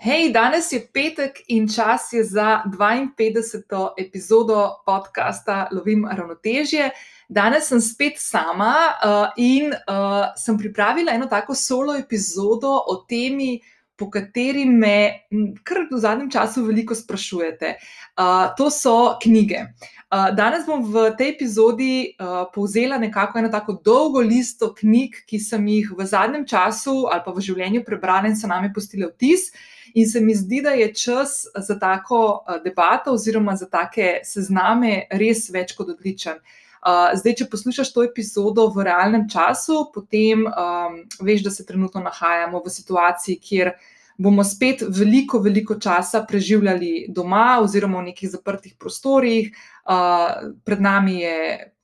Hej, 0.00 0.30
danes 0.32 0.72
je 0.72 0.80
petek 0.80 1.42
in 1.52 1.66
čas 1.68 2.12
je 2.12 2.24
za 2.24 2.62
52. 2.64 3.88
epizodo 4.00 4.80
podcasta 4.86 5.68
Lovim 5.72 6.06
ravnotežje. 6.08 6.90
Danes 7.28 7.68
sem 7.68 7.80
spet 7.80 8.16
sama 8.16 8.72
uh, 8.96 9.28
in 9.36 9.68
uh, 9.68 10.32
sem 10.40 10.56
pripravila 10.58 11.12
eno 11.12 11.26
tako 11.26 11.54
solo 11.54 11.98
epizodo 12.00 12.70
o 12.88 13.04
temi, 13.08 13.60
po 13.96 14.08
kateri 14.10 14.64
me 14.64 15.28
kar 15.68 15.84
v 15.90 15.98
zadnjem 16.00 16.30
času 16.32 16.64
veliko 16.64 16.96
sprašujete. 16.96 17.74
Uh, 18.16 18.56
to 18.56 18.70
so 18.72 19.18
knjige. 19.20 19.66
Uh, 20.08 20.30
danes 20.32 20.64
bom 20.64 20.80
v 20.80 21.10
tej 21.18 21.34
epizodi 21.34 22.14
uh, 22.16 22.48
povzela 22.54 22.96
nekako 22.96 23.38
eno 23.38 23.52
tako 23.52 23.76
dolgo 23.84 24.24
listo 24.24 24.72
knjig, 24.72 25.20
ki 25.28 25.42
sem 25.44 25.68
jih 25.68 25.92
v 25.92 26.08
zadnjem 26.08 26.48
času 26.48 27.04
ali 27.12 27.20
pa 27.20 27.36
v 27.36 27.44
življenju 27.44 27.84
prebrala 27.84 28.32
in 28.32 28.36
so 28.40 28.48
nami 28.48 28.72
postile 28.72 29.12
vtis. 29.12 29.52
In 29.94 30.08
se 30.08 30.20
mi 30.20 30.34
zdi, 30.34 30.62
da 30.62 30.70
je 30.70 30.94
čas 30.94 31.46
za 31.56 31.78
tako 31.78 32.44
eh, 32.48 32.60
debato 32.64 33.12
oziroma 33.12 33.56
za 33.56 33.66
take 33.66 34.20
sezname 34.24 35.06
res 35.10 35.48
več 35.50 35.74
kot 35.76 35.88
odličen. 35.96 36.40
Uh, 36.80 37.10
zdaj, 37.12 37.34
če 37.36 37.44
poslušaš 37.52 37.90
to 37.92 38.02
epizodo 38.06 38.64
v 38.72 38.86
realnem 38.86 39.26
času, 39.28 39.82
potem 39.92 40.46
um, 40.48 40.94
veš, 41.20 41.42
da 41.44 41.50
se 41.52 41.66
trenutno 41.68 42.00
nahajamo 42.00 42.62
v 42.64 42.72
situaciji, 42.72 43.36
kjer 43.36 43.74
bomo 44.16 44.44
spet 44.44 44.86
veliko, 44.88 45.42
veliko 45.44 45.76
časa 45.76 46.22
preživljali 46.24 47.10
doma 47.12 47.58
oziroma 47.60 48.00
v 48.00 48.06
nekih 48.08 48.32
zaprtih 48.32 48.78
prostorih. 48.80 49.52
Uh, 49.84 50.54
pred 50.64 50.80
nami 50.80 51.18
je 51.20 51.36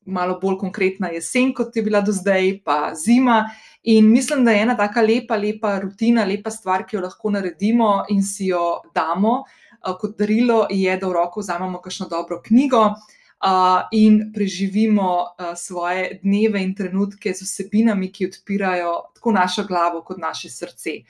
malo 0.06 0.38
bolj 0.42 0.58
konkretna 0.58 1.10
jesen, 1.14 1.52
kot 1.54 1.76
je 1.76 1.82
bila 1.82 2.00
do 2.00 2.12
zdaj, 2.12 2.60
pa 2.64 2.94
zima. 2.94 3.44
In 3.82 4.10
mislim, 4.12 4.44
da 4.44 4.50
je 4.50 4.62
ena 4.62 4.76
tako 4.76 5.00
lepa, 5.00 5.36
lepa 5.36 5.78
rutina, 5.78 6.24
lepa 6.24 6.50
stvar, 6.50 6.86
ki 6.86 6.96
jo 6.96 7.02
lahko 7.02 7.30
naredimo 7.30 8.04
in 8.10 8.22
si 8.22 8.50
jo 8.50 8.80
damo 8.94 9.42
uh, 9.42 9.94
kot 10.00 10.16
darilo, 10.18 10.66
je, 10.70 10.96
da 10.96 11.06
v 11.06 11.14
roko 11.14 11.40
vzamemo 11.40 11.80
kakšno 11.82 12.08
dobro 12.10 12.40
knjigo 12.42 12.82
uh, 12.86 13.86
in 13.92 14.32
preživimo 14.34 15.12
uh, 15.22 15.54
svoje 15.56 16.18
dneve 16.22 16.62
in 16.62 16.74
trenutke 16.74 17.34
z 17.34 17.46
vsebinami, 17.46 18.10
ki 18.12 18.30
odpirajo 18.32 18.98
tako 19.14 19.32
našo 19.32 19.64
glavo, 19.68 20.02
kot 20.02 20.18
naše 20.18 20.50
srce. 20.50 21.00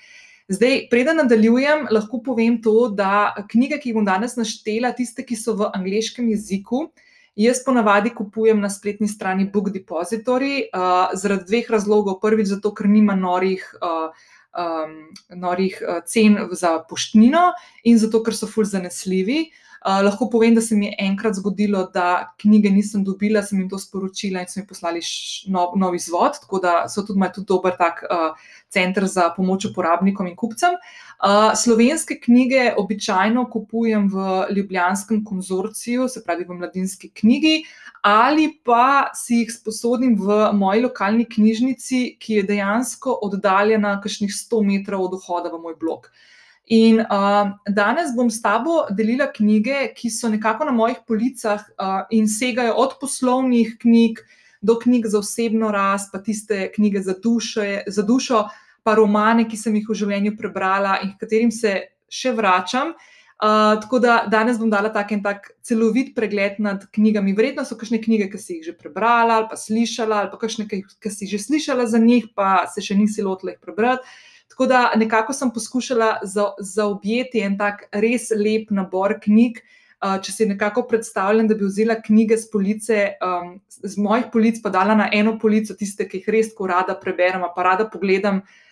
Zdaj, 0.49 0.87
preden 0.91 1.17
nadaljujem, 1.19 1.89
lahko 1.91 2.21
povem 2.23 2.61
to, 2.63 2.89
da 2.95 3.35
knjige, 3.51 3.81
ki 3.81 3.89
jih 3.91 3.97
bom 3.97 4.05
danes 4.07 4.37
naštela, 4.37 4.93
tiste, 4.95 5.25
ki 5.27 5.35
so 5.37 5.57
v 5.59 5.73
angleškem 5.75 6.29
jeziku, 6.31 6.85
uh, 6.87 7.06
Jaz 7.37 7.59
ponavadi 7.65 8.15
kupujem 8.17 8.61
na 8.61 8.71
spletni 8.73 9.09
strani 9.09 9.45
Book 9.53 9.69
Depository 9.69 10.71
uh, 10.73 11.11
zaradi 11.13 11.45
dveh 11.51 11.69
razlogov. 11.69 12.17
Prvič, 12.23 12.49
zato, 12.55 12.73
ker 12.73 12.89
nima 12.89 13.13
norih, 13.13 13.61
uh, 13.77 14.09
um, 14.57 14.95
norih 15.37 15.77
uh, 15.85 16.01
cen 16.09 16.39
za 16.57 16.79
poštnino, 16.89 17.51
in 17.85 18.01
zato, 18.01 18.23
ker 18.25 18.33
so 18.33 18.49
fulj 18.49 18.71
zanesljivi. 18.73 19.51
Uh, 19.85 20.01
lahko 20.07 20.31
povem, 20.33 20.57
da 20.57 20.65
se 20.65 20.75
mi 20.81 20.89
je 20.89 20.97
enkrat 21.05 21.37
zgodilo, 21.37 21.85
da 21.93 22.33
knjige 22.41 22.73
nisem 22.73 23.05
dobila, 23.05 23.45
sem 23.45 23.61
jim 23.61 23.69
to 23.69 23.79
sporočila 23.79 24.41
in 24.41 24.49
so 24.49 24.63
mi 24.63 24.67
poslali 24.67 25.05
nov, 25.53 25.77
nov 25.77 25.95
izvod, 25.95 26.41
tako 26.41 26.63
da 26.65 26.87
so 26.89 27.05
tudi 27.05 27.21
tudi 27.37 27.47
dober 27.53 27.77
tak 27.77 28.01
uh, 28.09 28.33
center 28.73 29.05
za 29.05 29.29
pomoč 29.37 29.69
uporabnikom 29.69 30.33
in 30.33 30.41
kupcem. 30.41 30.81
Uh, 30.81 31.06
slovenske 31.57 32.21
knjige 32.21 32.75
običajno 32.77 33.47
kupujem 33.51 34.09
v 34.13 34.47
Ljubljanskem 34.57 35.25
konzorciju, 35.25 36.09
se 36.09 36.23
pravi 36.25 36.45
v 36.45 36.59
mladinski 36.59 37.11
knjigi, 37.15 37.63
ali 38.03 38.51
pa 38.65 39.11
si 39.15 39.41
jih 39.41 39.53
sposodim 39.53 40.15
v 40.21 40.53
moji 40.53 40.83
lokalni 40.85 41.25
knjižnici, 41.25 42.17
ki 42.21 42.41
je 42.41 42.47
dejansko 42.53 43.19
oddaljena 43.23 43.97
kakšnih 44.01 44.31
100 44.31 44.63
metrov 44.67 45.09
od 45.09 45.17
vhoda 45.19 45.51
v 45.51 45.63
moj 45.63 45.75
blog. 45.81 46.11
In 46.67 46.99
uh, 47.01 47.53
danes 47.71 48.11
bom 48.15 48.31
s 48.31 48.41
tabo 48.43 48.85
delila 48.91 49.29
knjige, 49.33 49.93
ki 49.95 50.11
so 50.11 50.29
nekako 50.29 50.67
na 50.67 50.75
mojih 50.75 50.99
policah 51.07 51.63
uh, 51.63 52.01
in 52.11 52.27
segajo 52.29 52.75
od 52.83 52.97
poslovnih 53.01 53.77
knjig 53.79 54.23
do 54.63 54.75
knjig 54.79 55.07
za 55.07 55.19
osebno 55.19 55.71
rast, 55.71 56.11
pa 56.13 56.19
tiste 56.19 56.73
knjige 56.75 57.03
za, 57.07 57.15
duše, 57.23 57.85
za 57.87 58.03
dušo, 58.03 58.49
pa 58.87 58.95
romane, 58.95 59.49
ki 59.51 59.59
sem 59.59 59.75
jih 59.75 59.91
v 59.91 59.99
življenju 59.99 60.37
prebrala 60.39 61.01
in 61.03 61.17
katerim 61.19 61.51
se 61.51 61.75
še 62.07 62.31
vračam. 62.37 62.95
Uh, 63.37 63.75
tako 63.83 63.99
da 64.01 64.13
danes 64.33 64.57
bom 64.57 64.71
dala 64.73 64.89
tak 64.89 65.11
en 65.13 65.21
tak 65.21 65.51
celovit 65.67 66.15
pregled 66.17 66.57
nad 66.63 66.87
knjigami. 66.95 67.35
Verjetno 67.37 67.67
so 67.69 67.77
kakšne 67.77 67.99
knjige, 68.01 68.31
ki 68.33 68.39
si 68.41 68.55
jih 68.55 68.71
že 68.71 68.73
prebrala 68.79 69.43
ali 69.43 69.51
pa 69.51 69.59
slišala, 69.61 70.23
ali 70.23 70.31
pa 70.33 70.39
kakšne, 70.41 70.65
ki 70.71 71.13
si 71.13 71.29
že 71.29 71.43
slišala 71.43 71.85
za 71.91 72.01
njih, 72.01 72.31
pa 72.33 72.65
se 72.71 72.81
še 72.81 72.97
nisi 72.97 73.27
lotila 73.27 73.53
jih 73.53 73.61
prebrati. 73.61 74.09
Tako 74.55 74.71
da 74.71 74.81
nekako 74.97 75.37
sem 75.37 75.51
poskušala 75.53 76.23
zaobjeti 76.25 77.43
en 77.45 77.59
tak 77.61 77.91
res 77.93 78.31
lep 78.33 78.71
nabor 78.71 79.19
knjig. 79.21 79.61
Uh, 79.97 80.17
če 80.23 80.33
si 80.33 80.47
nekako 80.49 80.87
predstavljam, 80.89 81.49
da 81.49 81.57
bi 81.57 81.67
vzela 81.67 81.97
knjige 82.05 82.37
z 82.41 82.49
police, 82.53 82.97
um, 83.25 83.57
z 83.69 83.97
mojih 84.01 84.29
polic, 84.33 84.61
pa 84.65 84.69
dala 84.71 84.95
na 84.95 85.07
eno 85.13 85.39
polico, 85.41 85.73
tiste, 85.77 86.05
ki 86.05 86.21
jih 86.21 86.29
res 86.35 86.51
tako 86.53 86.69
rada 86.69 86.97
preberem, 87.01 87.45
pa 87.57 87.65
rada 87.65 87.89
pogledam, 87.89 88.43
uh, 88.45 88.66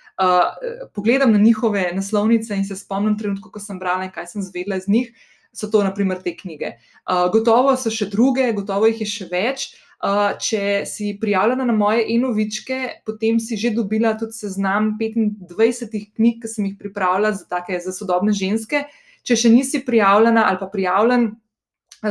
pogledam 0.94 1.32
na 1.32 1.38
njihove 1.38 1.88
naslovnice 1.94 2.56
in 2.56 2.64
se 2.64 2.76
spomnim 2.76 3.18
trenutka, 3.18 3.50
ko 3.50 3.60
sem 3.60 3.78
brala 3.78 4.06
in 4.06 4.12
kaj 4.14 4.28
sem 4.30 4.42
zvedla 4.42 4.78
iz 4.78 4.88
njih, 4.88 5.10
so 5.54 5.70
to 5.70 5.82
naprimer 5.84 6.22
te 6.22 6.36
knjige. 6.36 6.74
Uh, 7.06 7.30
gotovo 7.32 7.76
so 7.78 7.90
še 7.90 8.10
druge, 8.10 8.50
gotovo 8.56 8.90
jih 8.90 9.04
je 9.04 9.10
še 9.10 9.28
več. 9.30 9.70
Uh, 10.04 10.34
če 10.42 10.82
si 10.84 11.14
prijavljena 11.16 11.64
na 11.64 11.72
moje 11.72 12.02
enovičke, 12.12 12.80
potem 13.06 13.38
si 13.40 13.56
že 13.56 13.70
dobila 13.72 14.12
tudi 14.20 14.36
seznam 14.36 14.92
25 15.00 16.10
knjig, 16.18 16.42
ki 16.42 16.50
sem 16.50 16.66
jih 16.68 16.74
pripravila 16.76 17.32
za, 17.32 17.46
take, 17.48 17.78
za 17.80 17.94
sodobne 17.94 18.34
ženske. 18.36 18.84
Če 19.24 19.38
še 19.46 19.52
nisi 19.54 19.80
prijavljena 19.86 20.44
ali 20.50 20.60
pa 20.60 20.68
prijavljen, 20.68 21.30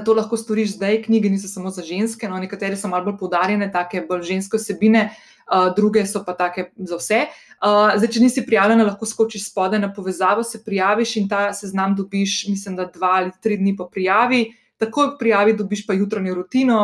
to 0.01 0.15
lahko 0.17 0.39
storiš 0.39 0.79
zdaj. 0.79 1.03
Knjige 1.03 1.29
niso 1.29 1.51
samo 1.51 1.69
za 1.69 1.83
ženske, 1.85 2.25
no, 2.31 2.39
nekatere 2.41 2.79
so 2.79 2.89
malo 2.89 3.11
bolj 3.11 3.19
poudarjene, 3.19 3.69
take 3.69 4.01
bolj 4.09 4.25
ženske 4.31 4.57
osebine, 4.57 5.11
uh, 5.53 5.75
druge 5.75 6.05
so 6.05 6.23
pa 6.25 6.33
take 6.33 6.71
za 6.75 6.97
vse. 6.97 7.21
Uh, 7.61 7.93
zdaj, 7.97 8.09
če 8.15 8.23
nisi 8.23 8.45
prijavljena, 8.45 8.87
lahko 8.89 9.05
skočiš 9.05 9.47
spodaj 9.51 9.79
na 9.79 9.93
povezavo, 9.93 10.43
se 10.43 10.63
prijaviš 10.65 11.15
in 11.21 11.29
ta 11.29 11.45
seznam 11.53 11.95
dobiš, 11.95 12.47
mislim, 12.49 12.75
da 12.75 12.89
dva 12.89 13.15
ali 13.21 13.31
tri 13.41 13.57
dni 13.57 13.75
po 13.77 13.89
prijavi. 13.89 14.45
Takoj 14.81 15.15
prijavi, 15.19 15.53
dobiš 15.57 15.85
pa 15.87 15.93
jutranjo 15.93 16.35
rutino, 16.35 16.79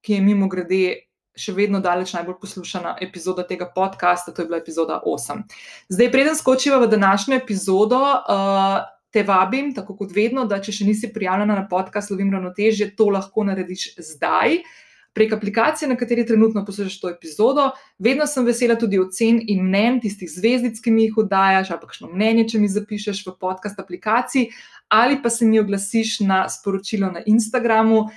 ki 0.00 0.18
je 0.18 0.22
mimo 0.24 0.48
grede 0.48 0.84
še 1.34 1.52
vedno 1.54 1.80
daleč 1.82 2.12
najbolj 2.14 2.36
poslušana 2.40 2.96
epizoda 3.02 3.42
tega 3.46 3.66
podcasta, 3.74 4.32
to 4.32 4.42
je 4.42 4.46
bila 4.46 4.60
epizoda 4.62 5.00
8. 5.06 5.42
Zdaj, 5.90 6.10
preden 6.12 6.36
skočiva 6.38 6.78
v 6.78 6.88
današnjo 6.92 7.40
epizodo, 7.40 7.98
uh, 7.98 8.76
te 9.14 9.22
vabim, 9.22 9.72
tako 9.74 9.96
kot 9.98 10.14
vedno, 10.14 10.44
da 10.50 10.60
če 10.62 10.72
še 10.74 10.86
nisi 10.88 11.10
prijavljena 11.14 11.54
na 11.58 11.66
podcast 11.70 12.10
Lovim 12.10 12.32
ravnotežje, 12.34 12.92
to 12.98 13.10
lahko 13.14 13.46
narediš 13.46 13.92
zdaj. 14.02 14.58
Prek 15.14 15.32
aplikacije, 15.32 15.88
na 15.88 15.96
kateri 15.96 16.26
trenutno 16.26 16.64
poslušaš 16.66 16.96
to 17.00 17.10
epizodo, 17.12 17.68
vedno 18.02 18.26
sem 18.26 18.46
vesela 18.46 18.74
tudi 18.74 18.98
ocen 18.98 19.38
in 19.46 19.62
mnen, 19.62 20.00
tistih 20.02 20.30
zvezdic, 20.30 20.80
ki 20.82 20.90
mi 20.90 21.06
jih 21.06 21.20
oddajaš, 21.22 21.70
ali 21.70 21.80
pa 21.80 21.90
kakšno 21.90 22.10
mnenje, 22.10 22.48
če 22.50 22.62
mi 22.62 22.70
zapišeš 22.72 23.22
v 23.28 23.36
podcast 23.40 23.78
aplikaciji, 23.78 24.48
ali 24.94 25.22
pa 25.22 25.30
se 25.30 25.44
mi 25.44 25.58
oglasiš 25.58 26.20
na 26.20 26.48
sporočilo 26.48 27.10
na 27.10 27.20
Instagramu 27.26 27.98
uh, 27.98 28.08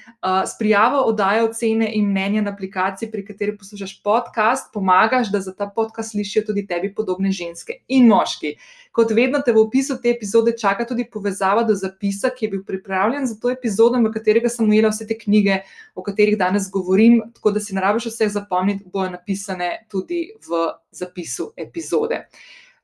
s 0.45 0.57
prijavo 0.59 0.97
oddaje 1.01 1.43
ocene 1.43 1.91
in 1.93 2.09
mnenja 2.09 2.41
na 2.41 2.51
aplikaciji, 2.51 3.11
pri 3.11 3.25
kateri 3.25 3.57
poslušaš 3.57 4.03
podcast, 4.03 4.73
pomagaš, 4.73 5.31
da 5.31 5.41
za 5.41 5.55
ta 5.55 5.71
podcast 5.75 6.11
slišijo 6.11 6.43
tudi 6.45 6.67
tebi 6.67 6.93
podobne 6.93 7.31
ženske 7.31 7.73
in 7.87 8.05
moški. 8.07 8.53
Kot 8.91 9.11
vedno 9.11 9.41
te 9.45 9.53
v 9.53 9.63
opisu 9.63 9.97
te 10.01 10.11
epizode 10.13 10.53
čaka 10.57 10.85
tudi 10.85 11.07
povezava 11.09 11.63
do 11.63 11.73
zapisa, 11.75 12.29
ki 12.29 12.45
je 12.45 12.51
bil 12.51 12.61
pripravljen 12.65 13.25
za 13.25 13.39
to 13.41 13.49
epizodo, 13.49 13.97
v 13.97 14.13
katerega 14.13 14.49
sem 14.49 14.69
ujela 14.69 14.93
vse 14.93 15.07
te 15.07 15.17
knjige, 15.17 15.63
o 15.95 16.05
katerih 16.05 16.37
danes 16.37 16.69
govorim, 16.69 17.23
tako 17.33 17.55
da 17.57 17.59
si 17.59 17.73
ne 17.73 17.81
rabiš 17.81 18.11
vseh 18.11 18.29
zapomniti, 18.29 18.85
bojo 18.93 19.09
napisane 19.17 19.87
tudi 19.89 20.27
v 20.45 20.63
zapisu 20.91 21.51
epizode. 21.57 22.27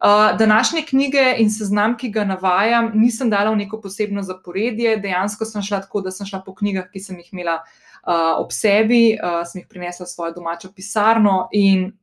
Uh, 0.03 0.37
današnje 0.37 0.81
knjige 0.89 1.35
in 1.37 1.51
seznam, 1.51 1.93
ki 1.97 2.09
ga 2.11 2.25
navajam, 2.27 2.91
nisem 2.95 3.29
dala 3.31 3.53
v 3.53 3.61
neko 3.61 3.77
posebno 3.81 4.21
zaporedje. 4.21 4.97
Dejansko 4.99 5.45
sem 5.47 5.63
šla 5.63 5.79
tako, 5.85 6.01
da 6.03 6.11
sem 6.11 6.27
šla 6.27 6.41
po 6.43 6.51
knjigah, 6.55 6.89
ki 6.91 6.99
sem 6.99 7.21
jih 7.21 7.29
imela 7.31 7.61
uh, 7.61 8.33
ob 8.41 8.51
sebi, 8.51 9.15
uh, 9.15 9.45
sem 9.47 9.61
jih 9.61 9.69
prinesla 9.69 10.03
v 10.03 10.11
svojo 10.11 10.33
domačo 10.35 10.73
pisarno 10.75 11.47
in 11.55 11.93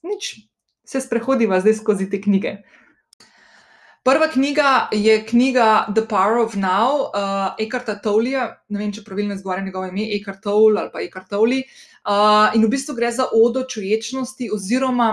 nič, 0.00 0.30
se 0.88 1.00
sprehodiva 1.04 1.60
zdaj 1.60 1.76
skozi 1.82 2.08
te 2.10 2.22
knjige. 2.24 2.62
Prva 4.08 4.30
knjiga 4.32 4.88
je 4.96 5.18
knjiga 5.26 5.92
The 5.94 6.06
Power 6.08 6.40
of 6.40 6.56
Now, 6.56 7.10
uh, 7.12 7.52
Ekarta 7.60 7.98
Tolija, 8.00 8.46
ne 8.72 8.80
vem, 8.80 8.92
če 8.92 9.04
pravilno 9.04 9.36
izgovarjam 9.36 9.68
njegovo 9.68 9.90
ime, 9.92 10.08
Ekart 10.16 10.40
Tol 10.48 10.78
ali 10.80 10.88
pa 10.92 11.04
Ekart 11.04 11.28
Toli. 11.28 11.60
Uh, 12.08 12.56
in 12.56 12.64
v 12.64 12.72
bistvu 12.72 12.96
gre 12.96 13.12
za 13.12 13.28
odo 13.36 13.66
čuječnosti 13.68 14.48
oziroma 14.56 15.10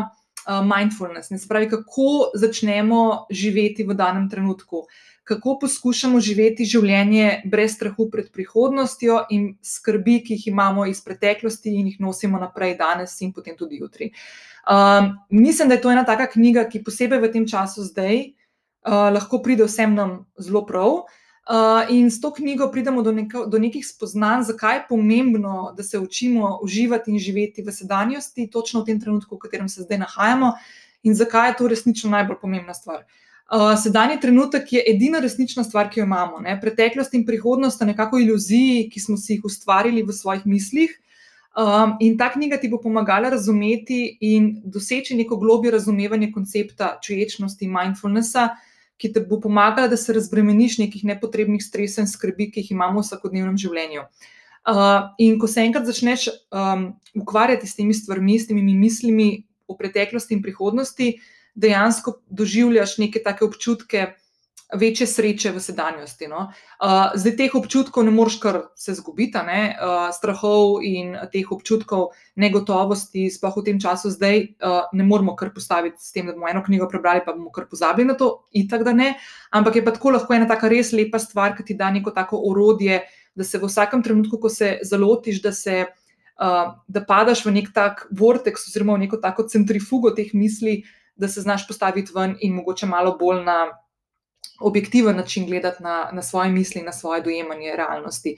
mindfulness, 0.47 1.29
ne 1.29 1.39
spravi, 1.39 1.69
kako 1.69 2.31
začnemo 2.35 3.27
živeti 3.31 3.83
v 3.83 3.93
danem 3.93 4.29
trenutku, 4.29 4.85
kako 5.27 5.57
poskušamo 5.61 6.19
živeti 6.23 6.65
življenje 6.65 7.41
brez 7.51 7.75
strahu 7.75 8.07
pred 8.11 8.29
prihodnostjo 8.31 9.25
in 9.35 9.49
skrbi, 9.61 10.21
ki 10.23 10.37
jih 10.37 10.47
imamo 10.53 10.85
iz 10.87 11.01
preteklosti 11.03 11.73
in 11.75 11.91
jih 11.91 11.99
nosimo 11.99 12.39
naprej 12.39 12.77
danes 12.79 13.17
in 13.21 13.33
potem 13.35 13.57
tudi 13.59 13.81
jutri. 13.81 14.13
Um, 14.67 15.17
mislim, 15.29 15.67
da 15.67 15.75
je 15.75 15.81
to 15.81 15.91
ena 15.91 16.05
taka 16.07 16.29
knjiga, 16.31 16.63
ki 16.71 16.83
posebej 16.83 17.19
v 17.23 17.31
tem 17.31 17.47
času 17.47 17.83
zdaj. 17.83 18.33
uh, 18.87 19.11
lahko 19.11 19.41
pride 19.43 19.65
vsem 19.67 19.95
nam 19.95 20.25
zelo 20.39 20.65
prav. 20.65 21.03
Uh, 21.47 21.87
in 21.89 22.11
s 22.11 22.19
to 22.21 22.33
knjigo 22.33 22.67
pridemo 22.71 23.01
do, 23.01 23.11
neko, 23.11 23.45
do 23.45 23.59
nekih 23.59 23.85
spoznanj, 23.87 24.41
zakaj 24.49 24.75
je 24.75 24.81
pomembno, 24.89 25.73
da 25.77 25.83
se 25.83 25.99
učimo 25.99 26.59
uživati 26.63 27.11
in 27.11 27.19
živeti 27.19 27.63
v 27.63 27.71
sedanjosti, 27.71 28.49
točno 28.51 28.81
v 28.81 28.85
tem 28.89 28.99
trenutku, 28.99 29.35
v 29.35 29.39
katerem 29.39 29.69
se 29.69 29.85
zdaj 29.85 30.01
nahajamo, 30.01 30.51
in 31.03 31.15
zakaj 31.15 31.49
je 31.49 31.55
to 31.61 31.67
resnično 31.71 32.11
najbolj 32.11 32.41
pomembna 32.41 32.73
stvar. 32.73 33.05
Uh, 33.47 33.79
sedanji 33.79 34.19
trenutek 34.19 34.73
je 34.73 34.83
edina 34.91 35.23
resnična 35.23 35.63
stvar, 35.63 35.87
ki 35.89 36.01
jo 36.01 36.05
imamo. 36.05 36.41
Ne? 36.43 36.59
Preteklost 36.61 37.13
in 37.15 37.23
prihodnost 37.25 37.79
sta 37.79 37.85
nekako 37.87 38.19
iluziji, 38.19 38.89
ki 38.91 38.99
smo 38.99 39.15
si 39.17 39.37
jih 39.37 39.45
ustvarili 39.47 40.03
v 40.03 40.11
svojih 40.11 40.43
mislih. 40.45 40.99
Um, 41.57 41.95
in 41.99 42.17
ta 42.17 42.27
knjiga 42.29 42.59
ti 42.59 42.67
bo 42.69 42.77
pomagala 42.77 43.29
razumeti 43.29 44.17
in 44.21 44.57
doseči 44.65 45.15
neko 45.15 45.39
globje 45.39 45.71
razumevanje 45.71 46.27
koncepta 46.31 46.97
čuječnosti, 47.01 47.67
mindfulnessa, 47.67 48.49
ki 48.97 49.11
te 49.13 49.21
bo 49.21 49.39
pomagala, 49.41 49.87
da 49.87 49.97
se 49.97 50.13
razbremeniš 50.13 50.79
nekih 50.81 51.03
nepotrebnih 51.05 51.63
stresov 51.63 52.05
in 52.05 52.11
skrbi, 52.11 52.49
ki 52.51 52.63
jih 52.63 52.73
imamo 52.75 53.01
v 53.01 53.05
vsakodnevnem 53.05 53.57
življenju. 53.61 54.07
Uh, 54.67 55.13
in 55.23 55.37
ko 55.39 55.47
se 55.47 55.63
enkrat 55.63 55.85
začneš 55.87 56.27
um, 56.51 56.89
ukvarjati 57.15 57.69
s 57.69 57.77
temi 57.77 57.95
stvarmi, 57.95 58.35
s 58.35 58.49
temi 58.49 58.65
mislimi 58.67 59.45
o 59.67 59.77
preteklosti 59.79 60.35
in 60.35 60.41
prihodnosti, 60.43 61.13
dejansko 61.55 62.17
doživljaš 62.27 62.97
neke 62.99 63.21
take 63.23 63.45
občutke 63.45 64.09
večje 64.75 65.07
sreče 65.07 65.51
v 65.51 65.61
sedanjosti. 65.63 66.27
No? 66.27 66.47
Uh, 66.83 67.15
zdaj 67.15 67.35
teh 67.39 67.55
občutkov 67.55 68.03
ne 68.05 68.11
moreš 68.11 68.37
kar 68.43 68.59
se 68.75 68.93
zgubiti, 68.97 69.39
uh, 69.39 70.09
strahov 70.11 70.83
in 70.83 71.15
teh 71.31 71.51
občutkov 71.51 72.11
negotovosti, 72.35 73.29
sploh 73.31 73.55
v 73.57 73.63
tem 73.63 73.79
času, 73.79 74.11
zdaj 74.11 74.39
uh, 74.59 74.89
ne 74.93 75.07
moremo 75.07 75.35
kar 75.39 75.53
postaviti 75.55 76.03
s 76.03 76.11
tem, 76.11 76.27
da 76.27 76.35
bomo 76.35 76.49
eno 76.51 76.63
knjigo 76.65 76.89
prebrali, 76.91 77.23
pa 77.25 77.33
bomo 77.33 77.51
kar 77.51 77.69
pozabili 77.71 78.07
na 78.11 78.17
to, 78.19 78.47
in 78.51 78.67
tako 78.67 78.89
da 78.91 78.93
ne. 78.93 79.13
Ampak 79.51 79.79
je 79.79 79.85
pa 79.85 79.95
tako 79.95 80.11
lahko 80.17 80.35
ena 80.35 80.47
tako 80.47 80.71
res 80.73 80.91
lepa 80.91 81.19
stvar, 81.19 81.55
ki 81.55 81.63
ti 81.63 81.77
da 81.77 81.91
neko 81.91 82.11
tako 82.11 82.43
orodje, 82.51 83.05
da 83.35 83.47
se 83.47 83.57
v 83.57 83.69
vsakem 83.69 84.03
trenutku, 84.03 84.39
ko 84.41 84.49
se 84.49 84.79
zalotiš, 84.83 85.41
da 85.41 85.53
se. 85.53 85.85
Uh, 86.37 86.75
da 86.85 87.01
padaš 87.01 87.39
v 87.47 87.51
nek 87.55 87.71
tak 87.73 88.03
vortex, 88.13 88.67
oziroma 88.69 88.93
v 88.93 89.07
neko 89.07 89.17
tako 89.17 89.47
centrifugo 89.49 90.11
teh 90.13 90.35
misli, 90.37 90.83
da 91.17 91.25
se 91.25 91.41
znaš 91.41 91.63
postaviti 91.65 92.13
ven 92.13 92.35
in 92.45 92.53
mogoče 92.53 92.85
malo 92.85 93.15
bolj 93.17 93.41
na 93.41 93.55
objektiven 94.59 95.15
način 95.15 95.45
gledati 95.45 95.83
na, 95.83 96.09
na 96.13 96.21
svoje 96.21 96.51
misli, 96.51 96.81
na 96.81 96.91
svoje 96.91 97.21
dojemanje 97.21 97.75
realnosti. 97.77 98.35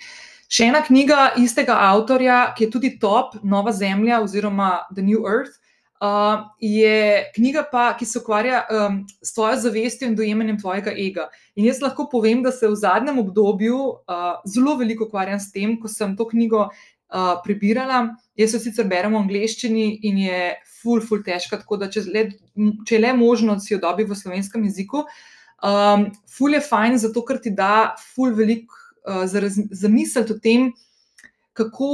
Še 0.50 0.65
ena 0.71 0.81
knjiga 0.81 1.33
istega 1.38 1.75
avtorja, 1.91 2.53
ki 2.57 2.65
je 2.65 2.71
tudi 2.73 2.95
top, 3.00 3.35
Nova 3.44 3.71
Zemlja 3.71 4.21
oziroma 4.23 4.88
The 4.95 5.06
New 5.06 5.21
Earth, 5.29 5.59
uh, 6.01 6.47
je 6.59 7.31
knjiga, 7.35 7.63
pa, 7.71 7.94
ki 7.97 8.06
se 8.06 8.19
ukvarja 8.19 8.63
um, 8.65 9.03
s 9.21 9.33
tvojo 9.33 9.59
zavestjo 9.61 10.09
in 10.09 10.15
dojemanjem 10.15 10.59
tvojega 10.59 10.94
ega. 10.97 11.27
In 11.56 11.67
jaz 11.69 11.81
lahko 11.83 12.07
povem, 12.12 12.44
da 12.44 12.51
se 12.51 12.67
v 12.67 12.75
zadnjem 12.75 13.19
obdobju 13.19 13.77
uh, 13.77 14.31
zelo 14.47 14.75
veliko 14.79 15.05
ukvarjam 15.05 15.39
s 15.39 15.51
tem, 15.51 15.77
ko 15.81 15.91
sem 15.91 16.15
to 16.17 16.27
knjigo 16.29 16.65
uh, 16.69 17.33
prebirala. 17.44 18.07
Jaz 18.39 18.55
jo 18.55 18.63
sicer 18.63 18.88
berem 18.89 19.13
v 19.13 19.23
angleščini 19.25 19.89
in 20.09 20.23
je 20.25 20.44
ful, 20.79 21.03
ful 21.03 21.23
težka, 21.25 21.59
tako 21.62 21.77
da 21.81 21.89
če, 21.91 22.07
le, 22.09 22.29
če 22.88 22.95
je 22.97 23.03
le 23.03 23.13
možno, 23.17 23.59
si 23.59 23.73
jo 23.73 23.83
dobi 23.83 24.07
v 24.07 24.17
slovenskem 24.17 24.63
jeziku. 24.69 25.05
Um, 25.59 26.06
ful 26.31 26.53
je 26.56 26.61
fajn, 26.63 26.97
zato 26.97 27.23
ker 27.27 27.39
ti 27.44 27.51
da 27.51 27.95
ful 28.13 28.31
veliko 28.35 28.75
uh, 29.03 29.25
za, 29.27 29.41
za 29.51 29.89
misel 29.91 30.23
o 30.31 30.38
tem, 30.39 30.69
kako 31.51 31.89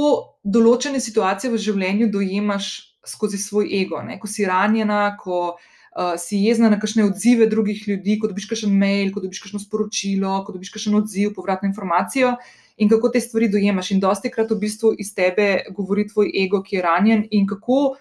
določene 0.46 1.00
situacije 1.02 1.50
v 1.50 1.58
življenju 1.58 2.10
dojemaš 2.14 2.68
skozi 3.06 3.40
svoj 3.42 3.72
ego. 3.80 4.02
Ne? 4.06 4.20
Ko 4.22 4.30
si 4.30 4.46
ranjena, 4.46 5.16
ko 5.18 5.56
uh, 5.56 6.14
si 6.20 6.44
jezna 6.44 6.70
na 6.70 6.78
kakšne 6.78 7.08
odzive 7.08 7.48
drugih 7.50 7.82
ljudi, 7.88 8.18
ko 8.22 8.30
dobiš 8.30 8.46
kakšen 8.52 8.70
mail, 8.70 9.10
ko 9.14 9.24
dobiš 9.24 9.42
kakšno 9.42 9.62
sporočilo, 9.62 10.44
ko 10.46 10.54
dobiš 10.54 10.70
kakšen 10.76 10.94
odziv, 11.00 11.32
povratno 11.34 11.70
informacijo. 11.70 12.36
In 12.76 12.90
kako 12.92 13.08
te 13.10 13.22
stvari 13.24 13.48
dojemaš, 13.48 13.94
in 13.94 14.02
dosti 14.02 14.30
krat 14.30 14.50
v 14.52 14.60
bistvu 14.62 14.92
iz 15.00 15.14
tebe 15.16 15.64
govori 15.74 16.06
tvoj 16.06 16.30
ego, 16.44 16.60
ki 16.62 16.76
je 16.76 16.82
ranjen, 16.84 17.26
in 17.32 17.46
kako, 17.48 17.96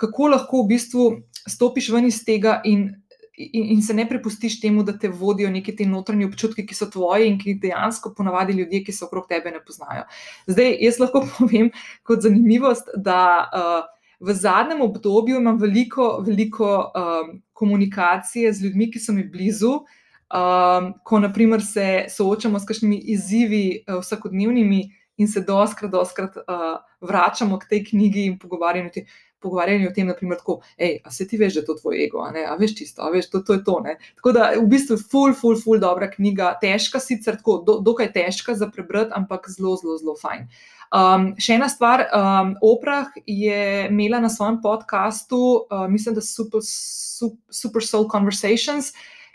kako 0.00 0.30
lahko 0.32 0.64
v 0.64 0.70
bistvu 0.74 1.08
stopiš 1.46 1.90
ven 1.92 2.08
iz 2.08 2.22
tega 2.24 2.62
in 2.64 2.88
in, 3.36 3.64
in 3.76 3.82
se 3.82 3.94
ne 3.94 4.08
prepustiš 4.08 4.60
temu, 4.60 4.82
da 4.82 4.98
te 4.98 5.08
vodijo 5.08 5.50
neki 5.50 5.76
ti 5.76 5.86
notranji 5.86 6.24
občutki, 6.24 6.66
ki 6.66 6.74
so 6.74 6.86
tvoji 6.90 7.28
in 7.28 7.38
ki 7.38 7.56
dejansko 7.62 8.14
ponavadi 8.16 8.52
ljudje, 8.52 8.84
ki 8.84 8.92
so 8.92 9.08
okrog 9.08 9.26
tebe, 9.28 9.50
ne 9.50 9.62
poznajo. 9.64 10.06
Zdaj, 10.46 10.76
jaz 10.80 11.00
lahko 11.02 11.24
povem 11.38 11.70
kot 12.02 12.22
zanimivost, 12.22 12.90
da 12.96 13.18
uh, 13.50 13.74
v 14.20 14.34
zadnjem 14.34 14.80
obdobju 14.82 15.40
imam 15.40 15.58
veliko, 15.60 16.18
veliko 16.26 16.70
um, 16.86 17.36
komunikacije 17.52 18.52
z 18.52 18.64
ljudmi, 18.64 18.90
ki 18.90 19.02
so 19.02 19.12
mi 19.12 19.26
blizu. 19.28 19.80
Um, 20.34 20.94
ko 21.04 21.18
naprimer 21.20 21.62
se 21.62 22.06
soočamo 22.10 22.58
s 22.58 22.66
kakšnimi 22.66 22.96
izzivi 23.12 23.84
uh, 23.86 24.00
vsakodnevnimi 24.00 24.80
in 25.16 25.28
se 25.28 25.44
doskrat, 25.46 25.90
doskrat 25.92 26.36
uh, 26.36 26.62
vračamo 27.00 27.58
k 27.58 27.68
tej 27.70 27.84
knjigi 27.90 28.24
in 28.26 28.38
pogovarjamo 28.38 28.90
pogovarjali 29.44 29.88
o 29.88 29.94
tem, 29.94 30.08
naprimer, 30.08 30.40
tako, 30.40 30.58
hej, 30.80 30.98
a 31.04 31.12
se 31.14 31.28
ti 31.28 31.38
veš, 31.40 31.58
da 31.58 31.62
je 31.62 31.68
to 31.68 31.78
tvoj 31.82 32.00
ego, 32.06 32.24
a, 32.24 32.32
a 32.48 32.56
veš 32.60 32.76
čisto, 32.80 33.04
a 33.04 33.12
veš, 33.14 33.30
to, 33.30 33.44
to 33.46 33.58
je 33.58 33.64
to. 33.64 33.78
Ne? 33.84 33.98
Tako 34.18 34.32
da, 34.36 34.50
v 34.56 34.66
bistvu, 34.72 34.98
full, 34.98 35.36
full, 35.38 35.60
full, 35.60 35.82
dobra 35.82 36.10
knjiga, 36.10 36.54
težka 36.62 37.02
sicer, 37.02 37.38
tako, 37.40 37.60
do, 37.66 37.78
dokaj 37.84 38.12
težka 38.16 38.56
za 38.58 38.70
prebrati, 38.72 39.12
ampak 39.14 39.50
zelo, 39.52 39.76
zelo, 39.80 39.98
zelo 40.00 40.16
fajn. 40.20 40.48
Um, 40.94 41.32
še 41.42 41.56
ena 41.56 41.66
stvar, 41.66 42.04
um, 42.14 42.52
Oprah 42.62 43.10
je 43.26 43.88
imela 43.88 44.20
na 44.22 44.30
svojem 44.30 44.60
podkastu, 44.62 45.40
uh, 45.66 45.86
mislim, 45.90 46.14
da 46.14 46.22
Super, 46.22 46.62
Super, 46.62 47.40
Super 47.50 47.82
Soul 47.82 48.06
Conversations, 48.12 48.92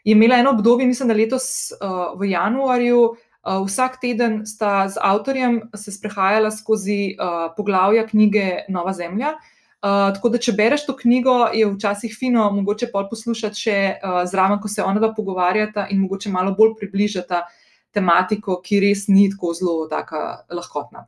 je 0.07 0.15
imela 0.15 0.39
eno 0.39 0.53
obdobje, 0.56 0.88
mislim, 0.88 1.09
da 1.11 1.17
letos 1.17 1.73
uh, 1.75 2.13
v 2.19 2.31
januarju. 2.31 3.01
Uh, 3.39 3.65
vsak 3.65 4.00
teden 4.00 4.45
sta 4.47 4.88
z 4.91 5.00
avtorjem 5.03 5.61
se 5.75 5.91
sprehajala 5.91 6.51
skozi 6.51 7.15
uh, 7.15 7.51
poglavja 7.57 8.06
knjige 8.07 8.65
Nova 8.71 8.94
Zemlja, 8.95 9.35
uh, 9.35 9.58
Uh, 9.79 10.09
tako 10.11 10.27
da, 10.33 10.39
če 10.43 10.51
bereš 10.57 10.81
to 10.89 10.93
knjigo, 10.99 11.33
je 11.55 11.63
včasih 11.71 12.11
fino, 12.11 12.49
mogoče 12.51 12.89
pa 12.91 13.05
poslušati 13.07 13.55
še 13.55 13.75
uh, 13.95 14.17
zraven, 14.27 14.59
ko 14.59 14.67
se 14.67 14.83
ona 14.83 14.99
dva 14.99 15.13
pogovarjata 15.15 15.85
in 15.93 16.01
mogoče 16.03 16.31
malo 16.33 16.51
bolj 16.57 16.73
približata 16.81 17.45
tematiko, 17.95 18.57
ki 18.59 18.81
res 18.83 19.05
ni 19.07 19.29
tako 19.31 19.53
zelo 19.55 19.87
lahkotna. 19.87 21.05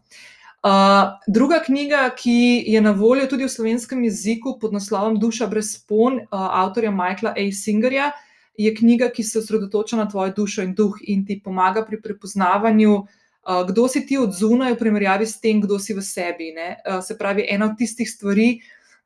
Uh, 0.63 1.17
druga 1.27 1.59
knjiga, 1.65 2.05
ki 2.15 2.63
je 2.71 2.79
na 2.85 2.93
voljo 2.95 3.27
tudi 3.27 3.43
v 3.43 3.51
slovenskem 3.51 4.05
jeziku 4.07 4.55
pod 4.61 4.71
naslovom 4.77 5.17
Duša 5.19 5.49
brez 5.51 5.73
spon, 5.75 6.21
uh, 6.23 6.47
avtorja 6.63 6.93
Michaela 6.95 7.35
A. 7.35 7.49
Singerja, 7.51 8.13
je 8.55 8.71
knjiga, 8.77 9.09
ki 9.11 9.25
se 9.25 9.41
osredotoča 9.41 9.99
na 9.99 10.07
tvojo 10.07 10.31
dušo 10.37 10.63
in 10.63 10.71
duh 10.77 10.95
in 11.11 11.25
ti 11.27 11.41
pomaga 11.43 11.83
pri 11.83 11.99
prepoznavanju 11.99 12.93
uh, 13.01 13.20
kdo 13.41 13.87
si 13.87 14.05
ti 14.05 14.17
od 14.21 14.33
zunaj, 14.37 14.75
v 14.75 14.79
primerjavi 14.79 15.25
s 15.25 15.39
tem, 15.41 15.61
kdo 15.61 15.79
si 15.79 15.93
v 15.97 16.03
sebi. 16.05 16.51
Ne? 16.53 16.77
Se 17.01 17.17
pravi, 17.17 17.47
ena 17.49 17.71
od 17.71 17.77
tistih 17.77 18.09
stvari, 18.09 18.61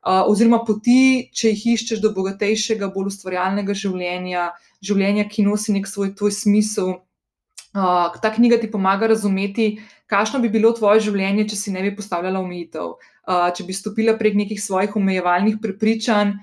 oziroma 0.06 0.60
poti, 0.66 1.30
če 1.34 1.50
jih 1.54 1.64
iščeš 1.74 2.02
do 2.04 2.12
bogatejšega, 2.14 2.92
bolj 2.94 3.10
ustvarjalnega 3.10 3.74
življenja, 3.74 4.52
življenja, 4.84 5.26
ki 5.30 5.46
nosi 5.46 5.74
nek 5.74 5.88
svoj 5.90 6.14
tvoj 6.18 6.34
smisel. 6.36 6.94
Ta 7.74 8.30
knjiga 8.32 8.60
ti 8.60 8.70
pomaga 8.72 9.10
razumeti, 9.10 9.80
kakšno 10.08 10.40
bi 10.44 10.52
bilo 10.52 10.70
tvoje 10.76 11.02
življenje, 11.08 11.48
če 11.50 11.56
si 11.56 11.74
ne 11.74 11.82
bi 11.84 11.96
postavljala 11.96 12.40
omejitev, 12.40 12.94
če 13.26 13.66
bi 13.66 13.76
stopila 13.76 14.14
prek 14.16 14.36
nekih 14.38 14.60
svojih 14.62 14.96
omejevalnih 14.96 15.58
prepričanj 15.62 16.36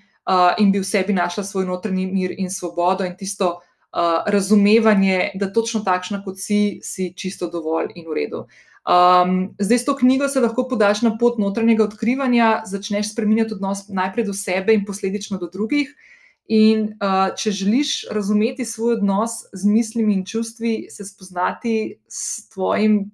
in 0.60 0.72
bi 0.72 0.82
v 0.82 0.88
sebi 0.88 1.16
našla 1.16 1.44
svoj 1.44 1.66
notranji 1.70 2.06
mir 2.12 2.36
in 2.38 2.52
svobodo 2.52 3.08
in 3.08 3.16
tisto, 3.20 3.62
uh, 3.94 4.24
razumevanje, 4.26 5.32
da 5.36 5.54
točno 5.54 5.82
takšna 5.86 6.24
kot 6.24 6.40
si, 6.40 6.80
si 6.84 7.14
čisto 7.16 7.50
dovolj 7.50 7.94
in 7.96 8.10
v 8.10 8.18
redu. 8.18 8.46
Um, 8.84 9.54
zdaj, 9.60 9.78
s 9.80 9.86
to 9.86 9.96
knjigo 9.96 10.28
se 10.28 10.42
lahko 10.44 10.68
podaš 10.68 11.02
na 11.02 11.14
pot 11.18 11.38
notranjega 11.40 11.86
odkrivanja, 11.86 12.64
začneš 12.66 13.14
spremenjati 13.14 13.54
odnos 13.54 13.88
najprej 13.88 14.26
do 14.26 14.34
sebe 14.34 14.74
in 14.74 14.84
posledično 14.86 15.38
do 15.38 15.48
drugih. 15.48 15.94
In 16.52 16.90
uh, 17.00 17.32
če 17.40 17.52
želiš 17.56 17.94
razumeti 18.12 18.66
svoj 18.66 18.98
odnos 18.98 19.46
z 19.54 19.66
mislimi 19.66 20.14
in 20.14 20.26
čustvi, 20.26 20.88
se 20.92 21.06
spoznati 21.06 21.96
s 22.08 22.50
tvojim 22.50 23.06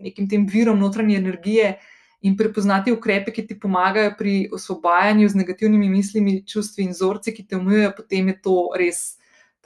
nekim 0.00 0.28
tem 0.28 0.46
virom 0.46 0.78
notranje 0.78 1.16
energije 1.16 1.78
in 2.22 2.36
prepoznati 2.36 2.92
ukrepe, 2.92 3.32
ki 3.32 3.46
ti 3.46 3.58
pomagajo 3.60 4.14
pri 4.18 4.48
osvobajanju 4.52 5.28
z 5.28 5.34
negativnimi 5.34 5.88
mislimi, 5.88 6.40
čustvi 6.46 6.88
in 6.88 6.96
vzorci, 6.96 7.34
ki 7.34 7.46
te 7.46 7.56
omejujejo, 7.56 7.92
potem 7.96 8.28
je 8.28 8.40
to 8.42 8.56
res 8.78 9.17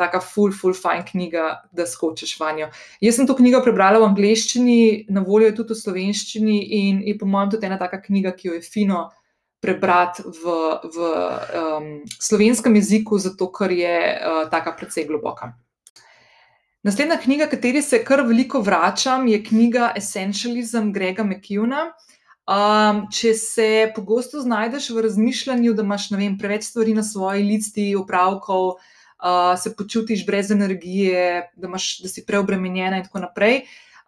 taka 0.03 0.21
full, 0.21 0.53
full 0.53 0.75
fine 0.77 1.07
knjiga, 1.07 1.47
da 1.73 1.87
skočiš 1.87 2.35
vanjo. 2.41 2.69
Jaz 3.01 3.19
sem 3.19 3.31
to 3.31 3.39
knjigo 3.39 3.63
prebrala 3.65 4.03
v 4.03 4.11
angleščini, 4.11 4.79
na 5.15 5.23
voljo 5.25 5.53
je 5.53 5.57
tudi 5.63 5.77
v 5.77 5.83
slovenščini 5.85 6.61
in 6.83 7.03
je 7.07 7.17
po 7.19 7.31
mojem 7.31 7.55
tudi 7.55 7.71
ena 7.71 7.79
taka 7.81 8.03
knjiga, 8.03 8.35
ki 8.37 8.51
jo 8.51 8.59
je 8.59 8.65
fino 8.67 9.09
prebrati 9.63 10.27
v, 10.27 10.55
v 10.91 11.11
um, 11.63 11.91
slovenskem 12.19 12.75
jeziku, 12.75 13.19
zato 13.23 13.47
ker 13.55 13.71
je 13.71 13.99
uh, 14.19 14.47
taka 14.51 14.75
precej 14.75 15.07
globoka. 15.07 15.53
Naslednja 16.83 17.21
knjiga, 17.23 17.47
kateri 17.47 17.79
se 17.83 18.01
kar 18.03 18.25
veliko 18.27 18.59
vračam, 18.61 19.29
je 19.31 19.39
knjiga 19.45 19.93
Essentialism 19.97 20.91
Grega 20.91 21.23
McKeona. 21.23 21.93
Um, 22.43 23.05
če 23.15 23.37
se 23.39 23.67
pogosto 23.95 24.41
znajdeš 24.43 24.89
v 24.91 25.05
razmišljanju, 25.07 25.77
da 25.79 25.85
imaš 25.87 26.09
vem, 26.11 26.35
preveč 26.39 26.67
stvari 26.67 26.97
na 26.97 27.05
svoji 27.07 27.45
listi, 27.47 27.85
opravkov, 27.95 28.81
uh, 29.23 29.55
se 29.59 29.77
počutiš 29.77 30.27
brez 30.27 30.51
energije, 30.51 31.51
da, 31.57 31.67
imaš, 31.67 31.99
da 32.03 32.09
si 32.09 32.27
preobremenjena 32.27 32.99
in 33.01 33.05
tako 33.09 33.19
naprej. 33.19 33.63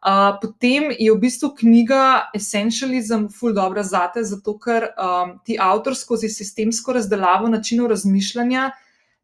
Uh, 0.05 0.37
potem 0.43 0.91
je 0.99 1.13
v 1.13 1.17
bistvu 1.17 1.55
knjiga 1.57 2.31
Essentialism 2.37 3.31
ful 3.33 3.55
dobra 3.57 3.83
zate, 3.83 4.21
zato 4.25 4.59
ker 4.61 4.91
um, 4.93 5.39
ti 5.45 5.57
avtor 5.61 5.97
skozi 5.97 6.29
sistemsko 6.29 6.93
razdelavo 6.93 7.49
načinov 7.49 7.89
razmišljanja 7.89 8.71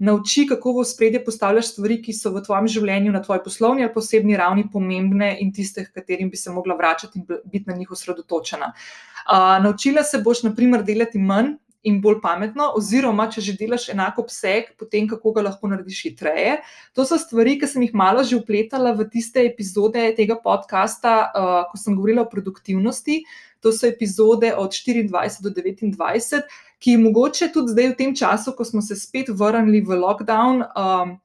nauči, 0.00 0.46
kako 0.48 0.72
v 0.78 0.84
spredje 0.88 1.20
postavljaš 1.24 1.74
stvari, 1.74 1.98
ki 2.00 2.14
so 2.16 2.32
v 2.32 2.40
tvojem 2.40 2.68
življenju, 2.72 3.12
na 3.12 3.20
tvoji 3.20 3.42
poslovni 3.44 3.84
ali 3.84 3.92
posebni 3.92 4.38
ravni 4.40 4.64
pomembne 4.72 5.34
in 5.44 5.52
tiste, 5.52 5.84
katerim 5.92 6.30
bi 6.32 6.40
se 6.40 6.50
mogla 6.50 6.74
vračati 6.78 7.20
in 7.20 7.26
biti 7.28 7.68
na 7.68 7.76
njih 7.76 7.92
osredotočena. 7.92 8.72
Uh, 8.72 9.60
naučila 9.60 10.02
se 10.02 10.22
boš, 10.24 10.46
na 10.48 10.54
primer, 10.56 10.84
delati 10.84 11.20
manj 11.20 11.58
in 11.82 12.00
bolj 12.00 12.18
pametno, 12.20 12.66
oziroma 12.76 13.26
če 13.32 13.42
že 13.44 13.54
delaš 13.56 13.88
enako 13.94 14.26
obseg, 14.26 14.74
potem 14.78 15.06
kako 15.08 15.32
ga 15.36 15.44
lahko 15.48 15.70
narediš 15.70 16.02
hitreje. 16.08 16.58
To 16.96 17.06
so 17.08 17.16
stvari, 17.20 17.56
ki 17.60 17.68
sem 17.70 17.86
jih 17.86 17.94
malo 17.96 18.24
že 18.24 18.36
upletala 18.36 18.92
v 18.96 19.08
tiste 19.08 19.40
epizode 19.40 20.02
tega 20.16 20.36
podcasta, 20.36 21.14
uh, 21.30 21.62
ko 21.70 21.80
sem 21.80 21.96
govorila 21.96 22.26
o 22.26 22.30
produktivnosti. 22.30 23.22
To 23.64 23.72
so 23.72 23.88
epizode 23.88 24.52
od 24.56 24.76
24 24.76 25.40
do 25.44 25.52
29, 25.56 26.44
ki 26.80 26.96
mogoče 27.00 27.50
tudi 27.52 27.72
zdaj, 27.72 27.90
v 27.92 27.96
tem 27.96 28.14
času, 28.16 28.52
ko 28.56 28.64
smo 28.64 28.84
se 28.84 28.96
spet 28.96 29.28
vrnili 29.28 29.80
v 29.84 30.00
lockdown, 30.00 30.64
um, 30.64 31.18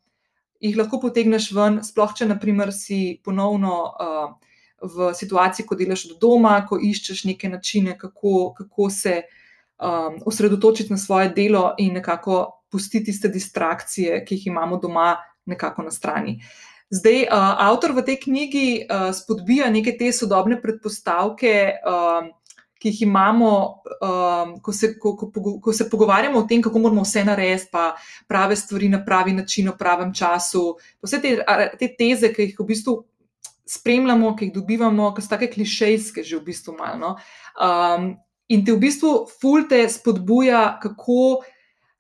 jih 0.59 0.75
lahko 0.75 1.00
potegneš 1.03 1.51
ven, 1.55 1.79
sploh 1.83 2.12
če, 2.15 2.31
naprimer, 2.31 2.71
si 2.71 3.19
ponovno. 3.24 3.75
Uh, 4.00 4.33
V 4.85 5.15
situaciji, 5.15 5.63
ko 5.65 5.74
delaš 5.79 6.01
od 6.12 6.17
doma, 6.19 6.59
ko 6.67 6.75
iščeš 6.77 7.24
neke 7.25 7.47
načine, 7.50 7.93
kako, 7.97 8.51
kako 8.53 8.89
se 8.93 9.13
uh, 9.24 9.45
um, 9.79 10.20
osredotočiti 10.25 10.94
na 10.94 10.98
svoje 10.98 11.29
delo 11.29 11.74
in 11.77 11.94
nekako 11.94 12.62
pustiti 12.72 13.05
tiste 13.05 13.27
distrakcije, 13.27 14.25
ki 14.25 14.36
jih 14.36 14.48
imamo 14.48 14.77
doma, 14.77 15.15
nekako 15.46 15.84
na 15.84 15.91
strani. 15.91 16.39
Zdaj, 16.89 17.22
uh, 17.24 17.29
avtor 17.70 17.91
v 17.98 18.05
tej 18.05 18.20
knjigi 18.24 18.67
uh, 18.86 19.10
spodbija 19.13 19.70
neke 19.70 19.96
te 19.98 20.12
sodobne 20.13 20.58
predpostavke, 20.62 21.53
um, 21.82 22.29
ki 22.79 22.91
jih 22.91 23.01
imamo, 23.08 23.51
um, 24.05 24.51
ko, 24.62 24.74
se, 24.74 24.91
ko, 25.00 25.15
ko, 25.17 25.32
ko 25.62 25.74
se 25.74 25.88
pogovarjamo 25.89 26.39
o 26.39 26.46
tem, 26.46 26.62
kako 26.62 26.79
moramo 26.79 27.01
vse 27.01 27.24
narediti, 27.25 27.72
pa 27.72 27.96
prave 28.27 28.55
stvari 28.55 28.89
na 28.89 29.00
pravi 29.05 29.34
način, 29.34 29.70
v 29.72 29.77
pravem 29.77 30.13
času. 30.13 30.75
Vse 31.01 31.22
te, 31.22 31.38
te 31.79 31.89
teze, 31.98 32.29
ki 32.34 32.50
jih 32.50 32.60
v 32.60 32.67
bistvu 32.70 33.00
spremljamo, 33.65 34.36
ki 34.36 34.50
jih 34.50 34.53
dobivamo, 34.60 35.10
ki 35.15 35.25
so 35.25 35.34
tako 35.34 35.50
klišejske, 35.55 36.24
že 36.24 36.38
v 36.38 36.46
bistvu 36.51 36.75
malo. 36.77 37.00
No? 37.01 37.15
Um, 37.58 38.12
In 38.50 38.62
te 38.66 38.74
v 38.75 38.82
bistvu 38.84 39.12
fulte 39.42 39.80
spodbuja, 39.90 40.78
kako 40.82 41.42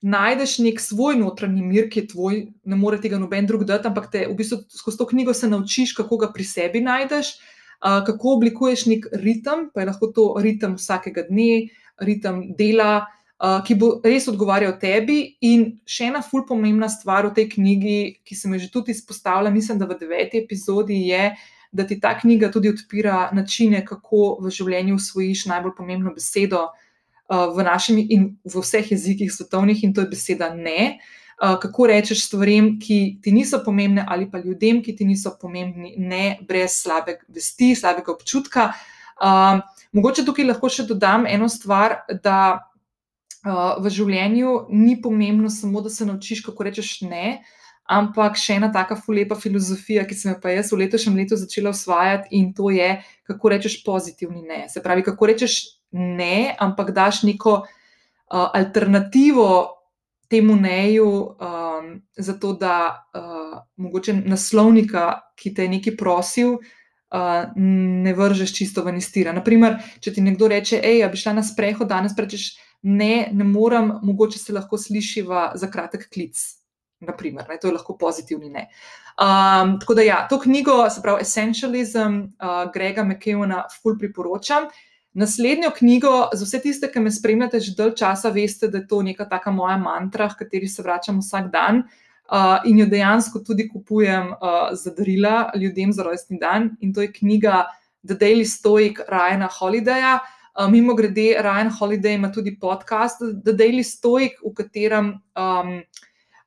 najdeš 0.05 0.59
nek 0.61 0.79
svoj 0.81 1.17
notranji 1.17 1.63
mir, 1.65 1.87
ki 1.89 2.03
je 2.03 2.09
tvoj, 2.11 2.37
ne 2.69 2.77
more 2.77 2.99
tega 3.01 3.17
noben 3.17 3.47
drug 3.49 3.65
dati, 3.65 3.89
ampak 3.89 4.11
te 4.13 4.27
v 4.27 4.35
bistvu 4.37 4.61
skozi 4.69 4.99
to 4.99 5.07
knjigo 5.09 5.33
se 5.33 5.49
naučiš, 5.49 5.95
kako 5.97 6.19
ga 6.21 6.29
pri 6.33 6.45
sebi 6.45 6.83
najdeš, 6.85 7.33
kako 7.81 8.35
oblikuješ 8.37 8.85
nek 8.91 9.09
ritem, 9.23 9.69
pa 9.73 9.81
je 9.81 9.89
lahko 9.89 10.11
to 10.13 10.27
ritem 10.41 10.77
vsakega 10.77 11.25
dne, 11.29 11.71
ritem 12.05 12.43
dela, 12.57 13.07
ki 13.65 13.75
bo 13.75 13.89
res 14.05 14.29
odgovarjal 14.31 14.77
tebi. 14.79 15.35
In 15.49 15.65
še 15.89 16.11
ena 16.11 16.21
ful 16.23 16.45
pomembna 16.47 16.87
stvar 16.91 17.27
v 17.27 17.33
tej 17.41 17.49
knjigi, 17.57 17.97
ki 18.23 18.37
se 18.37 18.51
mi 18.51 18.61
že 18.61 18.69
tudi 18.71 18.93
izpostavlja, 18.93 19.51
mislim, 19.51 19.81
da 19.81 19.89
v 19.89 19.97
deveti 19.99 20.39
epizodi 20.45 21.07
je 21.09 21.33
da 21.75 21.83
ti 21.87 21.99
ta 21.99 22.13
knjiga 22.19 22.51
tudi 22.51 22.69
odpira 22.69 23.29
načine, 23.33 23.83
kako 23.85 24.37
v 24.41 24.51
življenju 24.53 24.95
usvojiš 24.95 25.45
najbolj 25.51 25.75
pomembno 25.77 26.13
besedo 26.15 26.63
uh, 26.69 27.51
v 27.55 27.65
našem 27.67 27.99
in 27.99 28.29
v 28.45 28.63
vseh 28.63 28.91
jezikih 28.95 29.31
svetovnih, 29.33 29.83
in 29.83 29.93
to 29.93 30.05
je 30.05 30.11
beseda 30.13 30.53
ne. 30.55 30.95
Uh, 31.35 31.57
kako 31.59 31.89
rečeš 31.91 32.29
stvarem, 32.29 32.77
ki 32.79 33.19
ti 33.21 33.33
niso 33.35 33.59
pomembne, 33.65 34.05
ali 34.07 34.29
pa 34.31 34.39
ljudem, 34.39 34.79
ki 34.83 34.95
ti 34.95 35.07
niso 35.07 35.35
pomembni, 35.41 35.95
ne 35.99 36.37
brez 36.47 36.79
slabe 36.85 37.19
vesti, 37.27 37.73
slabega 37.75 38.13
občutka. 38.15 38.69
Uh, 39.19 39.59
mogoče 39.91 40.23
tukaj 40.27 40.47
lahko 40.47 40.71
še 40.71 40.87
dodam 40.87 41.27
eno 41.27 41.51
stvar, 41.51 42.05
da 42.23 42.39
uh, 42.55 43.75
v 43.83 43.91
življenju 43.91 44.55
ni 44.71 44.95
pomembno 45.03 45.51
samo, 45.51 45.83
da 45.83 45.91
se 45.91 46.07
naučiš, 46.07 46.45
kako 46.47 46.69
rečeš 46.71 46.95
ne, 47.03 47.27
uh, 47.41 47.61
Ampak 47.85 48.33
še 48.41 48.55
ena 48.57 48.71
taka 48.73 48.95
fulepa 48.97 49.35
filozofija, 49.37 50.07
ki 50.09 50.15
sem 50.17 50.31
jo 50.31 50.39
pa 50.41 50.49
jaz 50.49 50.71
v 50.73 50.79
letošnjem 50.81 51.19
letu 51.19 51.37
začela 51.37 51.69
usvajati, 51.69 52.31
in 52.33 52.49
to 52.57 52.71
je, 52.73 52.87
kako 53.29 53.51
rečeš 53.53 53.77
pozitivni 53.85 54.41
ne. 54.41 54.63
Se 54.73 54.81
pravi, 54.81 55.03
kako 55.05 55.29
rečeš 55.29 55.57
ne, 55.93 56.55
ampak 56.59 56.89
daš 56.97 57.21
neko 57.29 57.59
uh, 57.61 58.47
alternativo 58.57 59.49
temu 60.33 60.55
neju, 60.57 61.11
um, 61.37 61.93
zato 62.17 62.55
da 62.57 63.05
uh, 63.13 63.53
mogoče 63.77 64.17
naslovnika, 64.25 65.05
ki 65.37 65.53
te 65.53 65.69
je 65.69 65.75
nekaj 65.77 65.97
prosil, 66.01 66.57
uh, 66.57 67.53
ne 67.53 68.17
vržeš 68.17 68.57
čisto 68.57 68.81
ven 68.81 68.97
iz 68.97 69.11
tira. 69.13 69.29
Naprimer, 69.37 69.77
če 70.01 70.17
ti 70.17 70.25
nekdo 70.25 70.49
reče, 70.49 70.81
hej, 70.81 71.03
ja 71.05 71.13
bi 71.13 71.21
šla 71.21 71.37
na 71.37 71.45
sprehod, 71.45 71.85
danes 71.93 72.17
rečeš 72.17 72.55
ne, 72.81 73.29
ne 73.29 73.45
morem, 73.45 73.93
mogoče 74.01 74.41
se 74.41 74.57
lahko 74.57 74.81
slišiva 74.81 75.51
za 75.53 75.69
kratek 75.69 76.09
klic 76.09 76.64
naprimer, 77.05 77.45
ne, 77.49 77.57
to 77.61 77.67
je 77.67 77.75
lahko 77.77 77.97
pozitivni 77.97 78.49
ne. 78.49 78.67
Um, 79.15 79.77
tako 79.79 79.95
da, 79.95 80.03
ja, 80.03 80.17
to 80.29 80.39
knjigo, 80.39 80.89
se 80.89 81.01
pravi 81.01 81.21
Essentialism, 81.21 82.19
uh, 82.41 82.65
Grega 82.73 83.03
McKeona, 83.03 83.63
ful 83.81 83.97
priporočam. 83.99 84.67
Naslednjo 85.15 85.69
knjigo, 85.77 86.29
za 86.33 86.43
vse 86.45 86.59
tiste, 86.59 86.89
ki 86.91 86.99
me 86.99 87.11
spremljate 87.11 87.61
že 87.63 87.71
dalj 87.77 87.93
časa, 87.95 88.29
veste, 88.35 88.67
da 88.67 88.81
je 88.81 88.87
to 88.87 88.99
neka 89.01 89.29
taka 89.29 89.51
moja 89.51 89.77
mantra, 89.79 90.27
v 90.27 90.41
kateri 90.41 90.67
se 90.67 90.83
vračam 90.83 91.21
vsak 91.23 91.47
dan 91.53 91.85
uh, 92.31 92.59
in 92.65 92.79
jo 92.79 92.85
dejansko 92.85 93.39
tudi 93.39 93.69
kupujem 93.69 94.33
uh, 94.33 94.73
za 94.73 94.91
darila 94.91 95.51
ljudem 95.55 95.93
za 95.93 96.03
rojstni 96.03 96.39
dan. 96.39 96.75
In 96.81 96.93
to 96.93 97.01
je 97.01 97.13
knjiga 97.13 97.65
The 98.07 98.13
Daily 98.13 98.45
Stoic 98.45 98.99
Ryana 99.09 99.49
Holidaya. 99.59 100.19
Uh, 100.59 100.69
mimo 100.71 100.93
grede, 100.95 101.35
Ryan 101.41 101.69
Holiday 101.79 102.15
ima 102.15 102.31
tudi 102.31 102.59
podcast 102.59 103.19
The 103.19 103.53
Daily 103.53 103.83
Stoic, 103.83 104.39
v 104.43 104.53
katerem 104.55 105.13
um, 105.35 105.81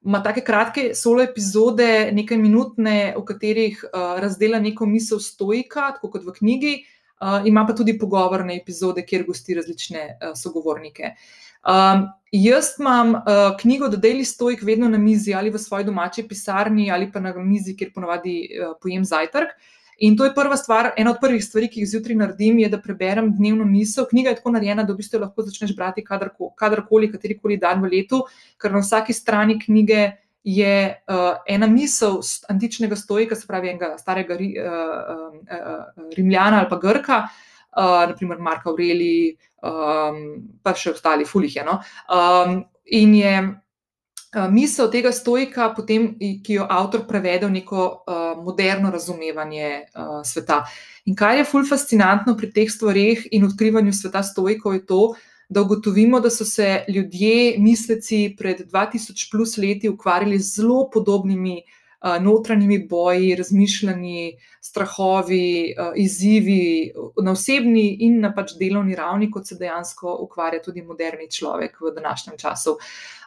ima 0.04 0.22
take 0.22 0.44
kratke 0.44 0.94
solo 0.94 1.22
epizode, 1.22 2.10
nekaj 2.14 2.38
minutne, 2.38 3.14
v 3.16 3.24
katerih 3.26 3.80
uh, 3.88 4.18
razdela 4.22 4.60
neko 4.62 4.86
misel 4.86 5.20
stojka, 5.20 5.92
tako 5.96 6.12
kot 6.14 6.26
v 6.26 6.34
knjigi, 6.38 6.74
uh, 7.20 7.46
ima 7.46 7.66
pa 7.66 7.74
tudi 7.76 7.96
pogovorne 7.98 8.56
epizode, 8.56 9.04
kjer 9.06 9.26
gosti 9.26 9.58
različne 9.58 10.04
uh, 10.08 10.36
sogovornike. 10.38 11.14
Um, 11.68 12.06
jaz 12.32 12.76
imam 12.78 13.16
uh, 13.16 13.56
knjigo 13.60 13.88
The 13.90 13.98
Daily 13.98 14.24
Stoic 14.24 14.62
vedno 14.62 14.88
na 14.88 14.98
mizi 14.98 15.34
ali 15.34 15.50
v 15.50 15.58
svoji 15.58 15.84
domači 15.84 16.22
pisarni 16.28 16.90
ali 16.90 17.10
pa 17.12 17.20
na 17.20 17.34
mizi, 17.42 17.74
kjer 17.76 17.90
ponavadi 17.94 18.38
uh, 18.46 18.76
pojem 18.82 19.04
zajtrk. 19.04 19.58
Uh, 19.58 19.74
In 19.98 20.16
to 20.16 20.24
je 20.24 20.34
prva 20.34 20.56
stvar, 20.56 20.92
ena 20.96 21.10
od 21.10 21.18
prvih 21.20 21.42
stvari, 21.44 21.66
ki 21.68 21.82
jih 21.82 21.88
zjutraj 21.90 22.16
naredim, 22.16 22.58
je, 22.62 22.68
da 22.70 22.78
preberem 22.78 23.32
dnevno 23.34 23.64
misel. 23.66 24.06
Knjiga 24.06 24.30
je 24.30 24.38
tako 24.38 24.52
narejena, 24.54 24.84
da 24.86 24.94
v 24.94 25.00
bistvu 25.00 25.18
lahko 25.24 25.42
začneš 25.42 25.74
brati 25.76 26.04
kadarkoli, 26.06 27.10
katerikoli 27.10 27.58
dan 27.58 27.82
v 27.82 27.90
letu, 27.96 28.22
ker 28.62 28.72
na 28.74 28.84
vsaki 28.84 29.16
strani 29.16 29.58
knjige 29.58 30.12
je 30.46 30.74
uh, 31.10 31.42
ena 31.50 31.66
misel 31.66 32.20
antičnega 32.48 32.96
stojka, 32.96 33.36
se 33.36 33.46
pravi 33.46 33.72
enega 33.74 33.96
starega 33.98 34.36
ri, 34.38 34.52
uh, 34.62 34.70
uh, 34.70 35.34
uh, 35.58 36.10
Rimljana 36.16 36.62
ali 36.62 36.70
pa 36.70 36.78
Grka, 36.78 37.18
uh, 37.26 38.06
naprimer 38.08 38.38
Marka 38.38 38.70
Aureli, 38.70 39.34
um, 39.66 40.22
pa 40.62 40.78
še 40.78 40.94
ostali, 40.94 41.26
fulih 41.26 41.58
je. 41.58 41.66
No? 41.66 41.80
Um, 42.06 42.62
in 42.86 43.18
je. 43.18 43.34
Eh, 44.34 44.48
misel 44.52 44.90
tega 44.92 45.08
stojka, 45.08 45.70
potem, 45.72 46.10
ki 46.44 46.58
jo 46.58 46.66
avtor 46.68 47.06
prevede 47.08 47.46
v 47.48 47.54
neko 47.54 47.84
uh, 48.04 48.42
moderno 48.44 48.90
razumevanje 48.92 49.70
uh, 49.88 50.18
sveta. 50.20 50.58
In 51.08 51.16
kar 51.16 51.38
je 51.38 51.46
fulj 51.48 51.64
fascinantno 51.70 52.34
pri 52.36 52.50
teh 52.52 52.68
stvarih 52.68 53.24
in 53.32 53.46
odkrivanju 53.48 53.94
sveta 53.96 54.20
stojkov, 54.22 54.74
je 54.76 54.84
to, 54.84 55.00
da 55.48 55.64
ugotovimo, 55.64 56.20
da 56.20 56.28
so 56.28 56.44
se 56.44 56.84
ljudje, 56.92 57.56
misleci 57.56 58.34
pred 58.36 58.66
2000 58.68 59.30
plus 59.32 59.56
leti 59.56 59.88
ukvarjali 59.88 60.36
z 60.38 60.60
zelo 60.60 60.82
podobnimi 60.92 61.62
uh, 61.62 61.78
notranjimi 62.20 62.78
boji, 62.88 63.34
razmišljanji, 63.34 64.32
strahovi, 64.62 65.74
izzivi 65.96 66.92
na 67.22 67.32
osebni 67.32 67.96
in 68.06 68.20
na 68.20 68.30
pač 68.34 68.54
delovni 68.58 68.94
ravni, 68.94 69.30
kot 69.30 69.48
se 69.48 69.58
dejansko 69.58 70.18
ukvarja 70.22 70.62
tudi 70.62 70.82
moderni 70.82 71.30
človek 71.30 71.80
v 71.80 71.94
današnjem 71.96 72.38
času. 72.38 72.76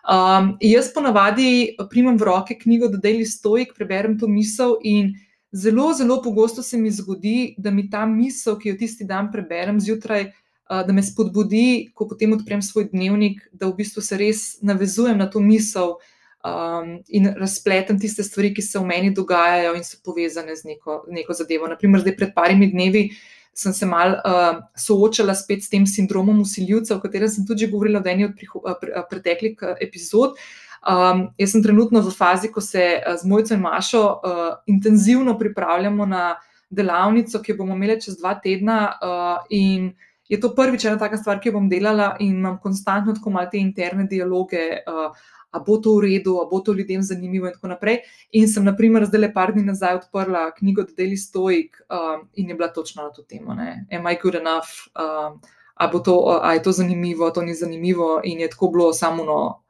Um, 0.02 0.56
jaz 0.62 0.94
ponavadi 0.94 1.76
primem 1.90 2.18
v 2.18 2.26
roke 2.26 2.56
knjigo 2.58 2.88
The 2.90 3.02
Daily 3.04 3.26
Stoic, 3.28 3.76
preberem 3.78 4.18
to 4.20 4.28
misel 4.28 4.78
in 4.82 5.14
zelo, 5.52 5.94
zelo 5.94 6.22
pogosto 6.22 6.64
se 6.64 6.78
mi 6.78 6.92
zgodi, 6.92 7.56
da 7.58 7.72
mi 7.72 7.90
ta 7.90 8.06
misel, 8.06 8.58
ki 8.60 8.70
jo 8.70 8.80
tisti 8.80 9.06
dan 9.06 9.32
preberem 9.32 9.80
zjutraj, 9.80 10.32
da 10.72 10.94
me 10.94 11.04
spodbudi, 11.04 11.92
ko 11.94 12.08
potem 12.08 12.32
odprem 12.34 12.62
svoj 12.64 12.88
dnevnik, 12.94 13.44
da 13.52 13.68
v 13.68 13.76
bistvu 13.84 14.02
se 14.02 14.18
res 14.18 14.44
navezujem 14.64 15.20
na 15.20 15.28
to 15.30 15.44
misel 15.44 15.98
um, 16.46 16.96
in 17.08 17.30
razpletem 17.38 18.00
tiste 18.00 18.24
stvari, 18.24 18.54
ki 18.54 18.62
se 18.62 18.80
v 18.80 18.86
meni 18.86 19.14
dogajajo 19.14 19.76
in 19.76 19.84
so 19.84 20.00
povezane 20.06 20.56
z 20.56 20.74
neko, 20.74 21.04
neko 21.10 21.34
zadevo. 21.34 21.70
Naprimer, 21.72 22.02
zdaj 22.02 22.18
pred 22.18 22.34
parimi 22.36 22.72
dnevi 22.72 23.10
sem 23.54 23.74
se 23.74 23.86
mal 23.86 24.16
uh, 24.16 24.62
soočala 24.80 25.36
spet 25.36 25.64
s 25.64 25.70
tem 25.70 25.86
sindromom 25.86 26.40
usiljivca, 26.42 26.96
o 26.96 27.02
katerem 27.04 27.30
sem 27.30 27.46
tudi 27.48 27.68
govorila 27.68 28.00
v 28.00 28.14
eni 28.14 28.28
od 28.30 28.46
uh, 28.62 29.02
preteklih 29.10 29.58
uh, 29.60 29.74
epizod. 29.84 30.38
Um, 30.82 31.28
jaz 31.38 31.52
sem 31.54 31.62
trenutno 31.62 32.02
v 32.02 32.14
fazi, 32.16 32.50
ko 32.50 32.62
se 32.62 33.04
z 33.06 33.28
Mojco 33.28 33.54
in 33.54 33.62
Mašo 33.62 34.06
uh, 34.08 34.40
intenzivno 34.66 35.38
pripravljamo 35.38 36.06
na 36.06 36.36
delavnico, 36.70 37.42
ki 37.42 37.52
jo 37.52 37.58
bomo 37.60 37.76
imeli 37.76 38.00
čez 38.02 38.18
dva 38.18 38.34
tedna. 38.40 38.80
Uh, 38.98 39.46
in 39.50 39.92
je 40.32 40.40
to 40.40 40.54
prvič 40.56 40.86
ena 40.88 40.98
taka 40.98 41.20
stvar, 41.20 41.42
ki 41.44 41.52
jo 41.52 41.60
bom 41.60 41.68
delala 41.70 42.16
in 42.24 42.40
imam 42.40 42.58
konstantno 42.64 43.14
tako 43.14 43.36
malo 43.36 43.52
te 43.52 43.60
interne 43.60 44.08
dialoge. 44.08 44.80
Uh, 44.88 45.12
A 45.52 45.60
bo 45.60 45.78
to 45.78 45.98
v 45.98 46.06
redu, 46.08 46.38
a 46.40 46.46
bo 46.48 46.60
to 46.60 46.74
ljudem 46.74 47.02
zanimivo, 47.04 47.48
in 47.48 47.54
tako 47.54 47.68
naprej. 47.68 47.98
In 48.32 48.48
sem, 48.48 48.64
na 48.64 48.76
primer, 48.76 49.06
zdaj 49.06 49.22
le 49.22 49.32
par 49.34 49.52
dni 49.52 49.66
nazaj 49.68 49.98
odprla 50.00 50.52
knjigo 50.56 50.86
The 50.88 50.96
Daily 50.96 51.18
Stoic 51.20 51.82
um, 51.92 52.28
in 52.34 52.50
je 52.50 52.56
bila 52.56 52.72
točno 52.72 53.04
na 53.04 53.12
to 53.12 53.24
temo. 53.24 53.54
Ne? 53.54 53.86
Am 53.92 54.08
I 54.08 54.16
good 54.22 54.36
enough? 54.36 54.88
Um, 54.96 55.42
a, 55.76 55.90
to, 55.92 56.40
a 56.42 56.54
je 56.54 56.64
to 56.64 56.72
zanimivo, 56.72 57.28
a 57.28 57.34
to 57.34 57.42
ni 57.42 57.56
zanimivo. 57.56 58.22
In 58.24 58.40
je 58.40 58.50
tako 58.50 58.72
bilo 58.72 58.94
samo, 58.94 59.24
no, 59.24 59.64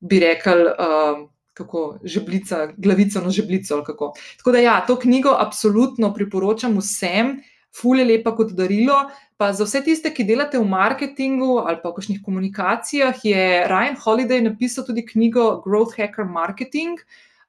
bi 0.00 0.20
rekel, 0.20 0.66
um, 0.66 1.28
kako 1.52 1.98
žeblica, 2.04 2.72
glavico 2.76 3.20
na 3.20 3.30
žeblico. 3.30 3.84
Tako 4.36 4.52
da, 4.52 4.58
ja, 4.58 4.80
to 4.86 4.96
knjigo 4.98 5.36
absolutno 5.38 6.14
priporočam 6.14 6.78
vsem, 6.78 7.42
fulje 7.72 8.04
lepa 8.04 8.34
kot 8.36 8.52
darilo. 8.56 8.96
Pa 9.36 9.52
za 9.52 9.66
vse 9.66 9.82
tiste, 9.84 10.12
ki 10.14 10.26
delate 10.28 10.60
v 10.60 10.68
marketingu 10.68 11.58
ali 11.64 11.80
pa 11.82 11.90
v 11.90 11.96
kakšnih 11.98 12.22
komunikacijah, 12.22 13.24
je 13.24 13.44
Ryan 13.68 13.98
Holiday 13.98 14.42
napisal 14.44 14.86
tudi 14.86 15.06
knjigo 15.06 15.62
Growth 15.64 15.98
Hacker 15.98 16.24
Marketing. 16.24 17.00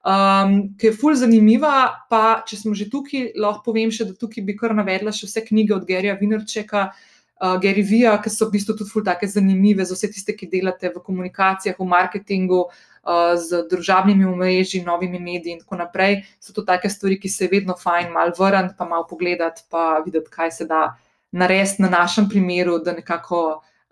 Um, 0.04 0.74
ki 0.76 0.90
je 0.90 0.96
fulj 1.00 1.22
zanimiva, 1.22 2.04
pa 2.12 2.42
če 2.44 2.58
smo 2.60 2.74
že 2.76 2.90
tukaj, 2.92 3.30
lahko 3.40 3.70
povem 3.72 3.88
še, 3.88 4.04
da 4.04 4.12
tukaj 4.12 4.44
bi 4.44 4.52
kar 4.52 4.74
navedla 4.76 5.14
še 5.16 5.24
vse 5.24 5.40
knjige 5.46 5.72
od 5.78 5.86
Gerija 5.88 6.18
Vinerčeka, 6.20 6.90
uh, 6.92 7.54
Gary 7.62 7.80
Vija, 7.80 8.18
ki 8.20 8.28
so 8.28 8.50
v 8.50 8.58
bistvu 8.58 8.76
tudi 8.76 9.00
take 9.06 9.24
zanimive 9.32 9.86
za 9.88 9.96
vse 9.96 10.12
tiste, 10.12 10.36
ki 10.36 10.50
delate 10.52 10.92
v 10.92 11.00
komunikacijah, 11.00 11.80
v 11.80 11.88
marketingu, 11.88 12.66
uh, 12.68 12.93
z 13.36 13.64
družabnimi 13.70 14.24
omrežji, 14.24 14.82
novimi 14.84 15.20
mediji 15.20 15.52
in 15.52 15.60
tako 15.60 15.76
naprej. 15.76 16.22
So 16.40 16.52
to 16.52 16.64
take 16.64 16.88
stvari, 16.90 17.18
ki 17.20 17.28
se 17.28 17.44
je 17.44 17.52
vedno 17.52 17.76
fajn 17.76 18.12
malo 18.12 18.32
vrniti, 18.38 18.74
pa 18.78 18.84
malo 18.88 19.06
pogledati, 19.10 19.62
pa 19.70 20.02
videti, 20.04 20.30
kaj 20.30 20.50
se 20.50 20.66
da 20.66 20.96
narediti 21.32 21.82
na 21.82 21.88
našem 21.88 22.28
primeru, 22.28 22.78
da 22.78 22.92
nekako 22.92 23.40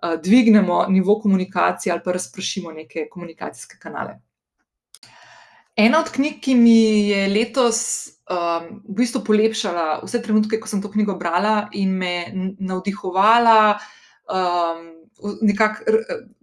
uh, 0.02 0.14
dvignemo 0.23 0.87
nivo 0.88 1.21
komunikacije 1.21 1.92
ali 1.92 2.02
pa 2.04 2.12
razprašimo 2.12 2.73
neke 2.73 3.09
komunikacijske 3.11 3.76
kanale. 3.78 4.21
Ena 5.76 6.00
od 6.00 6.11
knjig, 6.12 6.40
ki 6.40 6.54
mi 6.54 7.09
je 7.09 7.28
letos 7.28 8.09
um, 8.28 8.83
v 8.88 8.97
bistvu 8.99 9.23
polepšala 9.25 10.02
vse 10.04 10.21
trenutke, 10.23 10.61
ko 10.61 10.69
sem 10.69 10.83
to 10.83 10.90
knjigo 10.92 11.16
brala 11.16 11.69
in 11.73 11.95
me 11.97 12.26
navdihovala, 12.59 13.78
um, 14.28 14.90
nekako 15.40 15.97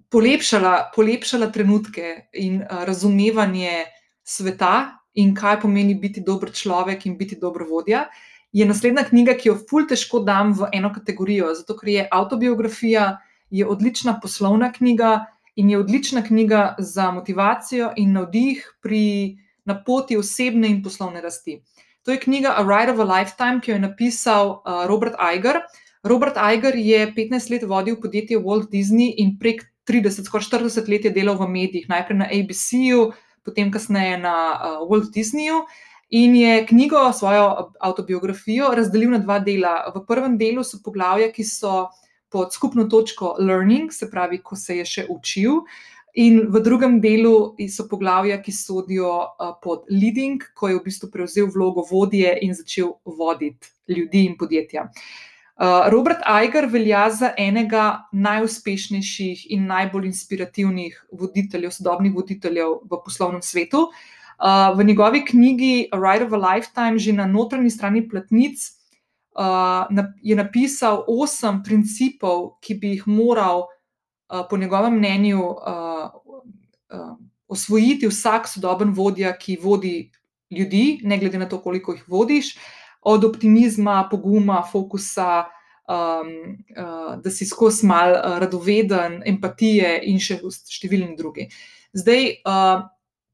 polepšala, 0.09 0.91
polepšala 0.95 1.51
trenutke 1.53 2.29
in 2.33 2.61
uh, 2.61 2.83
razumevanje 2.85 3.85
sveta 4.23 4.99
in 5.13 5.33
kaj 5.35 5.61
pomeni 5.61 5.95
biti 5.95 6.21
dober 6.25 6.51
človek 6.53 7.05
in 7.05 7.17
biti 7.17 7.37
dober 7.41 7.65
vodja, 7.69 8.07
je 8.51 8.65
naslednja 8.65 9.03
knjiga, 9.09 9.35
ki 9.37 9.49
jo 9.49 9.57
ful 9.69 9.85
težko 9.89 10.23
dam 10.25 10.53
v 10.57 10.69
eno 10.73 10.89
kategorijo. 10.93 11.53
Zato, 11.57 11.75
ker 11.77 11.89
je 11.89 12.07
autobiografija, 12.11 13.17
je 13.49 13.65
odlična 13.65 14.19
poslovna 14.21 14.71
knjiga 14.73 15.25
in 15.55 15.69
je 15.69 15.77
odlična 15.79 16.23
knjiga 16.23 16.75
za 16.79 17.11
motivacijo 17.11 17.91
in 17.97 18.13
navdih 18.13 18.63
pri 18.81 19.37
na 19.65 19.75
poti 19.83 20.17
osebne 20.17 20.69
in 20.69 20.83
poslovne 20.83 21.21
rasti. 21.21 21.59
To 22.05 22.11
je 22.11 22.19
knjiga 22.19 22.55
A 22.57 22.63
Ride 22.63 22.93
of 22.93 22.99
a 22.99 23.05
Lifetime, 23.05 23.61
ki 23.61 23.71
jo 23.71 23.75
je 23.75 23.85
napisal 23.85 24.49
uh, 24.49 24.85
Robert 24.87 25.17
Iger. 25.35 25.61
Robert 26.03 26.37
Iger 26.37 26.75
je 26.75 27.13
15 27.13 27.51
let 27.51 27.63
vodil 27.67 27.99
podjetje 28.01 28.39
Walt 28.39 28.69
Disney 28.71 29.13
in 29.17 29.35
prek 29.39 29.65
30, 29.89 30.25
skoraj 30.25 30.47
40 30.47 30.89
let 30.91 31.05
je 31.05 31.11
delal 31.13 31.37
v 31.39 31.49
medijih, 31.49 31.89
najprej 31.89 32.17
na 32.21 32.27
ABC-ju, 32.29 33.09
potem 33.45 33.71
kasneje 33.73 34.19
na 34.21 34.35
uh, 34.53 34.81
Walt 34.89 35.09
Disneyju. 35.15 35.63
In 36.09 36.35
je 36.35 36.65
knjigo, 36.65 37.03
svojo 37.13 37.71
autobiografijo, 37.79 38.71
razdelil 38.73 39.11
na 39.13 39.19
dva 39.21 39.39
dela. 39.39 39.91
V 39.93 40.01
prvem 40.07 40.37
delu 40.37 40.63
so 40.65 40.79
poglavja, 40.85 41.29
ki 41.33 41.45
so 41.45 41.89
pod 42.33 42.53
skupno 42.53 42.85
točko 42.89 43.35
learning, 43.39 43.93
se 43.93 44.09
pravi, 44.09 44.41
ko 44.41 44.57
se 44.57 44.79
je 44.79 44.85
še 44.85 45.05
učil, 45.09 45.63
in 46.17 46.41
v 46.49 46.61
drugem 46.65 46.97
delu 47.01 47.53
so 47.69 47.85
poglavja, 47.89 48.39
ki 48.41 48.53
sodijo 48.53 49.13
uh, 49.25 49.55
pod 49.61 49.85
leading, 49.89 50.41
ko 50.53 50.69
je 50.69 50.79
v 50.79 50.85
bistvu 50.85 51.09
prevzel 51.13 51.49
vlogo 51.53 51.85
vodje 51.89 52.33
in 52.41 52.57
začel 52.57 52.95
voditi 53.05 53.73
ljudi 53.89 54.25
in 54.29 54.37
podjetja. 54.37 54.89
Uh, 54.89 55.28
Robert 55.91 56.23
Iger 56.23 56.69
velja 56.71 57.09
za 57.11 57.33
enega 57.37 58.07
najuspešnejših 58.15 59.51
in 59.51 59.65
najbolj 59.67 60.05
inspirativnih 60.07 60.95
voditeljev, 61.11 61.73
sodobnih 61.75 62.13
voditeljev 62.15 62.77
v 62.87 62.99
poslovnem 63.03 63.41
svetu. 63.43 63.89
Uh, 64.39 64.71
v 64.77 64.85
njegovi 64.87 65.25
knjigi 65.25 65.89
A 65.91 65.99
Ride 65.99 66.25
of 66.25 66.33
a 66.33 66.37
Lifetime, 66.39 66.99
že 66.99 67.11
na 67.13 67.25
notranji 67.27 67.69
strani 67.69 68.05
platnic, 68.09 68.55
uh, 69.35 69.83
je 70.23 70.35
napisal 70.35 71.03
osem 71.07 71.59
principov, 71.63 72.55
ki 72.63 72.79
bi 72.79 72.95
jih 72.95 73.07
moral, 73.07 73.67
po 74.49 74.57
njegovem 74.57 74.93
mnenju, 74.93 75.41
osvojiti 77.49 78.07
vsak 78.07 78.47
sodoben 78.47 78.91
vodja, 78.93 79.31
ki 79.33 79.57
vodi 79.57 80.11
ljudi, 80.53 80.99
ne 81.03 81.17
glede 81.17 81.37
na 81.37 81.47
to, 81.49 81.57
koliko 81.61 81.93
jih 81.93 82.03
vodiš 82.07 82.53
od 83.01 83.25
optimizma, 83.25 84.07
poguma, 84.11 84.61
fokusa, 84.71 85.45
um, 85.89 86.57
uh, 86.77 87.15
da 87.21 87.31
si 87.31 87.45
skozi 87.45 87.87
mal 87.87 88.11
uh, 88.11 88.37
radoveden, 88.39 89.21
empatije 89.25 89.95
in 90.11 90.19
še 90.21 90.39
številni 90.69 91.15
drugi. 91.17 91.47
Zdaj, 91.97 92.27
uh, 92.43 92.83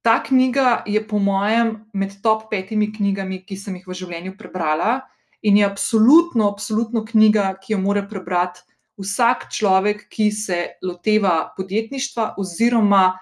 ta 0.05 0.19
knjiga 0.23 0.83
je, 0.85 1.01
po 1.07 1.19
mojem, 1.19 1.75
med 1.93 2.19
top 2.23 2.47
petimi 2.51 2.91
knjigami, 2.93 3.41
ki 3.43 3.57
sem 3.57 3.75
jih 3.79 3.89
v 3.89 3.97
življenju 3.97 4.37
prebrala, 4.37 5.01
in 5.45 5.59
je 5.59 5.67
absolutno, 5.67 6.47
absolutno 6.53 7.03
knjiga, 7.05 7.51
ki 7.61 7.75
jo 7.75 7.81
mora 7.81 8.05
prebrati 8.07 8.63
vsak 9.01 9.49
človek, 9.51 10.05
ki 10.09 10.29
se 10.31 10.59
loteva 10.85 11.51
podjetništva 11.57 12.35
oziroma 12.39 13.17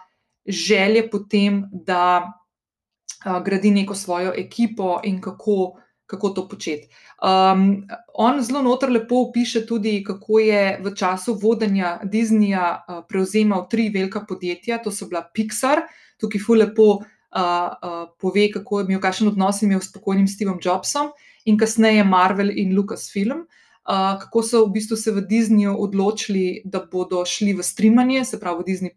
želje 0.45 1.08
potem, 1.10 1.63
da 1.71 2.27
uh, 2.27 3.39
gradi 3.43 3.71
neko 3.71 3.95
svojo 3.95 4.36
ekipo 4.38 4.99
in 5.03 5.21
kako 5.23 5.79
kako 6.13 6.30
to 6.38 6.45
početi. 6.49 6.88
Um, 7.23 7.84
on 8.13 8.41
zelo 8.45 8.62
notor 8.62 8.91
lepo 8.93 9.23
opiše 9.30 9.65
tudi, 9.65 10.04
kako 10.06 10.39
je 10.39 10.78
v 10.84 10.93
času 10.95 11.34
vodenja 11.41 11.97
Disneyja 12.04 12.67
uh, 12.78 13.02
prevzemal 13.10 13.65
tri 13.69 13.89
velika 13.89 14.21
podjetja, 14.30 14.78
to 14.84 14.91
so 14.91 15.10
bila 15.10 15.23
Pixar, 15.34 15.88
tukaj 16.21 16.41
fu 16.45 16.58
lepo 16.60 16.89
uh, 16.93 17.02
uh, 17.34 18.06
pove, 18.19 18.49
kako 18.54 18.80
je 18.80 18.89
imel 18.89 19.02
kakšen 19.02 19.34
odnos 19.34 19.62
imel 19.65 19.82
s 19.82 19.91
pokojnim 19.91 20.28
Stevom 20.28 20.60
Jobsom 20.62 21.12
in 21.45 21.58
kasneje 21.58 22.04
Marvel 22.04 22.54
in 22.54 22.76
Lucasfilm. 22.78 23.47
Uh, 23.84 24.13
kako 24.19 24.43
so 24.47 24.65
v 24.65 24.78
bistvu 24.78 24.95
se 24.95 25.12
v 25.12 25.26
Disneyju 25.28 25.73
odločili, 25.76 26.62
da 26.63 26.80
bodo 26.91 27.26
šli 27.28 27.52
v 27.58 27.63
streamanje, 27.63 28.23
se 28.26 28.39
pravi 28.39 28.63
v 28.63 28.67
Disney, 28.69 28.93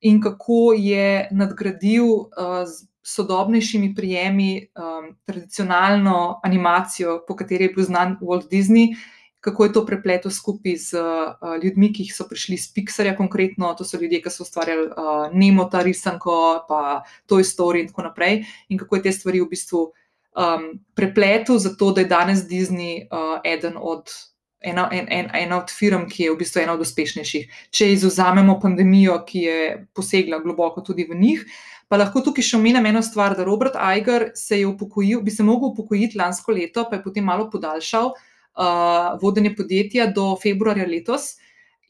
in 0.00 0.20
kako 0.20 0.72
je 0.72 1.28
nadgradil 1.30 2.06
uh, 2.08 2.64
sodobnejšimi 3.02 3.94
prijemi 3.94 4.66
um, 4.76 5.16
tradicionalno 5.24 6.40
animacijo, 6.44 7.24
po 7.28 7.36
kateri 7.36 7.64
je 7.64 7.74
bil 7.74 7.84
znan 7.84 8.16
Walt 8.20 8.48
Disney, 8.50 8.94
kako 9.40 9.64
je 9.64 9.72
to 9.72 9.86
prepleto 9.86 10.30
skupaj 10.30 10.76
z 10.76 11.00
uh, 11.00 11.56
ljudmi, 11.62 11.92
ki 11.92 12.04
so 12.12 12.26
prišli 12.28 12.54
iz 12.54 12.68
Pixarja, 12.74 13.16
konkretno, 13.16 13.72
to 13.74 13.84
so 13.84 13.98
ljudje, 14.00 14.20
ki 14.22 14.30
so 14.30 14.44
ustvarjali 14.44 14.90
uh, 14.90 15.32
Nemo, 15.32 15.64
ta 15.64 15.82
risanko, 15.82 16.64
pa 16.68 17.02
Toy 17.26 17.44
Story 17.44 17.80
in 17.80 17.88
tako 17.88 18.10
naprej, 18.10 18.44
in 18.68 18.78
kako 18.78 18.96
je 18.96 19.02
te 19.02 19.12
stvari 19.12 19.40
v 19.40 19.48
bistvu 19.48 19.86
um, 20.36 20.66
prepleto, 20.94 21.58
zato 21.58 21.92
da 21.92 22.04
je 22.04 22.10
danes 22.12 22.44
Disney 22.48 23.06
uh, 23.08 23.40
eden 23.44 23.80
od. 23.80 24.12
Ena, 24.62 24.90
en, 24.92 25.06
en, 25.08 25.30
ena 25.32 25.56
od 25.56 25.70
firm, 25.72 26.02
ki 26.04 26.26
je 26.26 26.32
v 26.34 26.36
bistvu 26.36 26.60
ena 26.60 26.74
od 26.76 26.82
uspešnejših. 26.84 27.46
Če 27.72 27.86
izuzamemo 27.94 28.58
pandemijo, 28.60 29.14
ki 29.24 29.40
je 29.40 29.60
posegla 29.96 30.36
globoko 30.44 30.82
tudi 30.84 31.06
v 31.08 31.16
njih, 31.16 31.46
Pa 31.90 31.98
lahko 31.98 32.22
tukaj 32.22 32.44
še 32.46 32.58
omenim 32.60 32.86
eno 32.86 33.00
stvar, 33.02 33.34
da 33.34 33.42
Robert 33.42 33.74
Iger 33.74 34.28
se 34.38 34.60
je 34.60 34.66
upokojil, 34.68 35.24
bi 35.26 35.32
se 35.34 35.42
lahko 35.42 35.72
upokojil 35.72 36.14
lansko 36.14 36.54
leto, 36.54 36.84
pa 36.86 37.00
je 37.00 37.02
potem 37.02 37.26
malo 37.26 37.48
podaljšal 37.50 38.12
uh, 38.14 39.18
vodenje 39.22 39.56
podjetja 39.58 40.06
do 40.14 40.36
februarja 40.38 40.86
letos. 40.86 41.34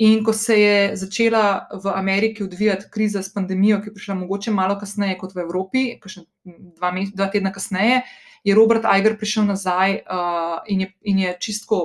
In 0.01 0.23
ko 0.25 0.33
se 0.33 0.57
je 0.57 0.97
začela 0.97 1.69
v 1.85 1.93
Ameriki 1.93 2.47
odvijati 2.47 2.89
kriza 2.91 3.21
s 3.21 3.29
pandemijo, 3.35 3.83
ki 3.83 3.91
je 3.91 3.95
prišla 3.99 4.17
mogoče 4.23 4.55
malo 4.57 4.79
kasneje 4.81 5.19
kot 5.21 5.35
v 5.37 5.45
Evropi, 5.45 5.83
še 6.09 6.25
dva, 6.49 6.95
dva 7.13 7.29
tedna 7.29 7.53
kasneje, 7.53 8.01
je 8.41 8.57
Robert 8.57 8.89
Iger 8.89 9.19
prišel 9.21 9.45
nazaj 9.53 10.01
uh, 10.01 10.63
in, 10.73 10.87
je, 10.87 10.95
in 11.05 11.21
je 11.27 11.37
čistko 11.45 11.83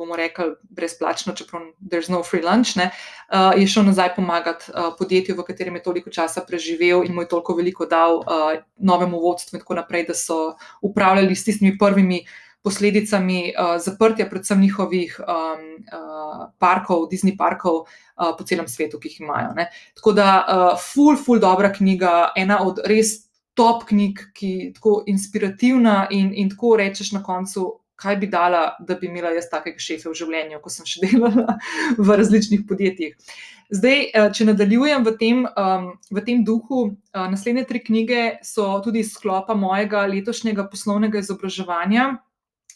bomo 0.00 0.16
rekli, 0.16 0.54
brezplačno, 0.72 1.34
čeprav 1.36 1.68
there's 1.92 2.10
no 2.12 2.22
free 2.26 2.42
lunch, 2.42 2.76
ne, 2.80 2.90
uh, 2.90 3.52
je 3.56 3.68
šel 3.68 3.84
nazaj 3.90 4.14
pomagati 4.16 4.72
uh, 4.72 4.92
podjetju, 4.98 5.36
v 5.36 5.46
katerem 5.46 5.76
je 5.76 5.86
toliko 5.86 6.10
časa 6.10 6.44
preživel 6.46 7.04
in 7.04 7.14
mu 7.14 7.26
je 7.26 7.30
toliko 7.30 7.56
veliko 7.58 7.86
dal 7.86 8.22
uh, 8.24 8.52
novemu 8.76 9.20
vodstvu 9.20 9.58
in 9.58 9.64
tako 9.64 9.80
naprej, 9.82 10.06
da 10.08 10.16
so 10.16 10.54
upravljali 10.82 11.36
s 11.36 11.44
tistimi 11.44 11.76
prvimi 11.78 12.24
posledicami 12.62 13.52
uh, 13.52 13.76
zaprtja, 13.80 14.28
predvsem 14.28 14.60
njihovih 14.60 15.20
um, 15.20 15.64
uh, 15.88 16.44
parkov, 16.58 17.08
Disney 17.08 17.36
parkov 17.36 17.80
uh, 17.80 18.34
po 18.38 18.44
celem 18.44 18.68
svetu, 18.68 19.00
ki 19.00 19.08
jih 19.08 19.20
imajo. 19.24 19.54
Ne. 19.56 19.70
Tako 19.96 20.12
da, 20.12 20.28
uh, 20.44 20.80
full, 20.80 21.16
full 21.16 21.40
dobra 21.40 21.72
knjiga, 21.72 22.32
ena 22.36 22.60
od 22.64 22.82
res 22.84 23.30
top 23.56 23.84
knjig, 23.88 24.20
ki 24.36 24.50
je 24.50 24.72
tako 24.76 25.02
inspirativna 25.06 26.06
in, 26.10 26.32
in 26.34 26.50
tako 26.52 26.76
rečeš 26.80 27.12
na 27.16 27.22
koncu. 27.22 27.79
Kaj 28.00 28.16
bi 28.16 28.28
dala, 28.32 28.76
da 28.80 28.94
bi 28.96 29.10
imela 29.10 29.32
jaz 29.34 29.50
takega 29.50 29.82
šefa 29.82 30.08
v 30.08 30.16
življenju, 30.16 30.60
ko 30.64 30.72
sem 30.72 30.86
še 30.88 31.02
delala 31.04 31.56
v 31.98 32.16
različnih 32.20 32.64
podjetjih? 32.68 33.36
Zdaj, 33.70 34.00
če 34.34 34.46
nadaljujem 34.48 35.04
v 35.06 35.12
tem, 35.20 35.44
um, 35.46 35.84
v 36.10 36.22
tem 36.26 36.40
duhu, 36.46 36.80
uh, 36.90 37.26
naslednje 37.30 37.66
tri 37.68 37.82
knjige 37.84 38.22
so 38.46 38.72
tudi 38.82 39.04
iz 39.04 39.12
sklopa 39.14 39.54
mojega 39.54 40.06
letošnjega 40.10 40.64
poslovnega 40.72 41.20
izobraževanja. 41.22 42.08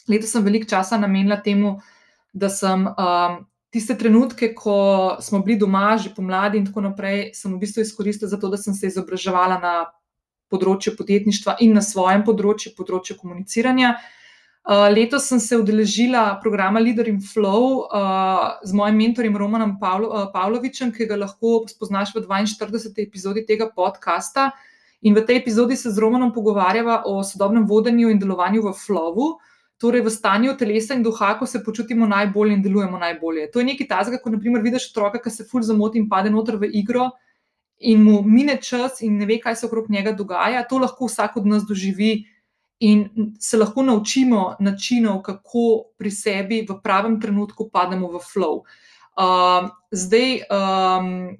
Letos 0.07 0.31
sem 0.31 0.45
veliko 0.45 0.69
časa 0.71 1.01
namenila 1.01 1.41
temu, 1.43 1.79
da 2.31 2.47
sem 2.53 2.85
um, 2.87 3.37
tiste 3.75 3.97
trenutke, 3.99 4.53
ko 4.55 5.17
smo 5.25 5.41
bili 5.43 5.57
doma, 5.59 5.97
že 5.99 6.13
pomladi 6.15 6.61
in 6.61 6.69
tako 6.69 6.85
naprej, 6.85 7.33
sem 7.35 7.51
v 7.51 7.63
bistvu 7.65 7.83
izkoristila 7.83 8.31
za 8.31 8.39
to, 8.39 8.53
da 8.53 8.61
sem 8.61 8.77
se 8.77 8.93
izobraževala 8.93 9.57
na 9.59 9.73
področju 10.53 10.93
podjetništva 10.95 11.57
in 11.65 11.73
na 11.75 11.83
svojem 11.83 12.23
področju, 12.23 12.71
področju 12.77 13.17
komuniciranja. 13.19 13.97
Uh, 13.97 14.24
letos 14.93 15.27
sem 15.29 15.39
se 15.39 15.57
udeležila 15.57 16.39
programa 16.41 16.79
Leader 16.79 17.07
in 17.07 17.19
Flow 17.21 17.85
uh, 17.85 18.57
z 18.63 18.73
mojim 18.73 18.95
mentorjem 18.95 19.37
Romanom 19.37 19.79
Pavlo, 19.79 20.09
uh, 20.09 20.29
Pavlovičem, 20.33 20.91
ki 20.91 21.05
ga 21.05 21.15
lahko 21.15 21.65
spoznaš 21.69 22.15
v 22.15 22.25
42. 22.25 23.05
epizodi 23.07 23.45
tega 23.45 23.69
podcasta. 23.69 24.51
In 25.01 25.13
v 25.13 25.21
tej 25.21 25.37
epizodi 25.37 25.75
se 25.77 25.91
z 25.91 26.01
Romanom 26.01 26.33
pogovarjava 26.33 27.03
o 27.05 27.23
sodobnem 27.23 27.67
vodenju 27.67 28.09
in 28.09 28.19
delovanju 28.19 28.65
v 28.65 28.73
flowu. 28.73 29.35
Uh, 29.35 29.53
torej 29.77 30.01
v 30.01 30.09
stanju 30.09 30.55
telesa 30.57 30.95
in 30.95 31.03
duha, 31.03 31.35
ko 31.39 31.45
se 31.45 31.63
počutimo 31.63 32.07
najbolje 32.07 32.53
in 32.53 32.61
delujemo 32.63 32.97
najbolje. 32.97 33.51
To 33.51 33.59
je 33.59 33.65
nekaj 33.65 33.87
tazga, 33.87 34.19
ko 34.23 34.31
naprimer 34.31 34.63
vidiš 34.63 34.89
otroka, 34.91 35.19
ki 35.19 35.31
se 35.31 35.45
ful 35.49 35.63
zamoti 35.63 35.99
in 35.99 36.09
pade 36.09 36.31
noter 36.31 36.57
v 36.57 36.71
igro 36.71 37.11
in 37.79 38.03
mu 38.03 38.21
mine 38.23 38.55
čas 38.63 39.01
in 39.03 39.17
ne 39.19 39.25
ve, 39.27 39.39
kaj 39.43 39.55
se 39.55 39.65
okrog 39.67 39.89
njega 39.91 40.11
dogaja. 40.15 40.63
To 40.69 40.79
lahko 40.79 41.09
vsak 41.09 41.35
od 41.37 41.45
nas 41.45 41.67
doživi 41.67 42.23
in 42.79 43.35
se 43.39 43.57
lahko 43.57 43.83
naučimo 43.83 44.55
načinov, 44.59 45.21
kako 45.21 45.95
pri 45.97 46.11
sebi 46.11 46.65
v 46.69 46.79
pravem 46.83 47.19
trenutku 47.21 47.69
pademo 47.71 48.11
v 48.11 48.19
flow. 48.19 48.63
Uh, 49.15 49.69
zdaj, 49.91 50.41
um, 50.51 51.37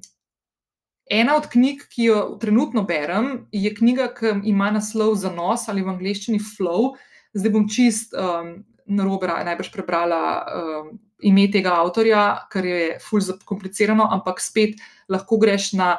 ena 1.11 1.35
od 1.35 1.49
knjig, 1.51 1.83
ki 1.91 2.03
jo 2.03 2.19
trenutno 2.41 2.83
berem, 2.83 3.47
je 3.51 3.73
knjiga, 3.75 4.07
ki 4.15 4.39
ima 4.47 4.71
naslov 4.71 5.15
Zanos 5.19 5.67
ali 5.69 5.83
v 5.83 5.91
angleščini 5.91 6.39
Flow. 6.39 6.95
Zdaj 7.35 7.51
bom 7.51 7.67
čist 7.67 8.15
um, 8.15 8.63
na 8.85 9.03
robu 9.03 9.27
najbrž 9.27 9.71
prebrala 9.73 10.21
um, 10.45 10.95
ime 11.19 11.49
tega 11.51 11.75
avtorja, 11.81 12.47
ker 12.51 12.65
je 12.65 12.81
fulj 13.03 13.27
zakomplicirano, 13.31 14.07
ampak 14.11 14.39
spet 14.39 14.79
lahko 15.09 15.37
greš 15.41 15.73
na 15.75 15.97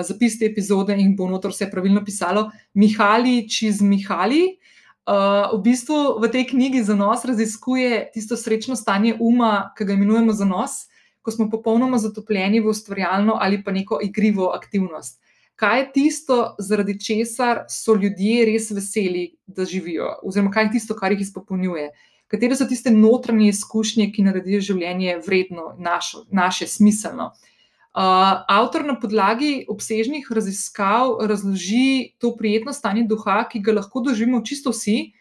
zapis 0.00 0.38
te 0.38 0.48
epizode 0.48 0.96
in 0.96 1.12
bo 1.16 1.28
notor 1.28 1.52
vse 1.52 1.68
pravilno 1.70 2.04
pisalo. 2.04 2.50
Mihali 2.74 3.42
čez 3.48 3.82
Mihali. 3.84 4.56
Uh, 5.02 5.58
v 5.58 5.62
bistvu 5.66 6.20
v 6.22 6.30
tej 6.30 6.46
knjigi 6.54 6.84
za 6.86 6.94
nos 6.94 7.24
raziskuje 7.26 8.12
tisto 8.14 8.36
srečno 8.38 8.76
stanje 8.78 9.16
uma, 9.18 9.74
ki 9.76 9.84
ga 9.84 9.96
imenujemo 9.98 10.32
za 10.32 10.46
nos, 10.46 10.86
ko 11.22 11.34
smo 11.34 11.48
popolnoma 11.50 11.98
zatopljeni 11.98 12.60
v 12.62 12.70
ustvarjalno 12.70 13.34
ali 13.40 13.58
pa 13.64 13.74
neko 13.74 13.98
igrivo 14.02 14.52
aktivnost 14.54 15.18
kaj 15.62 15.78
je 15.78 15.92
tisto, 15.92 16.56
zaradi 16.58 16.96
česar 17.00 17.60
so 17.70 17.94
ljudje 17.94 18.46
res 18.46 18.70
veseli, 18.74 19.28
da 19.46 19.64
živijo, 19.64 20.08
oziroma 20.26 20.50
kaj 20.50 20.64
je 20.64 20.70
tisto, 20.72 20.96
kar 20.98 21.12
jih 21.12 21.20
izpopolnjuje. 21.22 21.90
Katere 22.26 22.56
so 22.58 22.66
tiste 22.66 22.90
notranje 22.90 23.46
izkušnje, 23.52 24.08
ki 24.10 24.24
naredijo 24.26 24.60
življenje 24.72 25.20
vredno, 25.26 25.74
našo, 25.78 26.24
naše, 26.34 26.66
smiselno. 26.66 27.30
Uh, 27.30 27.51
avtor 27.92 28.86
na 28.88 28.94
podlagi 29.00 29.66
obsežnih 29.68 30.28
raziskav 30.30 31.18
razloži 31.28 32.14
to 32.18 32.32
prijetno 32.36 32.72
stanje 32.72 33.04
duha, 33.08 33.42
ki 33.50 33.60
ga 33.60 33.76
lahko 33.80 34.00
doživimo 34.00 34.40
čisto 34.40 34.72
vsi, 34.72 35.12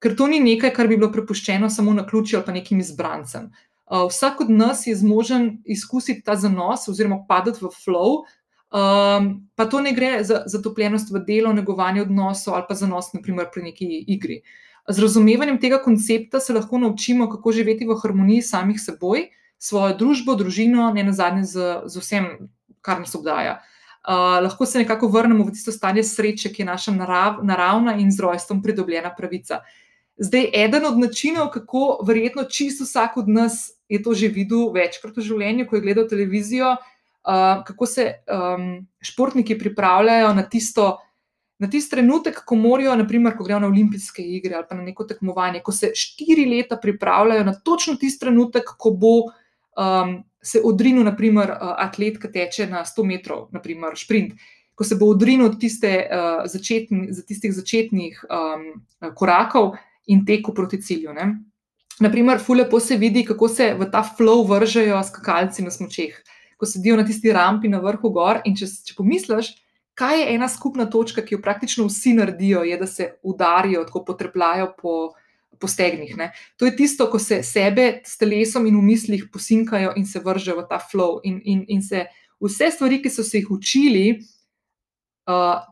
ker 0.00 0.16
to 0.16 0.26
ni 0.26 0.40
nekaj, 0.40 0.72
kar 0.72 0.88
bi 0.88 0.96
bilo 0.96 1.12
prepuščeno 1.12 1.70
samo 1.70 1.92
na 1.92 2.06
ključi 2.06 2.36
ali 2.36 2.44
pa 2.46 2.52
nekim 2.56 2.80
izbrancem. 2.80 3.50
Uh, 3.86 4.08
vsak 4.08 4.40
od 4.40 4.50
nas 4.50 4.86
je 4.86 4.96
zmožen 4.96 5.62
izkusiti 5.64 6.24
ta 6.24 6.34
zanos 6.36 6.88
oziroma 6.88 7.22
padati 7.28 7.64
v 7.64 7.70
flow, 7.70 8.24
Um, 8.66 9.48
pa 9.54 9.64
to 9.66 9.80
ne 9.80 9.92
gre 9.94 10.24
za 10.24 10.42
zatopljenost 10.46 11.12
v 11.14 11.22
delo, 11.24 11.52
negovanje 11.54 12.02
odnosov 12.02 12.54
ali 12.54 12.64
pa 12.68 12.74
za 12.74 12.86
nos, 12.86 13.12
naprimer, 13.14 13.46
pri 13.54 13.62
neki 13.62 13.86
igri. 14.10 14.40
Z 14.88 15.02
razumevanjem 15.02 15.60
tega 15.62 15.78
koncepta 15.82 16.40
se 16.40 16.52
lahko 16.52 16.78
naučimo, 16.78 17.28
kako 17.30 17.52
živeti 17.52 17.86
v 17.86 17.94
harmoniji 18.02 18.42
samih 18.42 18.80
seboj, 18.82 19.28
svojo 19.58 19.94
družbo, 19.96 20.34
družino, 20.34 20.90
ne 20.94 21.04
na 21.04 21.12
zadnje 21.12 21.44
z, 21.44 21.72
z 21.86 22.02
vsem, 22.02 22.28
kar 22.84 23.00
nas 23.00 23.14
obdaja. 23.14 23.60
Uh, 24.06 24.38
lahko 24.44 24.66
se 24.66 24.78
nekako 24.78 25.08
vrnemo 25.10 25.44
v 25.44 25.50
tisto 25.50 25.72
stanje 25.74 26.04
sreče, 26.06 26.52
ki 26.54 26.62
je 26.62 26.66
naša 26.66 26.92
narav, 26.94 27.40
naravna 27.42 27.96
in 27.98 28.12
z 28.14 28.22
rojstvom 28.22 28.60
pridobljena 28.62 29.10
pravica. 29.16 29.64
Zdaj, 30.16 30.46
eden 30.54 30.86
od 30.86 30.98
načinov, 30.98 31.48
kako 31.50 31.98
verjetno 32.06 32.44
čisto 32.44 32.86
vsak 32.86 33.16
od 33.16 33.28
nas 33.28 33.72
je 33.88 33.98
to 34.02 34.14
že 34.14 34.28
videl 34.28 34.70
večkrat 34.72 35.16
v 35.16 35.24
življenju, 35.26 35.66
ko 35.66 35.76
je 35.76 35.82
gledal 35.82 36.06
televizijo, 36.08 36.76
uh, 36.76 37.64
kako 37.66 37.86
se 37.86 38.06
um, 38.30 38.86
športniki 39.02 39.58
pripravljajo 39.58 40.30
na 40.34 40.46
tisto. 40.46 40.96
Na 41.58 41.70
tisti 41.72 41.94
trenutek, 41.94 42.42
ko 42.44 42.56
morajo, 42.60 42.92
naprimer, 43.00 43.32
ko 43.32 43.44
grejo 43.44 43.62
na 43.62 43.70
olimpijske 43.70 44.20
igre 44.20 44.58
ali 44.58 44.66
pa 44.68 44.76
na 44.76 44.82
neko 44.84 45.06
tekmovanje, 45.08 45.62
ko 45.64 45.72
se 45.72 45.88
štiri 45.96 46.44
leta 46.50 46.76
pripravljajo 46.76 47.46
na 47.48 47.54
točno 47.56 47.94
tisti 47.96 48.26
trenutek, 48.26 48.74
ko 48.76 48.92
bo 48.92 49.14
um, 49.76 50.18
se 50.42 50.60
odrinil, 50.64 51.04
naprimer, 51.04 51.52
atlet, 51.60 52.20
ki 52.22 52.30
teče 52.32 52.68
na 52.70 52.84
100 52.86 53.06
metrov, 53.06 53.48
naprimer, 53.54 53.96
sprint, 53.98 54.36
ko 54.76 54.84
se 54.84 54.98
bo 55.00 55.08
odrinil 55.12 55.48
od 55.48 55.60
tiste, 55.60 55.90
uh, 56.04 56.44
začetni, 56.50 57.08
tistih 57.26 57.54
začetnih 57.54 58.24
um, 58.28 58.66
korakov 59.16 59.74
in 60.06 60.24
tekel 60.26 60.54
proti 60.54 60.80
cilju. 60.82 61.14
Ne? 61.16 61.30
Naprimer, 62.00 62.38
fulepo 62.38 62.80
se 62.80 62.96
vidi, 63.00 63.24
kako 63.24 63.48
se 63.48 63.72
v 63.74 63.88
ta 63.90 64.04
flow 64.04 64.44
vržejo 64.46 65.00
skakalci 65.04 65.64
na 65.64 65.72
smočeh 65.72 66.20
ko 66.56 66.66
sedijo 66.66 66.96
na 66.96 67.04
tisti 67.04 67.32
rampi 67.32 67.68
na 67.68 67.80
vrhu 67.80 68.10
gor. 68.10 68.40
In 68.44 68.56
če, 68.56 68.68
če 68.88 68.96
pomisliš, 68.96 69.52
kaj 69.96 70.20
je 70.20 70.32
ena 70.34 70.48
skupna 70.52 70.88
točka, 70.90 71.24
ki 71.24 71.36
jo 71.36 71.42
praktično 71.44 71.86
vsi 71.90 72.16
naredijo, 72.16 72.64
je, 72.68 72.78
da 72.80 72.88
se 72.88 73.10
udarijo, 73.22 73.84
tako 73.88 74.04
potrepljajo 74.10 74.72
po, 74.80 74.96
po 75.12 75.25
stegnih. 75.64 76.12
Ne? 76.20 76.28
To 76.60 76.68
je 76.68 76.76
tisto, 76.76 77.08
ko 77.08 77.16
se 77.18 77.40
sebe 77.42 78.02
s 78.04 78.20
telesom 78.20 78.68
in 78.68 78.76
v 78.76 78.84
mislih 78.84 79.24
posinkajo 79.32 79.94
in 79.96 80.04
se 80.04 80.20
vržejo 80.20 80.60
v 80.60 80.66
ta 80.68 80.76
flow. 80.76 81.24
In, 81.24 81.40
in, 81.44 81.64
in 81.72 81.80
se 81.82 82.04
vse 82.36 82.68
stvari, 82.76 83.00
ki 83.00 83.10
so 83.10 83.24
se 83.24 83.40
jih 83.40 83.48
učili, 83.56 84.04
uh, 85.32 85.64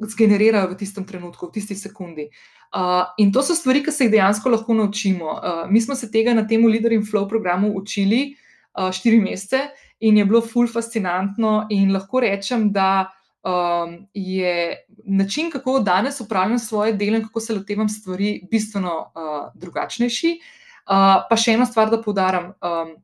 zgenerirajo 0.00 0.74
v 0.74 0.78
tistem 0.80 1.08
trenutku, 1.08 1.48
v 1.48 1.56
tisti 1.56 1.76
sekundi. 1.76 2.28
Uh, 2.70 3.08
in 3.18 3.32
to 3.32 3.42
so 3.42 3.56
stvari, 3.56 3.82
ki 3.82 3.92
se 3.92 4.06
jih 4.06 4.12
dejansko 4.12 4.52
lahko 4.52 4.76
naučimo. 4.76 5.32
Uh, 5.32 5.64
mi 5.70 5.80
smo 5.80 5.96
se 5.96 6.10
tega 6.10 6.34
na 6.36 6.46
tem 6.46 6.66
Leader 6.66 6.92
in 6.92 7.02
Flow 7.02 7.28
programu 7.28 7.72
učili 7.76 8.34
uh, 8.76 8.92
štiri 8.92 9.18
mesece 9.20 9.70
in 10.00 10.16
je 10.16 10.24
bilo 10.24 10.40
ful 10.40 10.68
fascinantno. 10.68 11.66
In 11.70 11.92
lahko 11.92 12.20
rečem, 12.20 12.70
da 12.72 13.10
um, 13.42 14.06
je 14.14 14.86
način, 15.04 15.50
kako 15.50 15.78
danes 15.78 16.20
upravljam 16.20 16.58
svoje 16.58 16.92
delo 16.92 17.16
in 17.16 17.22
kako 17.22 17.40
se 17.40 17.54
lotevam 17.54 17.88
stvari, 17.88 18.48
bistveno 18.50 18.96
uh, 18.98 19.52
drugačnejši. 19.54 20.38
Uh, 20.40 21.22
pa 21.28 21.36
še 21.36 21.54
ena 21.54 21.66
stvar, 21.66 21.90
da 21.90 22.02
poudarim. 22.02 22.52
Um, 22.60 22.98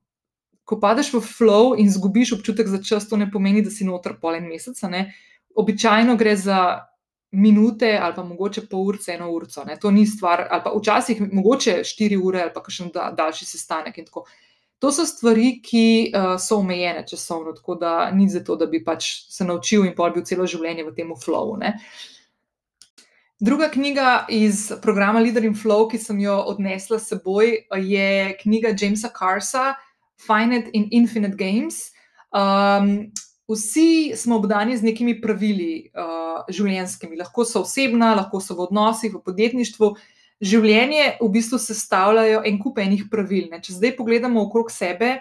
Ko 0.67 0.81
padeš 0.83 1.13
v 1.15 1.21
flow 1.23 1.77
in 1.79 1.87
zgubiš 1.87 2.33
občutek 2.35 2.67
za 2.67 2.81
čas, 2.83 3.05
to 3.07 3.15
ne 3.17 3.29
pomeni, 3.31 3.61
da 3.63 3.71
si 3.71 3.85
noter 3.87 4.17
pol 4.19 4.35
en 4.35 4.49
mesec. 4.51 4.81
Običajno 5.55 6.17
gre 6.19 6.33
za 6.37 6.57
minute 7.31 7.99
ali 8.03 8.15
pa 8.17 8.25
mogoče 8.25 8.65
pol 8.67 8.89
ure, 8.89 8.99
eno 9.09 9.31
uro. 9.31 9.47
To 9.81 9.91
ni 9.91 10.07
stvar, 10.07 10.47
ali 10.51 10.63
pa 10.65 10.73
včasih 10.75 11.23
mogoče 11.33 11.85
štiri 11.85 12.17
ure 12.17 12.43
ali 12.43 12.51
pa 12.55 12.63
še 12.69 12.91
daljši 13.17 13.47
sestanek. 13.47 14.03
To 14.85 14.93
so 14.93 15.07
stvari, 15.09 15.55
ki 15.65 16.13
uh, 16.13 16.35
so 16.41 16.59
omejene 16.61 17.07
časovno, 17.09 17.55
tako 17.57 17.79
da 17.81 18.11
ni 18.11 18.29
za 18.29 18.43
to, 18.45 18.59
da 18.61 18.67
bi 18.67 18.83
pač 18.85 19.09
se 19.33 19.45
naučil 19.45 19.87
in 19.87 19.95
pol 19.97 20.13
bil 20.13 20.25
celo 20.29 20.45
življenje 20.47 20.85
v 20.85 20.93
tem 20.97 21.15
flowu. 21.17 21.57
Ne? 21.61 21.79
Druga 23.41 23.69
knjiga 23.69 24.27
iz 24.33 24.71
programa 24.83 25.21
Leader 25.21 25.45
in 25.45 25.57
Flow, 25.57 25.85
ki 25.91 25.99
sem 26.01 26.21
jo 26.21 26.39
odnesla 26.53 26.97
s 26.97 27.11
seboj, 27.13 27.51
je 27.85 28.37
knjiga 28.41 28.73
Jamesa 28.73 29.11
Carsa, 29.13 29.75
Finite 30.17 30.73
in 30.73 30.89
Infinite 30.91 31.37
Games. 31.37 31.91
Um, 32.33 33.13
vsi 33.49 34.17
smo 34.17 34.37
obdani 34.41 34.77
z 34.77 34.89
nekimi 34.89 35.19
pravili 35.21 35.91
uh, 35.93 36.49
življenjskimi, 36.49 37.17
lahko 37.21 37.45
so 37.45 37.61
osebna, 37.65 38.15
lahko 38.17 38.41
so 38.41 38.57
v 38.57 38.65
odnosih, 38.71 39.13
v 39.13 39.21
podjetništvu 39.25 39.93
življenje 40.43 41.17
v 41.21 41.29
bistvu 41.33 41.59
sestavljajo 41.63 42.43
en 42.45 42.59
kup 42.61 42.79
enih 42.83 43.07
pravil. 43.13 43.49
Ne. 43.53 43.61
Če 43.63 43.79
zdaj 43.79 43.97
pogledamo 43.97 44.43
okrog 44.45 44.71
sebe, 44.73 45.21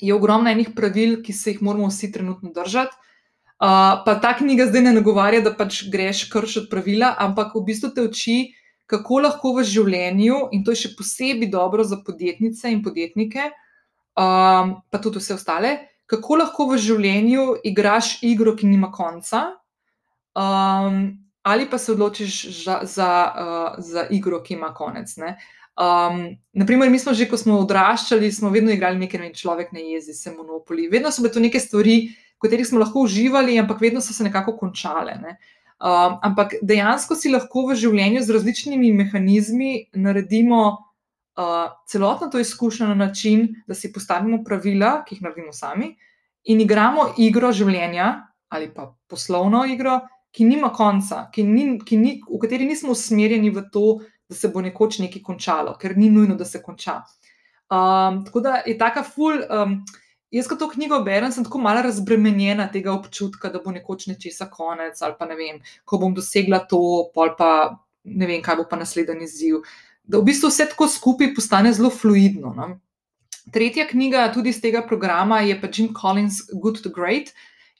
je 0.00 0.14
ogromno 0.14 0.50
enih 0.50 0.72
pravil, 0.76 1.20
ki 1.24 1.32
se 1.32 1.54
jih 1.54 1.62
moramo 1.64 1.88
vsi 1.90 2.12
trenutno 2.12 2.52
držati. 2.54 2.96
Uh, 3.56 4.04
pa 4.04 4.18
ta 4.20 4.34
knjiga 4.36 4.66
zdaj 4.68 4.82
ne 4.84 4.92
nagovarja, 4.98 5.40
da 5.40 5.54
pač 5.56 5.86
greš 5.88 6.26
kršiti 6.28 6.68
pravila, 6.68 7.14
ampak 7.24 7.54
v 7.56 7.62
bistvu 7.64 7.88
te 7.96 8.04
uči, 8.04 8.52
kako 8.86 9.22
lahko 9.24 9.54
v 9.56 9.64
življenju, 9.64 10.50
in 10.52 10.64
to 10.64 10.74
je 10.74 10.82
še 10.84 10.90
posebej 10.98 11.48
dobro 11.50 11.84
za 11.84 11.96
podjetnice 12.04 12.68
in 12.68 12.82
podjetnike, 12.84 13.48
um, 14.12 14.76
pa 14.92 15.00
tudi 15.00 15.24
vse 15.24 15.38
ostale, 15.40 15.72
kako 16.06 16.42
lahko 16.42 16.68
v 16.70 16.82
življenju 16.84 17.46
igraš 17.64 18.18
igro, 18.28 18.52
ki 18.60 18.68
nima 18.68 18.92
konca, 18.92 19.56
um, 20.36 21.16
ali 21.46 21.70
pa 21.70 21.78
se 21.78 21.92
odločiš 21.92 22.64
za, 22.64 22.80
za, 22.82 23.32
uh, 23.38 23.74
za 23.78 24.06
igro, 24.10 24.42
ki 24.42 24.54
ima 24.54 24.72
konec. 24.74 25.14
Um, 25.18 26.36
naprimer, 26.52 26.90
mi 26.90 26.98
smo 26.98 27.14
že, 27.14 27.28
ko 27.30 27.38
smo 27.38 27.60
odraščali, 27.62 28.32
smo 28.32 28.50
vedno 28.50 28.72
igrali 28.74 28.98
nekaj, 28.98 29.20
ne 29.20 29.34
človek 29.34 29.70
ne 29.72 29.84
jezi, 29.92 30.14
se 30.14 30.32
monopoli. 30.34 30.88
Vedno 30.90 31.12
so 31.14 31.22
bile 31.22 31.30
to 31.34 31.42
neke 31.44 31.60
stvari, 31.62 32.08
v 32.34 32.42
katerih 32.42 32.66
smo 32.66 32.82
lahko 32.82 33.04
uživali, 33.06 33.54
ampak 33.62 33.78
vedno 33.80 34.02
so 34.02 34.16
se 34.16 34.26
nekako 34.26 34.56
končale. 34.58 35.14
Ne? 35.22 35.36
Um, 35.78 36.18
ampak 36.26 36.56
dejansko 36.66 37.14
si 37.14 37.30
lahko 37.30 37.68
v 37.70 37.78
življenju 37.78 38.24
z 38.26 38.36
različnimi 38.40 38.90
mehanizmi 39.04 39.70
naredimo 39.94 40.64
uh, 40.72 41.70
celotno 41.86 42.26
to 42.32 42.42
izkušnjo 42.42 42.90
na 42.90 42.98
način, 43.06 43.52
da 43.70 43.78
si 43.78 43.92
postavimo 43.94 44.42
pravila, 44.42 45.04
ki 45.06 45.14
jih 45.14 45.22
naredimo 45.28 45.54
sami, 45.54 45.92
in 46.50 46.66
igramo 46.66 47.12
igro 47.22 47.54
življenja 47.54 48.10
ali 48.50 48.68
pa 48.74 48.90
poslovno 49.06 49.62
igro, 49.70 50.00
ki 50.36 50.44
nima 50.44 50.68
konca, 50.74 51.26
ki 51.32 51.44
ni, 51.48 51.66
ki 51.80 51.96
ni, 51.96 52.16
v 52.28 52.40
kateri 52.42 52.68
nismo 52.68 52.92
usmerjeni 52.92 53.50
v 53.54 53.64
to, 53.72 53.86
da 54.28 54.36
se 54.36 54.50
bo 54.52 54.60
nekoč 54.60 54.98
nekaj 55.00 55.22
končalo, 55.24 55.76
ker 55.80 55.96
ni 55.96 56.10
nujno, 56.12 56.36
da 56.36 56.44
se 56.44 56.60
konča. 56.62 57.00
Um, 57.70 58.20
tako 58.26 58.42
da 58.44 58.60
je 58.66 58.76
taka 58.78 59.04
ful. 59.06 59.40
Um, 59.50 59.80
Jaz, 60.34 60.48
ko 60.50 60.56
to 60.58 60.66
knjigo 60.68 60.98
berem, 61.06 61.30
sem 61.32 61.44
tako 61.46 61.60
malo 61.62 61.84
razbremenjena 61.86 62.66
tega 62.72 62.90
občutka, 62.92 63.48
da 63.48 63.60
bo 63.62 63.70
nekoč 63.72 64.08
nečesa 64.10 64.48
konec, 64.50 64.98
ali 65.06 65.14
pa 65.18 65.28
ne 65.30 65.36
vem, 65.38 65.60
ko 65.86 66.00
bom 66.02 66.16
dosegla 66.16 66.64
to, 66.68 66.80
pa 67.14 67.28
ne 68.04 68.26
vem, 68.26 68.42
kaj 68.42 68.58
bo 68.58 68.64
pa 68.68 68.76
naslednji 68.76 69.24
izziv. 69.24 69.60
Da 70.02 70.18
v 70.18 70.26
bistvu 70.26 70.50
vse 70.50 70.66
tako 70.72 70.90
skupaj 70.90 71.30
postane 71.34 71.72
zelo 71.72 71.92
fluidno. 71.94 72.52
No? 72.58 72.68
Tretja 73.54 73.86
knjiga, 73.86 74.26
tudi 74.34 74.50
iz 74.50 74.58
tega 74.60 74.82
programa, 74.82 75.40
je 75.46 75.54
pa 75.60 75.70
Jim 75.70 75.94
Collins' 75.94 76.42
Good 76.52 76.82
to 76.82 76.90
Great. 76.90 77.30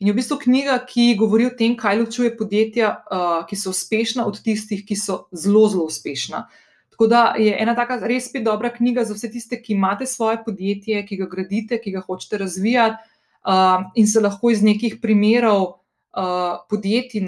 In 0.01 0.11
je 0.11 0.13
v 0.13 0.19
bistvu 0.19 0.37
knjiga, 0.43 0.77
ki 0.85 1.15
govori 1.17 1.47
o 1.49 1.55
tem, 1.57 1.73
kaj 1.77 2.03
ločuje 2.03 2.35
podjetja, 2.37 2.93
uh, 3.09 3.37
ki 3.49 3.57
so 3.57 3.73
uspešna, 3.73 4.27
od 4.29 4.43
tistih, 4.45 4.83
ki 4.85 4.97
so 4.97 5.25
zelo, 5.33 5.65
zelo 5.73 5.87
uspešna. 5.89 6.45
Tako 6.93 7.07
da 7.13 7.23
je 7.41 7.53
ena 7.61 7.75
taka 7.77 7.97
res 8.09 8.29
spet 8.29 8.45
dobra 8.45 8.71
knjiga 8.73 9.05
za 9.05 9.17
vse 9.17 9.31
tiste, 9.33 9.57
ki 9.61 9.73
imate 9.73 10.07
svoje 10.07 10.43
podjetje, 10.45 11.01
ki 11.07 11.17
ga 11.17 11.29
gradite, 11.33 11.81
ki 11.81 11.93
ga 11.97 12.05
hočete 12.05 12.41
razvijati 12.45 13.01
uh, 13.49 13.89
in 13.97 14.09
se 14.09 14.21
lahko 14.21 14.53
iz 14.53 14.63
nekih 14.65 14.99
primerov 15.01 15.65
uh, 15.65 16.61
podjetij, 16.69 17.25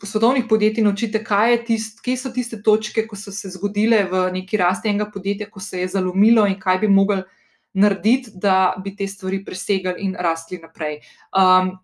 poslovnih 0.00 0.44
podjetij, 0.48 0.84
naučite, 0.84 1.20
kaj, 1.24 1.64
tist, 1.68 2.00
kaj 2.04 2.16
so 2.16 2.32
tiste 2.32 2.62
točke, 2.62 3.04
ko 3.08 3.16
so 3.16 3.32
se 3.32 3.50
zgodile 3.52 4.04
v 4.08 4.28
neki 4.32 4.60
rasti 4.60 4.88
enega 4.88 5.10
podjetja, 5.12 5.50
ko 5.50 5.60
se 5.60 5.80
je 5.80 5.88
zalomilo 5.88 6.46
in 6.46 6.56
kaj 6.60 6.78
bi 6.84 6.88
mogli 6.88 7.22
narediti, 7.72 8.30
da 8.34 8.74
bi 8.84 8.94
te 8.96 9.06
stvari 9.06 9.42
presegali 9.44 10.04
in 10.06 10.16
rastli 10.18 10.58
naprej. 10.62 11.00
Um, 11.36 11.76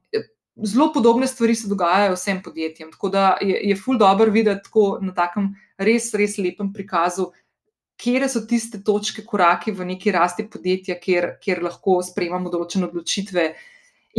Zelo 0.54 0.92
podobne 0.94 1.26
stvari 1.26 1.54
se 1.54 1.66
dogajajo 1.66 2.12
vsem 2.14 2.38
podjetjem, 2.42 2.92
tako 2.92 3.08
da 3.10 3.38
je, 3.42 3.56
je 3.68 3.76
ful 3.76 3.96
dobro 3.98 4.30
videti 4.30 4.70
na 5.02 5.10
takem 5.14 5.48
res, 5.78 6.12
res 6.14 6.38
lepem 6.38 6.68
prikazu, 6.72 7.32
kje 7.96 8.28
so 8.28 8.44
tiste 8.46 8.82
točke, 8.84 9.24
koraki 9.26 9.72
v 9.72 9.84
neki 9.84 10.12
rasti 10.12 10.46
podjetja, 10.50 10.98
kjer, 11.00 11.28
kjer 11.42 11.62
lahko 11.62 12.00
sprejemamo 12.02 12.50
določene 12.50 12.86
odločitve 12.86 13.48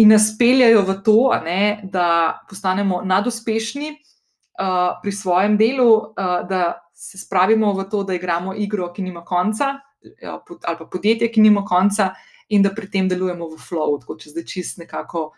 in 0.01 0.11
nas 0.11 0.33
peljajo 0.39 0.83
v 0.87 0.97
to, 1.03 1.19
ne, 1.43 1.79
da 1.83 2.07
postanemo 2.49 3.01
naduspešni 3.05 3.91
uh, 3.91 4.99
pri 5.01 5.11
svojem 5.11 5.57
delu, 5.57 5.87
uh, 5.87 6.41
da 6.47 6.89
se 6.93 7.17
spravimo 7.17 7.73
v 7.73 7.87
to, 7.91 8.03
da 8.03 8.15
igramo 8.15 8.55
igro, 8.55 8.91
ki 8.93 9.03
nima 9.03 9.23
konca, 9.27 9.75
ja, 10.21 10.39
ali 10.39 10.77
pa 10.77 10.85
podjetje, 10.91 11.31
ki 11.31 11.41
nima 11.41 11.65
konca, 11.65 12.13
in 12.49 12.61
da 12.61 12.71
pri 12.73 12.89
tem 12.91 13.09
delujemo 13.09 13.49
v 13.49 13.59
flow, 13.61 13.97
tako 14.01 14.17
če 14.21 14.35
zdaj 14.35 14.47
čist 14.49 14.81
nekako. 14.83 15.31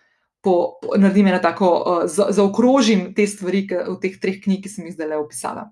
Po, 0.44 0.78
po, 0.80 0.94
naredim 1.02 1.28
eno 1.28 1.40
tako, 1.44 1.70
uh, 1.82 2.04
zaokrožim 2.08 3.10
te 3.18 3.26
stvari 3.28 3.66
v 3.68 3.96
teh 4.00 4.20
treh 4.22 4.38
knjigah, 4.44 4.64
ki 4.64 4.70
sem 4.72 4.86
jih 4.86 4.94
zdaj 4.96 5.10
le 5.10 5.18
opisala. 5.20 5.64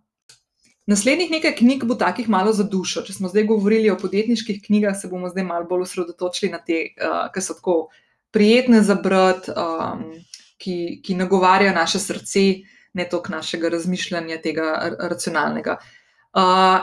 Naslednjih 0.89 1.31
nekaj 1.31 1.53
knjig 1.62 1.86
bo 1.88 1.95
takih 1.97 2.27
malo 2.29 2.51
za 2.53 2.65
dušo. 2.65 3.03
Če 3.05 3.13
smo 3.15 3.29
zdaj 3.31 3.45
govorili 3.49 3.91
o 3.93 3.97
podjetniških 3.97 4.60
knjigah, 4.65 4.97
se 4.97 5.10
bomo 5.10 5.29
zdaj 5.31 5.45
malo 5.47 5.69
bolj 5.69 5.86
osredotočili 5.86 6.51
na 6.51 6.60
te, 6.65 6.81
uh, 6.97 7.27
ki 7.34 7.45
so 7.45 7.55
tako 7.58 7.75
prijetne 8.36 8.81
za 8.84 8.97
brati, 8.99 9.53
um, 9.53 10.10
ki, 10.58 10.77
ki 11.05 11.15
nagovarjajo 11.21 11.75
naše 11.77 12.01
srce, 12.01 12.45
ne 12.97 13.05
toliko 13.10 13.38
našega 13.38 13.69
razmišljanja, 13.77 14.41
tega 14.43 14.73
racionalnega. 14.97 15.77
Uh, 15.79 16.04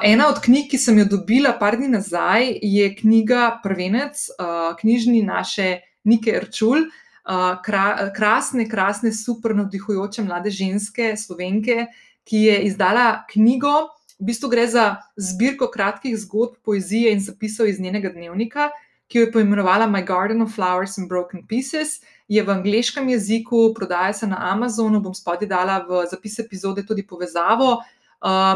ena 0.03 0.29
od 0.29 0.41
knjig, 0.41 0.71
ki 0.71 0.79
sem 0.79 0.99
jo 0.99 1.05
dobila 1.05 1.53
par 1.61 1.77
dni 1.77 1.91
nazaj, 1.93 2.55
je 2.63 2.87
knjiga 2.97 3.59
Prvenec, 3.63 4.29
uh, 4.41 4.73
knjižni 4.81 5.23
naše 5.23 5.81
Nike 6.05 6.41
Rčul. 6.41 6.89
Uh, 7.23 7.61
kra, 7.63 8.11
krasne, 8.17 8.65
krasne, 8.69 9.13
super 9.13 9.55
navdihujoče 9.55 10.25
mlade 10.25 10.51
ženske, 10.51 11.13
slovenke, 11.17 11.87
ki 12.25 12.41
je 12.49 12.57
izdala 12.67 13.27
knjigo. 13.31 13.93
V 14.19 14.31
bistvu 14.33 14.49
gre 14.49 14.67
za 14.67 14.97
zbirko 15.17 15.69
kratkih 15.71 16.17
zgodb, 16.19 16.57
poezije 16.65 17.13
in 17.13 17.21
zapisov 17.21 17.69
iz 17.69 17.81
njenega 17.81 18.09
dnevnika, 18.09 18.71
ki 19.07 19.19
jo 19.19 19.27
je 19.27 19.33
poimenovala 19.33 19.87
My 19.87 20.01
Garden 20.07 20.43
of 20.43 20.57
Flowers 20.57 20.97
and 20.99 21.09
Broken 21.09 21.47
Pieces. 21.47 22.01
Je 22.29 22.43
v 22.43 22.51
angleškem 22.51 23.09
jeziku, 23.09 23.75
prodaja 23.75 24.13
se 24.13 24.27
na 24.27 24.39
Amazonu, 24.51 25.01
bom 25.01 25.15
spodaj 25.15 25.49
dala 25.49 25.83
v 25.85 26.07
zapis 26.11 26.39
epizode 26.39 26.87
tudi 26.87 27.05
povezavo. 27.07 27.77
Uh, 27.77 28.02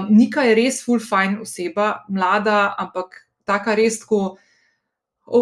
Nika 0.08 0.46
je 0.46 0.54
res 0.54 0.82
full 0.84 1.02
fine 1.02 1.40
oseba, 1.42 2.04
mlada, 2.08 2.74
ampak 2.78 3.26
taka 3.46 3.74
res 3.74 3.98
tako 4.02 4.36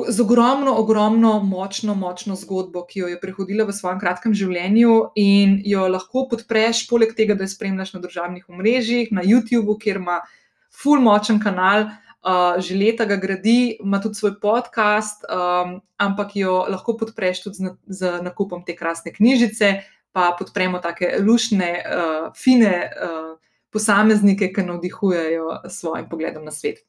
z 0.09 0.21
ogromno, 0.21 0.73
ogromno, 0.81 1.41
močno, 1.45 1.95
močno 1.95 2.37
zgodbo, 2.37 2.87
ki 2.89 3.01
jo 3.01 3.09
je 3.09 3.19
prehodila 3.21 3.67
v 3.69 3.75
svojem 3.77 4.01
kratkem 4.01 4.33
življenju 4.33 4.95
in 5.21 5.59
jo 5.69 5.85
lahko 5.93 6.25
podpreš, 6.31 6.87
poleg 6.89 7.13
tega, 7.17 7.37
da 7.37 7.45
jo 7.45 7.53
spremljaš 7.53 7.93
na 7.93 8.01
državnih 8.01 8.49
omrežjih, 8.49 9.13
na 9.13 9.21
YouTubu, 9.21 9.77
kjer 9.81 10.01
ima 10.01 10.23
full 10.73 11.05
močen 11.05 11.41
kanal. 11.43 11.91
Uh, 12.25 12.57
že 12.57 12.73
leta 12.73 13.05
ga 13.05 13.19
gradi, 13.21 13.77
ima 13.85 13.99
tudi 14.01 14.17
svoj 14.17 14.39
podcast, 14.41 15.27
um, 15.29 15.75
ampak 16.01 16.31
jo 16.41 16.63
lahko 16.73 16.95
podpreš 16.97 17.43
tudi 17.45 17.59
z, 17.61 17.73
z 17.85 18.13
nakupom 18.25 18.63
te 18.65 18.73
krasne 18.73 19.13
knjižice, 19.13 19.69
pa 20.09 20.31
podpremo 20.39 20.81
take 20.81 21.19
lušne, 21.21 21.69
uh, 21.85 22.31
fine 22.33 22.73
uh, 22.89 23.35
posameznike, 23.75 24.53
ki 24.55 24.63
navdihujejo 24.63 25.61
svojim 25.69 26.09
pogledom 26.09 26.47
na 26.47 26.55
svet. 26.55 26.85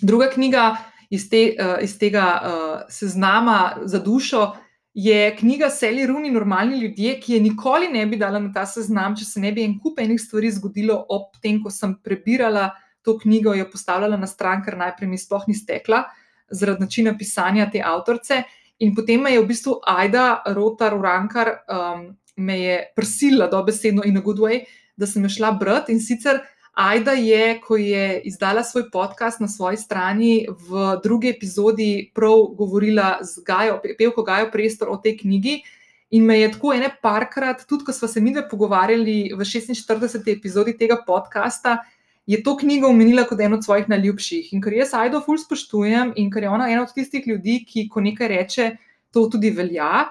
Druga 0.00 0.30
knjiga, 0.32 0.76
iz, 1.10 1.28
te, 1.30 1.50
uh, 1.54 1.76
iz 1.84 1.98
tega 2.00 2.26
uh, 2.40 2.86
seznama 2.92 3.76
za 3.84 4.00
dušo, 4.02 4.48
je 4.96 5.36
knjiga 5.36 5.68
Sally 5.68 6.06
Runi, 6.08 6.30
Normalni 6.32 6.78
ljudje, 6.80 7.18
ki 7.20 7.34
je 7.34 7.40
nikoli 7.44 7.88
ne 7.92 8.06
bi 8.06 8.16
dala 8.16 8.38
na 8.40 8.48
ta 8.52 8.64
seznam, 8.66 9.12
če 9.16 9.26
se 9.28 9.40
ne 9.40 9.50
bi 9.52 9.60
en 9.64 9.74
kup 9.76 10.00
enih 10.00 10.20
stvari 10.20 10.48
zgodilo 10.56 10.96
ob 11.12 11.34
tem, 11.42 11.58
ko 11.60 11.68
sem 11.70 11.92
prebirala 12.00 12.70
to 13.04 13.18
knjigo, 13.20 13.52
jo 13.54 13.66
postavljala 13.70 14.16
na 14.16 14.26
stran, 14.26 14.62
ker 14.64 14.78
najprej 14.80 15.10
mi 15.10 15.18
sploh 15.20 15.44
ni 15.50 15.54
stekla, 15.54 16.00
zaradi 16.48 16.86
načina 16.86 17.12
pisanja 17.18 17.68
te 17.70 17.82
avtorice. 17.84 18.40
In 18.80 18.94
potem 18.96 19.20
me 19.20 19.34
je 19.34 19.42
v 19.42 19.50
bistvu 19.52 19.76
Aida, 19.84 20.42
rotar, 20.56 20.96
urankar, 20.96 21.52
um, 21.68 22.08
me 22.36 22.58
je 22.60 22.80
prisila 22.96 23.50
dobesedno 23.52 24.04
in 24.04 24.16
na 24.16 24.24
good 24.24 24.40
way, 24.40 24.64
da 24.96 25.06
sem 25.06 25.22
jo 25.22 25.28
šla 25.28 25.52
brati 25.52 25.92
in 25.92 26.00
sicer. 26.00 26.40
Aida 26.76 27.14
je, 27.16 27.60
ko 27.64 27.76
je 27.80 28.20
izdala 28.28 28.60
svoj 28.64 28.90
podcast 28.92 29.40
na 29.40 29.48
svoji 29.48 29.78
strani, 29.80 30.46
v 30.68 31.00
drugi 31.02 31.30
epizodi 31.32 32.10
prav 32.14 32.42
govorila 32.58 33.18
z 33.24 33.40
Gajo, 33.46 33.78
pevko 33.98 34.22
Gajo 34.22 34.50
Prestor 34.52 34.90
o 34.92 34.98
tej 35.00 35.16
knjigi. 35.22 35.62
In 36.10 36.24
me 36.28 36.36
je 36.38 36.50
tako 36.52 36.74
ene 36.76 36.90
parkrat, 37.02 37.64
tudi 37.66 37.84
ko 37.84 37.92
smo 37.92 38.08
se 38.08 38.20
mi 38.20 38.30
dve 38.32 38.44
pogovarjali 38.48 39.32
v 39.32 39.40
46. 39.40 40.28
epizodi 40.32 40.76
tega 40.76 41.00
podcasta, 41.06 41.78
je 42.26 42.42
to 42.42 42.56
knjigo 42.56 42.88
omenila 42.88 43.24
kot 43.24 43.40
eno 43.40 43.56
od 43.56 43.64
svojih 43.64 43.88
najljubših. 43.88 44.52
In 44.52 44.60
ker 44.60 44.76
jaz 44.76 44.94
Aido 44.94 45.20
ful 45.24 45.38
spoštujem 45.38 46.12
in 46.16 46.30
ker 46.30 46.44
je 46.44 46.50
ona 46.50 46.68
ena 46.70 46.82
od 46.82 46.92
tistih 46.94 47.26
ljudi, 47.26 47.62
ki 47.64 47.88
ko 47.88 48.04
nekaj 48.04 48.28
reče, 48.28 48.70
to 49.14 49.26
tudi 49.32 49.50
velja. 49.50 50.06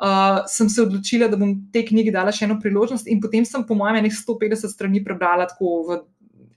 Uh, 0.00 0.46
sem 0.48 0.68
se 0.72 0.80
odločila, 0.80 1.28
da 1.28 1.36
bom 1.36 1.50
tej 1.72 1.90
knjigi 1.90 2.12
dala 2.14 2.32
še 2.32 2.46
eno 2.46 2.56
priložnost, 2.56 3.04
in 3.12 3.18
potem 3.20 3.44
sem, 3.44 3.60
po 3.68 3.76
mojem, 3.76 3.98
nekaj 4.00 4.16
150 4.16 4.72
strani 4.72 5.02
prebrala 5.04 5.44
tako 5.50 5.74
v 5.84 5.98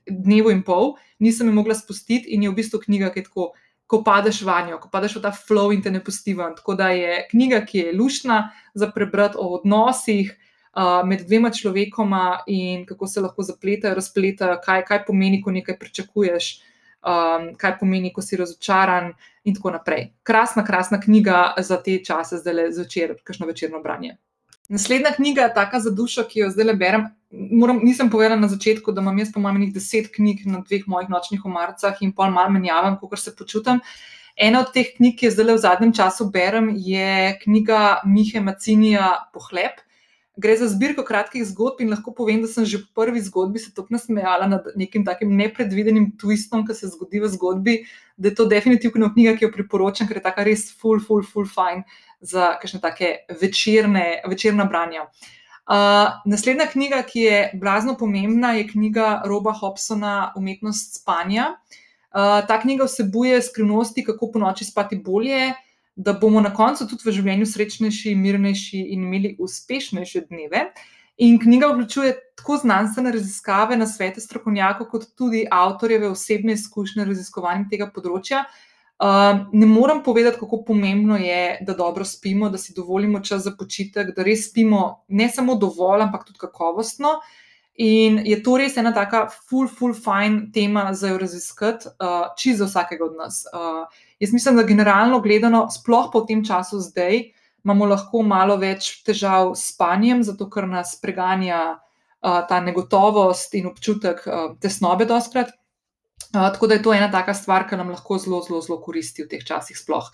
dnevu 0.08 0.48
in 0.48 0.62
pol, 0.64 0.94
nisem 1.20 1.50
jo 1.50 1.56
mogla 1.56 1.76
spustiti, 1.76 2.32
in 2.32 2.46
je 2.46 2.52
v 2.52 2.56
bistvu 2.56 2.80
knjiga, 2.86 3.10
ki 3.12 3.20
je 3.20 3.26
tako, 3.28 3.50
ko 3.84 4.00
padeš 4.04 4.40
v 4.48 4.56
njo, 4.70 4.80
ko 4.80 4.88
padeš 4.88 5.18
v 5.18 5.24
ta 5.26 5.32
flow 5.36 5.74
in 5.76 5.84
te 5.84 5.92
ne 5.92 6.00
pusti 6.00 6.32
ven. 6.32 6.56
Tako 6.56 6.76
da 6.78 6.88
je 6.96 7.20
knjiga, 7.30 7.60
ki 7.68 7.78
je 7.78 7.96
lušna 7.96 8.38
za 8.74 8.88
prebrati 8.88 9.36
o 9.36 9.50
odnosih 9.58 10.32
uh, 10.32 11.04
med 11.04 11.26
dvema 11.28 11.52
človekoma 11.52 12.44
in 12.46 12.86
kako 12.88 13.06
se 13.06 13.20
lahko 13.20 13.44
zapletajo, 13.44 13.94
razpletajo, 13.94 14.56
kaj, 14.64 14.84
kaj 14.88 15.04
pomeni, 15.04 15.42
ko 15.44 15.52
nekaj 15.52 15.78
pričakuješ 15.78 16.54
um, 17.06 17.50
kaj 17.60 17.78
pomeni, 17.78 18.12
ko 18.12 18.22
si 18.22 18.36
razočaran, 18.40 19.12
in 19.44 19.54
tako 19.54 19.70
naprej. 19.70 20.08
Krasna, 20.22 20.64
krasna 20.64 21.00
knjiga 21.00 21.54
za 21.58 21.76
te 21.82 21.98
čase, 22.04 22.40
zdaj 22.40 22.54
le 22.54 22.70
zvečer, 22.72 23.18
kakšno 23.24 23.46
večerno 23.46 23.82
branje. 23.82 24.16
Naslednja 24.68 25.12
knjiga, 25.16 25.50
taka 25.54 25.80
za 25.80 25.90
dušo, 25.90 26.24
ki 26.24 26.40
jo 26.40 26.50
zdaj 26.50 26.66
le 26.66 26.74
berem. 26.80 27.06
Moram, 27.30 27.80
nisem 27.84 28.08
povedala 28.10 28.40
na 28.40 28.48
začetku, 28.48 28.92
da 28.92 29.02
imam 29.04 29.18
jaz, 29.18 29.32
po 29.34 29.40
mojem, 29.40 29.68
deset 29.72 30.08
knjig 30.14 30.46
na 30.48 30.62
dveh 30.64 30.86
mojih 30.88 31.10
nočnih 31.12 31.44
umarcah 31.44 32.00
in 32.00 32.14
pol 32.16 32.32
malo 32.32 32.54
menjavam, 32.54 32.96
kako 33.00 33.16
se 33.16 33.34
počutim. 33.36 33.82
Ena 34.36 34.64
od 34.64 34.72
teh 34.72 34.94
knjig, 34.96 35.18
ki 35.18 35.26
jo 35.26 35.34
zdaj 35.34 35.52
v 35.52 35.62
zadnjem 35.66 35.92
času 35.94 36.30
berem, 36.32 36.72
je 36.74 37.36
knjiga 37.42 38.00
Mihe 38.08 38.40
Macinija 38.40 39.10
Pohleb. 39.34 39.84
Gre 40.36 40.56
za 40.58 40.66
zbirko 40.66 41.04
kratkih 41.06 41.44
zgodb 41.46 41.78
in 41.84 41.92
lahko 41.94 42.10
povem, 42.10 42.40
da 42.42 42.48
sem 42.50 42.64
že 42.66 42.80
v 42.80 42.88
prvi 42.96 43.20
zgodbi 43.22 43.60
se 43.62 43.70
tako 43.74 43.94
nasmejala 43.94 44.48
nad 44.50 44.66
nekim 44.74 45.04
takim 45.06 45.30
nepredvidenim 45.36 46.08
twistom, 46.18 46.64
ki 46.66 46.74
se 46.74 46.90
zgodi 46.90 47.22
v 47.22 47.30
zgodbi, 47.36 47.74
da 48.16 48.32
je 48.32 48.34
to 48.34 48.48
definitivno 48.50 49.12
knjiga, 49.14 49.36
ki 49.38 49.46
jo 49.46 49.52
priporočam, 49.54 50.10
ker 50.10 50.18
je 50.18 50.24
tako 50.26 50.46
res 50.48 50.66
full, 50.74 50.98
full, 50.98 51.22
full 51.22 51.46
fine 51.46 51.86
za 52.20 52.56
kakšne 52.58 52.82
take 52.82 53.12
večerne, 53.40 54.24
večerna 54.26 54.66
branja. 54.66 55.06
Uh, 55.64 56.18
naslednja 56.26 56.66
knjiga, 56.68 56.98
ki 57.08 57.20
je 57.20 57.36
blazno 57.54 57.94
pomembna, 57.96 58.52
je 58.58 58.66
knjiga 58.68 59.22
Roba 59.24 59.54
Hobsona 59.54 60.32
Umetnost 60.36 60.98
spanja. 61.00 61.54
Uh, 62.10 62.42
ta 62.48 62.58
knjiga 62.60 62.84
vsebuje 62.84 63.38
skrivnosti, 63.42 64.04
kako 64.04 64.32
po 64.34 64.42
noči 64.42 64.66
spati 64.66 64.98
bolje, 64.98 65.54
da 65.96 66.12
bomo 66.12 66.40
na 66.40 66.50
koncu 66.54 66.88
tudi 66.90 67.06
v 67.06 67.14
življenju 67.14 67.46
srečnejši, 67.46 68.14
mirnejši 68.18 68.82
in 68.94 69.06
imeli 69.06 69.36
uspešnejše 69.38 70.26
dneve. 70.30 70.66
In 71.22 71.38
knjiga 71.38 71.68
vključuje 71.70 72.14
tako 72.36 72.56
znanstvene 72.64 73.12
raziskave 73.14 73.76
na 73.78 73.86
svete 73.86 74.20
strokovnjakov, 74.20 74.88
kot 74.90 75.06
tudi 75.14 75.44
avtorjeve 75.50 76.08
osebne 76.10 76.56
izkušnje 76.58 77.06
raziskovanjem 77.06 77.68
tega 77.70 77.86
področja. 77.94 78.42
Uh, 78.94 79.46
ne 79.52 79.66
morem 79.66 80.02
povedati, 80.02 80.38
kako 80.40 80.60
pomembno 80.66 81.16
je, 81.18 81.58
da 81.66 81.74
dobro 81.74 82.04
spimo, 82.06 82.48
da 82.50 82.58
si 82.58 82.74
dovolimo 82.74 83.20
čas 83.20 83.42
za 83.46 83.52
počitek, 83.58 84.12
da 84.16 84.26
res 84.26 84.48
spimo 84.48 85.04
ne 85.08 85.28
samo 85.30 85.54
dovolj, 85.58 86.06
ampak 86.06 86.26
tudi 86.26 86.42
kakovostno. 86.42 87.18
In 87.82 88.20
je 88.22 88.38
to 88.42 88.54
res 88.58 88.76
ena 88.78 88.92
taka 88.94 89.26
full, 89.34 89.66
full, 89.66 89.94
fine 89.94 90.48
tema 90.54 90.92
za 90.94 91.10
jo 91.10 91.18
raziskati, 91.18 91.90
uh, 91.98 92.34
čisto 92.38 92.64
za 92.64 92.70
vsakega 92.70 93.06
od 93.06 93.16
nas. 93.18 93.42
Uh, 93.50 93.86
Jaz 94.20 94.32
mislim, 94.32 94.56
da 94.56 94.62
generalno 94.62 95.20
gledano, 95.20 95.66
sploh 95.70 96.10
po 96.12 96.20
tem 96.28 96.44
času 96.44 96.80
zdaj, 96.80 97.20
imamo 97.64 97.88
lahko 97.88 98.22
malo 98.22 98.56
več 98.60 99.02
težav 99.06 99.54
s 99.56 99.72
spanjem, 99.72 100.22
zato 100.22 100.48
ker 100.50 100.68
nas 100.68 100.94
preganja 101.00 101.60
uh, 101.74 102.40
ta 102.48 102.60
negotovost 102.60 103.56
in 103.58 103.70
občutek 103.72 104.22
uh, 104.26 104.44
tesnobe, 104.60 105.08
doskrat. 105.08 105.50
Uh, 106.34 106.50
tako 106.52 106.68
da 106.70 106.78
je 106.78 106.84
to 106.84 106.94
ena 106.94 107.10
taka 107.10 107.34
stvar, 107.34 107.66
ki 107.68 107.80
nam 107.80 107.90
lahko 107.94 108.18
zelo, 108.20 108.42
zelo, 108.46 108.60
zelo 108.62 108.78
koristi 108.84 109.24
v 109.24 109.32
teh 109.32 109.42
časih. 109.44 109.78
Sploh. 109.78 110.12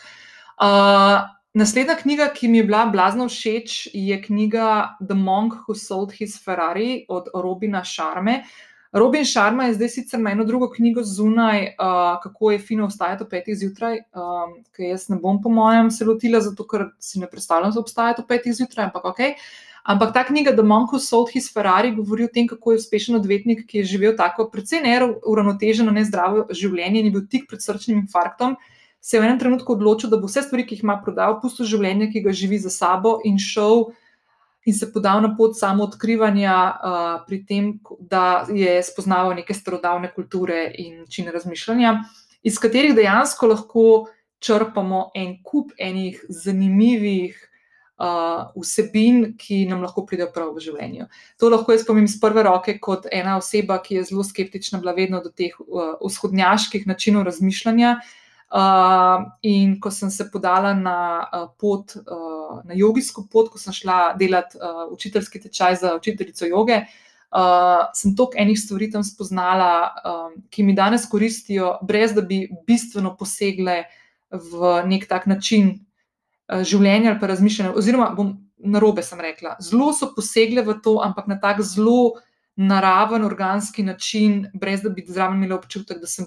Uh, 0.60 1.26
naslednja 1.56 1.98
knjiga, 2.00 2.30
ki 2.32 2.48
mi 2.48 2.62
je 2.62 2.68
bila 2.70 2.86
blazno 2.92 3.28
všeč, 3.28 3.90
je 3.92 4.22
knjiga 4.22 4.96
The 5.02 5.18
Monk 5.18 5.60
Who 5.66 5.76
Sold 5.76 6.14
His 6.16 6.38
Ferrari 6.40 7.04
od 7.08 7.32
Robina 7.34 7.84
Šarme. 7.84 8.40
Uh, 8.40 8.69
Robin 8.92 9.24
Sharma 9.24 9.64
je 9.64 9.74
zdaj 9.74 9.88
sicer 9.88 10.20
na 10.20 10.32
eno 10.34 10.44
drugo 10.44 10.66
knjigo 10.70 11.02
zunaj, 11.02 11.62
uh, 11.62 12.18
kako 12.22 12.50
je 12.50 12.58
fino 12.58 12.86
vstajati 12.86 13.22
ob 13.22 13.30
petih 13.30 13.56
zjutraj, 13.58 14.00
um, 14.18 14.56
ki 14.74 14.90
jaz 14.90 15.08
ne 15.08 15.18
bom, 15.22 15.38
po 15.42 15.48
mojem, 15.48 15.90
se 15.94 16.04
lotila, 16.04 16.40
zato 16.42 16.66
ker 16.66 16.88
si 16.98 17.20
ne 17.22 17.30
predstavljam, 17.30 17.70
da 17.70 17.80
obstajati 17.80 18.24
ob 18.24 18.28
petih 18.28 18.54
zjutraj, 18.54 18.88
ampak 18.90 19.04
ok. 19.12 19.20
Ampak 19.84 20.12
ta 20.14 20.24
knjiga, 20.26 20.52
The 20.52 20.62
Monk 20.66 20.90
Who 20.90 20.98
Sold 20.98 21.30
His 21.30 21.46
Ferrari, 21.52 21.94
govori 21.94 22.26
o 22.26 22.32
tem, 22.34 22.48
kako 22.50 22.72
je 22.72 22.82
uspešen 22.82 23.16
odvetnik, 23.16 23.62
ki 23.68 23.78
je 23.78 23.84
živel 23.94 24.16
tako 24.16 24.50
precej 24.50 24.82
neuravnoteženo, 24.84 25.94
nezdravo 25.94 26.48
življenje 26.50 27.00
in 27.00 27.08
je 27.08 27.14
bil 27.14 27.24
tik 27.30 27.46
pred 27.48 27.62
srčnim 27.62 28.02
infarktom. 28.02 28.58
Se 29.00 29.16
je 29.16 29.22
v 29.22 29.30
enem 29.30 29.38
trenutku 29.40 29.72
odločil, 29.72 30.10
da 30.10 30.18
bo 30.20 30.28
vse 30.28 30.42
stvari, 30.44 30.66
ki 30.66 30.76
jih 30.76 30.84
ima 30.84 30.98
prodal, 31.00 31.38
pustil 31.40 31.64
življenje, 31.70 32.10
ki 32.12 32.26
ga 32.26 32.34
živi 32.36 32.58
za 32.60 32.74
sabo 32.74 33.20
in 33.24 33.38
šel 33.40 33.86
in 34.66 34.74
se 34.74 34.92
podal 34.92 35.22
na 35.22 35.34
pot 35.36 35.56
samo 35.58 35.84
odkrivanja, 35.84 36.56
uh, 36.70 37.12
pri 37.26 37.44
tem, 37.46 37.70
da 38.00 38.46
je 38.52 38.82
spoznaval 38.82 39.34
neke 39.34 39.54
starodavne 39.54 40.12
kulture 40.14 40.66
in 40.78 41.00
načine 41.04 41.32
razmišljanja, 41.32 41.94
iz 42.42 42.58
katerih 42.58 42.94
dejansko 42.94 43.46
lahko 43.46 43.86
črpamo 44.40 45.10
en 45.14 45.36
kup 45.44 45.72
enih 45.78 46.20
zanimivih 46.28 47.36
uh, 48.00 48.48
vsebin, 48.56 49.34
ki 49.38 49.64
nam 49.68 49.84
lahko 49.84 50.04
pridejo 50.08 50.30
prav 50.34 50.54
v 50.56 50.64
življenju. 50.64 51.08
To 51.40 51.50
lahko 51.52 51.74
jaz 51.74 51.84
spomnim 51.84 52.08
iz 52.08 52.16
prve 52.20 52.44
roke, 52.46 52.78
kot 52.82 53.08
ena 53.12 53.36
oseba, 53.40 53.78
ki 53.84 54.00
je 54.00 54.06
zelo 54.12 54.24
skeptična 54.24 54.80
bila 54.80 54.96
vedno 54.96 55.20
do 55.24 55.32
teh 55.32 55.56
uh, 55.60 55.94
vzhodnjaških 56.00 56.88
načinov 56.88 57.28
razmišljanja. 57.28 57.98
Uh, 58.50 59.28
in 59.46 59.76
ko 59.78 59.92
sem 59.94 60.10
se 60.10 60.24
podala 60.32 60.72
na 60.74 60.96
uh, 61.22 61.44
pot, 61.60 61.92
uh, 62.00 62.29
na 62.64 62.74
jogijsko 62.76 63.26
pot, 63.32 63.50
ko 63.52 63.58
sem 63.58 63.74
šla 63.74 64.14
delati 64.18 64.58
uh, 64.58 64.86
učiteljski 64.92 65.40
tečaj 65.46 65.78
za 65.82 65.94
učiteljico 65.96 66.48
joge, 66.50 66.80
uh, 66.82 67.86
sem 67.94 68.16
toliko 68.16 68.38
enih 68.42 68.58
stvari 68.60 68.90
tam 68.90 69.04
spoznala, 69.06 69.72
um, 70.04 70.36
ki 70.50 70.66
mi 70.66 70.74
danes 70.76 71.08
koristijo, 71.10 71.78
brez 71.82 72.14
da 72.16 72.22
bi 72.22 72.44
bistveno 72.66 73.16
posegle 73.16 73.84
v 74.30 74.74
nek 74.86 75.08
tak 75.10 75.26
način 75.30 75.72
uh, 75.74 76.62
življenja 76.62 77.14
ali 77.14 77.20
pa 77.20 77.30
razmišljanja. 77.32 77.74
Oziroma, 77.78 78.10
bom 78.16 78.34
na 78.60 78.78
robe 78.82 79.02
sem 79.02 79.20
rekla, 79.20 79.56
zelo 79.64 79.92
so 79.96 80.10
posegle 80.14 80.62
v 80.66 80.76
to, 80.84 80.98
ampak 81.04 81.30
na 81.30 81.38
tak 81.40 81.62
zelo 81.64 82.20
naraven, 82.60 83.24
organski 83.24 83.82
način, 83.82 84.50
brez 84.54 84.82
da 84.84 84.90
bi 84.92 85.04
zraven 85.08 85.38
imela 85.38 85.56
občutek, 85.56 86.00
da 86.00 86.06
sem 86.06 86.26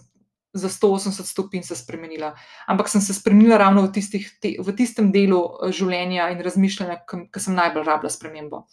za 0.53 0.69
180 0.69 1.25
stopinj 1.25 1.63
se 1.63 1.75
spremenila. 1.75 2.35
Ampak 2.67 2.89
sem 2.89 3.01
se 3.01 3.13
spremenila 3.13 3.57
ravno 3.57 3.81
v, 3.81 3.91
tistih, 3.91 4.27
te, 4.41 4.55
v 4.59 4.75
tistem 4.77 5.11
delu 5.11 5.41
eh, 5.41 5.71
življenja 5.73 6.29
in 6.33 6.43
razmišljanja, 6.45 6.99
ki 7.07 7.41
sem 7.41 7.57
najbolj 7.57 7.87
rabila 7.87 8.11
spremembo. 8.13 8.65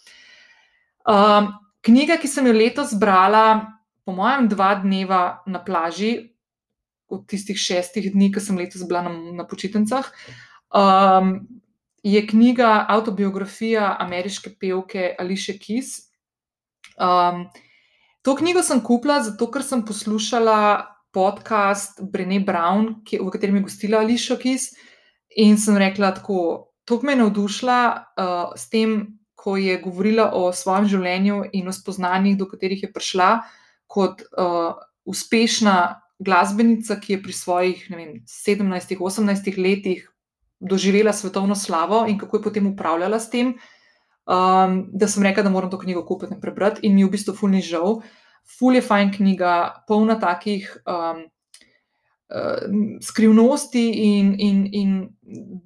Um, 1.08 1.54
knjiga, 1.86 2.18
ki 2.20 2.28
sem 2.28 2.46
jo 2.46 2.52
letos 2.52 2.92
brala, 3.00 3.72
po 4.04 4.12
mojem, 4.12 4.50
dva 4.52 4.74
dneva 4.82 5.22
na 5.48 5.62
plaži, 5.64 6.36
od 7.10 7.24
tistih 7.26 7.58
šestih 7.58 8.12
dni, 8.12 8.28
ki 8.30 8.42
sem 8.44 8.60
letos 8.60 8.84
bila 8.86 9.02
na, 9.08 9.14
na 9.40 9.46
počitnicah, 9.48 10.06
um, 10.70 11.40
je 12.04 12.20
knjiga 12.26 12.86
Autobiografija 12.88 13.96
ameriške 14.00 14.52
pevke 14.60 15.14
Ališe 15.18 15.56
Kis. 15.58 15.96
Um, 17.00 17.48
to 18.22 18.36
knjigo 18.36 18.62
sem 18.62 18.80
kupila 18.84 19.20
zato, 19.24 19.48
ker 19.50 19.64
sem 19.64 19.82
poslušala 19.84 20.60
podcast 21.12 22.00
Brene 22.02 22.40
Brown, 22.40 23.00
ki, 23.04 23.18
v 23.18 23.30
katerem 23.32 23.60
je 23.60 23.66
gostila 23.66 24.02
Ališa 24.04 24.36
Kis. 24.40 24.70
In 25.38 25.58
sem 25.58 25.78
rekla, 25.78 26.12
tako, 26.14 26.70
to 26.84 27.00
me 27.02 27.14
je 27.14 27.22
navdušila 27.22 27.80
uh, 27.94 28.52
s 28.58 28.70
tem, 28.70 29.18
ko 29.34 29.56
je 29.56 29.78
govorila 29.80 30.30
o 30.36 30.50
svojem 30.52 30.86
življenju 30.90 31.42
in 31.56 31.68
o 31.70 31.72
spoznanjih, 31.72 32.36
do 32.36 32.46
katerih 32.50 32.82
je 32.84 32.92
prišla 32.92 33.30
kot 33.90 34.22
uh, 34.36 34.76
uspešna 35.08 35.76
glasbenica, 36.20 36.98
ki 37.00 37.16
je 37.16 37.22
pri 37.22 37.32
svojih 37.32 37.84
17-18 37.90 39.56
letih 39.56 40.04
doživela 40.60 41.14
svetovno 41.16 41.56
slavo 41.56 42.04
in 42.06 42.18
kako 42.20 42.36
je 42.36 42.42
potem 42.42 42.66
upravljala 42.68 43.20
s 43.20 43.30
tem. 43.32 43.54
Um, 44.30 44.82
da 44.92 45.08
sem 45.08 45.24
rekla, 45.24 45.42
da 45.42 45.50
moram 45.50 45.70
to 45.72 45.78
knjigo 45.80 46.04
kupiti 46.06 46.36
in 46.36 46.40
prebrati, 46.40 46.84
in 46.86 46.94
mi 46.94 47.06
v 47.06 47.10
bistvu 47.16 47.34
fulni 47.34 47.64
žal. 47.64 47.98
Uh, 47.98 48.19
ful 48.44 48.76
je 48.76 48.82
fajn 48.84 49.12
knjiga, 49.16 49.84
polna 49.88 50.16
takih 50.20 50.66
um, 50.84 51.22
uh, 52.30 52.64
skrivnosti 53.02 53.84
in, 53.90 54.34
in, 54.38 54.64
in 54.72 54.96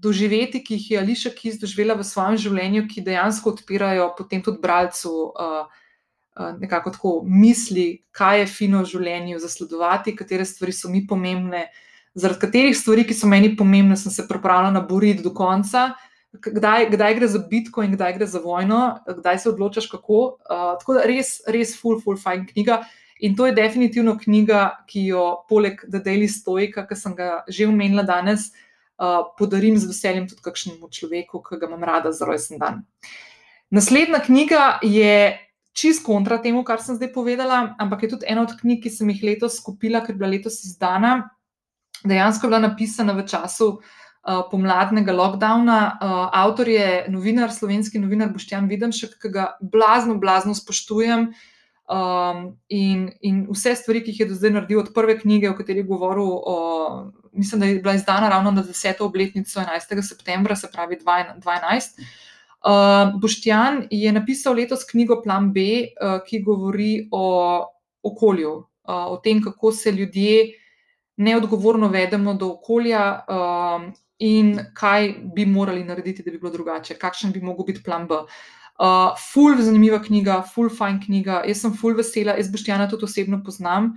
doživeti, 0.02 0.62
ki 0.64 0.78
jih 0.78 0.90
je 0.90 1.00
Ališa 1.00 1.34
Kis 1.36 1.58
doživela 1.60 1.96
v 1.98 2.06
svojem 2.06 2.38
življenju, 2.46 2.86
ki 2.90 3.06
dejansko 3.06 3.54
odpirajo 3.54 4.12
potem 4.18 4.42
tudi 4.42 4.62
bralcu. 4.62 5.14
Uh, 5.32 5.64
uh 5.64 5.80
Nekako 6.34 6.90
tako 6.90 7.10
misli, 7.30 8.02
kaj 8.10 8.40
je 8.40 8.46
fino 8.50 8.80
v 8.82 8.88
življenju, 8.90 9.38
zasledovati, 9.38 10.16
katere 10.18 10.42
stvari 10.42 10.72
so 10.74 10.88
mi 10.90 11.04
pomembne, 11.06 11.68
zaradi 12.18 12.40
katerih 12.42 12.74
stvari, 12.74 13.04
ki 13.06 13.14
so 13.14 13.30
meni 13.30 13.52
pomembne, 13.54 13.94
sem 13.94 14.10
se 14.10 14.24
pripravljena 14.26 14.82
boriti 14.82 15.22
do 15.22 15.30
konca, 15.30 15.92
uh, 15.92 16.13
kdaj, 16.40 16.90
kdaj 16.90 17.14
gre 17.14 17.28
za 17.28 17.38
bitko 17.50 17.82
in 17.82 17.94
kdaj 17.94 18.18
gre 18.18 18.26
za 18.26 18.40
vojno, 18.42 18.98
kdaj 19.06 19.38
se 19.38 19.48
odločaš, 19.48 19.86
kako. 19.90 20.20
Uh, 20.50 20.74
tako 20.80 20.98
da 20.98 21.06
res, 21.08 21.38
res, 21.46 21.74
full, 21.80 22.00
full, 22.02 22.18
fine 22.20 22.46
knjiga. 22.46 22.82
In 23.24 23.36
to 23.36 23.46
je 23.46 23.54
definitivno 23.54 24.16
knjiga, 24.18 24.84
ki 24.90 25.06
jo, 25.12 25.24
poleg 25.48 25.84
The 25.86 26.02
Daily 26.02 26.28
Stoika, 26.28 26.86
ki 26.88 26.98
sem 26.98 27.14
ga 27.16 27.44
že 27.48 27.68
omenila 27.70 28.02
danes, 28.02 28.50
uh, 28.98 29.22
podarim 29.38 29.78
z 29.78 29.88
veseljem 29.90 30.28
tudi 30.28 30.42
kakšnemu 30.44 30.90
človeku, 30.90 31.42
ki 31.46 31.60
ga 31.60 31.70
imam 31.70 31.86
rada 31.86 32.12
za 32.12 32.26
rojsten 32.26 32.58
dan. 32.58 32.82
Naslednja 33.70 34.20
knjiga 34.26 34.78
je 34.82 35.38
čist 35.74 36.04
kontra 36.06 36.38
temu, 36.42 36.62
kar 36.66 36.82
sem 36.82 36.98
zdaj 36.98 37.12
povedala, 37.14 37.74
ampak 37.78 38.04
je 38.04 38.14
tudi 38.16 38.28
ena 38.30 38.44
od 38.44 38.52
knjig, 38.60 38.84
ki 38.84 38.90
sem 38.90 39.08
jih 39.10 39.24
letos 39.30 39.58
skupila, 39.62 40.02
ker 40.04 40.14
je 40.14 40.20
bila 40.20 40.34
letos 40.34 40.60
izdana. 40.66 41.30
Dejansko 42.04 42.46
je 42.46 42.50
bila 42.50 42.60
napisana 42.66 43.14
v 43.16 43.24
času, 43.26 43.78
uh, 43.78 44.03
pomladnega 44.50 45.12
lockdowna. 45.12 45.98
Uh, 46.00 46.28
avtor 46.32 46.68
je 46.68 47.04
novinar, 47.08 47.52
slovenski 47.52 48.00
novinar 48.00 48.32
Boštjan 48.32 48.68
Videmšek, 48.68 49.18
ki 49.20 49.30
ga 49.34 49.50
blazno, 49.60 50.16
blazno 50.18 50.54
spoštujem. 50.56 51.32
Um, 51.84 52.54
in, 52.72 53.10
in 53.20 53.42
vse 53.52 53.74
stvari, 53.76 54.00
ki 54.00 54.14
jih 54.14 54.20
je 54.22 54.26
do 54.30 54.36
zdaj 54.38 54.54
naredil, 54.54 54.80
od 54.80 54.94
prve 54.96 55.18
knjige, 55.20 55.50
o 55.50 55.56
kateri 55.58 55.82
je 55.82 55.88
govoril, 55.90 56.30
o, 56.32 56.54
mislim, 57.36 57.60
da 57.60 57.66
je 57.68 57.80
bila 57.84 57.94
izdana 57.94 58.30
ravno 58.32 58.50
na 58.56 58.64
10. 58.64 59.02
obletnico 59.04 59.60
11. 59.60 60.00
septembra, 60.08 60.56
se 60.56 60.70
pravi 60.72 60.96
2011. 61.02 62.00
Uh, 62.64 63.20
Boštjan 63.20 63.82
je 63.90 64.12
napisal 64.12 64.56
letos 64.56 64.86
knjigo 64.88 65.20
Plan 65.22 65.52
B, 65.52 65.60
uh, 65.60 66.22
ki 66.24 66.40
govori 66.42 67.08
o 67.12 67.66
okolju, 68.02 68.54
uh, 68.56 69.12
o 69.12 69.20
tem, 69.20 69.42
kako 69.44 69.72
se 69.72 69.92
ljudje 69.92 70.54
neodgovorno 71.16 71.88
vedemo 71.88 72.34
do 72.34 72.48
okolja 72.56 73.24
uh, 73.28 73.92
in 74.18 74.58
kaj 74.74 75.14
bi 75.34 75.46
morali 75.46 75.84
narediti, 75.84 76.22
da 76.22 76.30
bi 76.30 76.38
bilo 76.38 76.52
drugače, 76.52 76.98
kakšen 76.98 77.32
bi 77.32 77.40
lahko 77.40 77.64
bil 77.64 77.80
plan 77.84 78.06
B. 78.06 78.24
Uh, 78.74 79.14
ful, 79.32 79.54
zanimiva 79.62 80.00
knjiga, 80.02 80.40
ful, 80.50 80.68
fajn 80.70 80.98
knjiga. 81.04 81.42
Jaz 81.46 81.60
sem 81.62 81.74
ful 81.78 81.94
vesela, 81.94 82.34
jaz 82.38 82.50
Boštjana 82.50 82.88
tudi 82.90 83.06
osebno 83.06 83.38
poznam. 83.44 83.92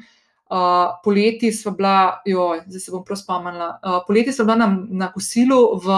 Uh, 0.47 0.95
poleti 1.03 1.51
smo 1.51 1.73
bila, 1.75 2.21
joj, 2.25 2.61
zdaj 2.67 2.79
se 2.79 2.91
bom 2.93 3.03
prav 3.05 3.17
spomnila. 3.19 3.71
Uh, 3.81 3.99
poleti 4.07 4.33
smo 4.33 4.45
bila 4.45 4.55
na, 4.61 4.67
na 4.89 5.11
kosilu 5.11 5.79
v 5.81 5.97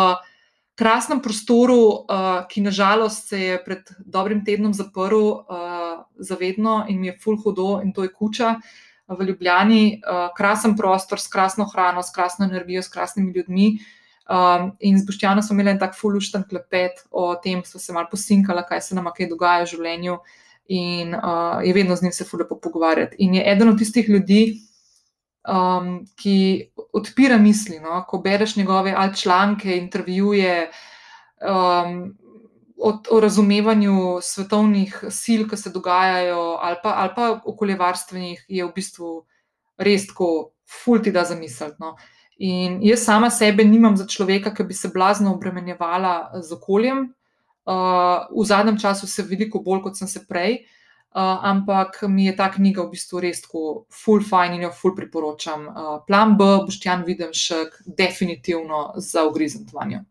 krasnem 0.79 1.19
prostoru, 1.19 1.81
uh, 2.07 2.29
ki 2.47 2.63
nažalost 2.63 3.27
se 3.29 3.41
je 3.41 3.59
pred 3.65 3.91
dobrim 3.99 4.45
tednom 4.47 4.73
zaprl, 4.73 5.43
uh, 5.43 5.99
zavedno 6.15 6.85
in 6.87 7.01
mi 7.01 7.11
je 7.11 7.17
full 7.19 7.37
hudo, 7.43 7.81
in 7.83 7.91
to 7.93 8.07
je 8.07 8.13
kuča 8.15 8.55
v 9.11 9.27
Ljubljani. 9.27 9.99
Uh, 9.99 10.29
krasen 10.37 10.77
prostor, 10.79 11.19
s 11.19 11.27
krasno 11.27 11.67
hrano, 11.67 12.03
s 12.03 12.15
krasno 12.15 12.47
energijo, 12.47 12.81
s 12.81 12.89
krasnimi 12.89 13.35
ljudmi. 13.35 13.73
Um, 14.29 14.71
in 14.79 14.99
z 14.99 15.07
Boštjano 15.07 15.41
smo 15.41 15.55
imeli 15.55 15.71
en 15.73 15.79
tak 15.81 15.95
fullušten 15.97 16.43
klepet 16.49 17.01
o 17.09 17.33
tem, 17.41 17.63
smo 17.65 17.79
se 17.81 17.93
malo 17.93 18.07
posinkali, 18.11 18.61
kaj 18.67 18.81
se 18.81 18.95
nam 18.95 19.09
kaj 19.15 19.29
dogaja 19.31 19.63
v 19.63 19.71
življenju. 19.73 20.17
In 20.69 21.15
uh, 21.17 21.63
je 21.65 21.73
vedno 21.73 21.95
z 21.97 22.05
njim 22.05 22.13
se 22.13 22.27
fullepo 22.29 22.59
pogovarjati. 22.61 23.17
In 23.25 23.33
je 23.33 23.45
eden 23.51 23.71
od 23.71 23.79
tistih 23.81 24.09
ljudi, 24.09 24.59
um, 25.49 26.05
ki 26.15 26.69
odpira 26.93 27.39
misli. 27.41 27.79
No? 27.79 28.03
Ko 28.07 28.19
bereš 28.21 28.55
njegove 28.55 28.93
članke, 29.17 29.77
intervjuje 29.77 30.69
um, 31.41 32.17
o, 32.77 32.93
o 33.11 33.19
razumevanju 33.19 34.19
svetovnih 34.21 35.03
sil, 35.21 35.47
ki 35.49 35.57
se 35.57 35.73
dogajajo, 35.73 36.57
ali 36.61 36.77
pa, 36.83 36.93
ali 37.01 37.15
pa 37.15 37.41
okoljevarstvenih, 37.45 38.45
je 38.47 38.65
v 38.65 38.71
bistvu 38.75 39.25
res 39.77 40.07
tako, 40.07 40.51
fulti 40.83 41.11
da 41.11 41.25
zamisliti. 41.25 41.75
No? 41.79 41.95
In 42.39 42.79
jaz 42.83 43.03
sama 43.03 43.29
sebe 43.29 43.65
nimam 43.67 43.97
za 43.97 44.05
človeka, 44.07 44.53
ki 44.55 44.63
bi 44.63 44.73
se 44.73 44.87
blazno 44.93 45.33
obremenjevala 45.35 46.41
z 46.41 46.55
okoljem. 46.55 47.09
Uh, 47.67 48.31
v 48.31 48.45
zadnjem 48.47 48.79
času 48.79 49.07
se 49.07 49.23
veliko 49.27 49.59
bolj, 49.59 49.81
kot 49.83 49.97
sem 49.99 50.07
se 50.07 50.23
prej. 50.27 50.63
Uh, 51.09 51.43
ampak 51.43 52.03
mi 52.07 52.25
je 52.25 52.35
ta 52.37 52.47
knjiga 52.53 52.85
v 52.85 52.93
bistvu 52.93 53.19
res 53.19 53.41
tako, 53.41 53.85
full 53.91 54.23
fine 54.23 54.55
in 54.55 54.63
jo 54.63 54.71
full 54.71 54.95
priporočam. 54.95 55.67
Uh, 55.67 55.91
plan 56.07 56.37
B, 56.37 56.47
Boštjan 56.63 57.03
Videnšek, 57.03 57.75
definitivno 57.85 58.93
za 58.95 59.25
ugrizentovanje. 59.27 60.05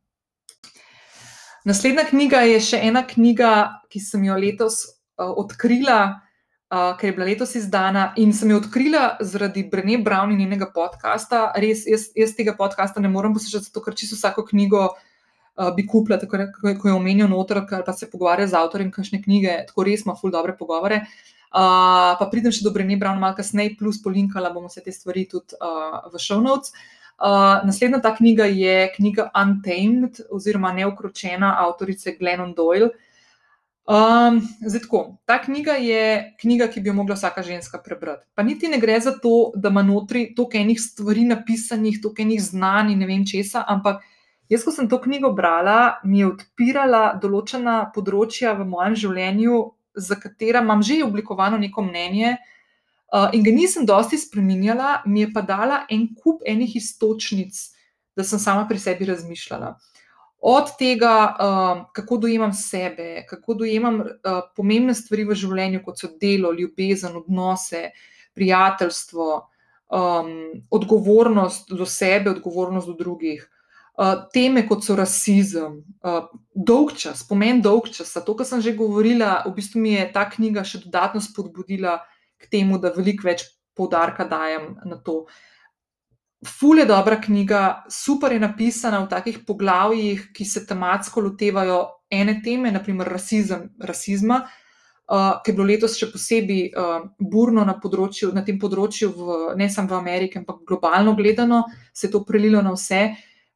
Naslednja 1.64 2.04
knjiga 2.10 2.44
je 2.44 2.60
še 2.60 2.82
ena 2.90 3.06
knjiga, 3.06 3.52
ki 3.88 4.04
sem 4.04 4.28
jo 4.28 4.36
letos 4.36 4.82
uh, 4.84 5.32
odkrila, 5.32 6.27
uh, 6.70 6.96
ker 6.98 7.10
je 7.10 7.16
bila 7.16 7.26
letos 7.26 7.54
izdana 7.56 8.12
in 8.16 8.32
sem 8.32 8.50
jo 8.50 8.60
odkrila 8.60 9.16
zaradi 9.20 9.64
Brene 9.70 9.98
Brown 10.04 10.32
in 10.32 10.42
njenega 10.42 10.70
podcasta. 10.74 11.52
Res, 11.56 11.86
jaz, 11.88 12.08
jaz 12.16 12.34
tega 12.36 12.54
podcasta 12.56 13.00
ne 13.00 13.08
morem 13.08 13.34
poslušati, 13.34 13.70
zato 13.70 13.84
ker 13.84 13.96
čisto 13.96 14.16
vsako 14.16 14.44
knjigo 14.50 14.84
uh, 14.88 15.70
bi 15.76 15.86
kupila, 15.86 16.18
tako 16.20 16.44
kot 16.60 16.84
je 16.84 16.92
omenil 16.92 17.28
noter, 17.28 17.64
pa 17.68 17.92
se 17.92 18.10
pogovarja 18.10 18.46
z 18.46 18.60
avtorjem 18.60 18.92
kakšne 18.92 19.22
knjige, 19.24 19.56
tako 19.70 19.88
res 19.88 20.04
ima 20.06 20.16
ful 20.18 20.34
dobre 20.34 20.56
pogovore. 20.56 21.06
Uh, 21.48 22.12
pa 22.20 22.28
pridem 22.28 22.52
še 22.52 22.60
do 22.66 22.74
Brene 22.74 22.98
Brown, 23.00 23.16
malo 23.20 23.38
kasneje, 23.38 23.78
plus 23.78 24.02
polinkala 24.04 24.52
bomo 24.52 24.68
vse 24.68 24.84
te 24.84 24.92
stvari 24.92 25.24
tudi 25.30 25.56
uh, 25.64 26.04
v 26.12 26.20
show 26.20 26.42
notes. 26.44 26.76
Uh, 27.18 27.64
naslednja 27.66 27.98
ta 28.04 28.12
knjiga 28.14 28.44
je 28.46 28.92
knjiga 28.94 29.30
Untamed, 29.34 30.20
oziroma 30.30 30.70
Neukročena, 30.76 31.56
avtorice 31.64 32.14
Glennon 32.20 32.52
Doyle. 32.54 32.92
Um, 33.88 34.42
zdaj, 34.60 34.82
tako, 34.84 35.16
ta 35.24 35.38
knjiga 35.40 35.78
je 35.80 36.34
knjiga, 36.40 36.66
ki 36.68 36.80
bi 36.84 36.90
jo 36.90 36.94
mogla 36.98 37.16
vsaka 37.16 37.42
ženska 37.42 37.80
prebrati. 37.80 38.26
Pa 38.36 38.44
niti 38.44 38.68
ne 38.68 38.76
gre 38.78 38.98
za 39.00 39.14
to, 39.16 39.52
da 39.56 39.72
ima 39.72 39.82
notri 39.82 40.26
toliko 40.36 40.60
enih 40.60 40.80
stvari 40.80 41.24
napisanih, 41.24 41.96
toliko 42.02 42.22
enih 42.22 42.42
znanj 42.42 42.92
in 42.92 43.00
ne 43.00 43.08
vem 43.08 43.24
česa, 43.26 43.64
ampak 43.66 44.04
Jaz, 44.48 44.62
ko 44.64 44.72
sem 44.72 44.88
to 44.88 44.96
knjigo 44.96 45.28
brala, 45.36 46.00
mi 46.08 46.22
je 46.22 46.28
odpirala 46.30 47.18
določena 47.20 47.90
področja 47.92 48.54
v 48.56 48.64
mojem 48.64 48.94
življenju, 48.96 49.58
za 49.98 50.16
katera 50.16 50.62
imam 50.64 50.80
že 50.80 51.02
oblikovano 51.04 51.58
neko 51.60 51.84
mnenje, 51.84 52.38
uh, 53.12 53.28
in 53.36 53.44
ga 53.44 53.52
nisem 53.52 53.84
dosti 53.84 54.16
spremenjala, 54.16 55.02
mi 55.04 55.26
je 55.26 55.32
pa 55.34 55.42
dala 55.44 55.82
en 55.92 56.08
kup 56.16 56.40
enih 56.48 56.78
istočnic, 56.80 57.60
da 58.16 58.24
sem 58.24 58.40
sama 58.40 58.64
pri 58.70 58.80
sebi 58.80 59.10
razmišljala. 59.10 59.74
Od 60.40 60.70
tega, 60.78 61.14
uh, 61.34 61.80
kako 61.92 62.16
dojemam 62.22 62.52
sebe, 62.54 63.24
kako 63.26 63.54
dojemam 63.54 64.00
uh, 64.00 64.40
pomembne 64.56 64.94
stvari 64.94 65.24
v 65.26 65.34
življenju, 65.34 65.82
kot 65.82 65.98
so 65.98 66.12
delo, 66.20 66.52
ljubezen, 66.54 67.16
odnose, 67.18 67.88
prijateljstvo, 68.38 69.28
um, 69.90 70.30
odgovornost 70.70 71.72
do 71.74 71.86
sebe, 71.86 72.30
odgovornost 72.30 72.86
do 72.86 72.94
drugih. 72.94 73.48
Uh, 73.98 74.14
teme, 74.30 74.62
kot 74.68 74.86
so 74.86 74.94
rasizem, 74.94 75.80
uh, 76.06 76.28
dolg 76.54 76.94
čas, 76.94 77.24
pomen 77.26 77.58
dolg 77.64 77.90
časa. 77.90 78.22
To, 78.22 78.36
kar 78.38 78.46
sem 78.46 78.62
že 78.62 78.76
govorila, 78.78 79.42
v 79.48 79.56
bistvu 79.58 79.82
mi 79.82 79.96
je 79.96 80.06
ta 80.14 80.22
knjiga 80.30 80.62
še 80.62 80.84
dodatno 80.84 81.18
spodbudila 81.24 81.98
k 82.38 82.46
temu, 82.46 82.78
da 82.78 82.94
veliko 82.94 83.26
več 83.26 83.42
poudarka 83.74 84.22
dajem 84.22 84.76
na 84.86 85.02
to. 85.02 85.24
Ful 86.46 86.78
je 86.78 86.86
dobra 86.86 87.16
knjiga, 87.20 87.84
super 87.90 88.32
je 88.32 88.38
napisana 88.40 89.00
v 89.02 89.08
takih 89.10 89.38
poglavjih, 89.46 90.28
ki 90.34 90.44
se 90.46 90.62
tematsko 90.66 91.20
lotevajo 91.20 91.78
ene 92.10 92.38
teme, 92.44 92.70
naprimer 92.70 93.08
rasizem, 93.10 93.64
rasizma, 93.82 94.44
uh, 94.44 95.40
ki 95.42 95.50
je 95.50 95.56
bilo 95.56 95.66
letos 95.66 95.96
še 95.98 96.10
posebej 96.12 96.62
uh, 96.70 97.08
burno 97.18 97.64
na, 97.66 97.74
področju, 97.82 98.30
na 98.36 98.44
tem 98.46 98.60
področju, 98.62 99.10
v, 99.16 99.40
ne 99.58 99.66
samo 99.66 99.96
v 99.96 99.98
Ameriki, 99.98 100.38
ampak 100.38 100.62
globalno 100.68 101.16
gledano, 101.18 101.64
se 101.92 102.06
je 102.06 102.12
to 102.14 102.22
prelilo 102.28 102.62
na 102.62 102.76
vse 102.76 103.02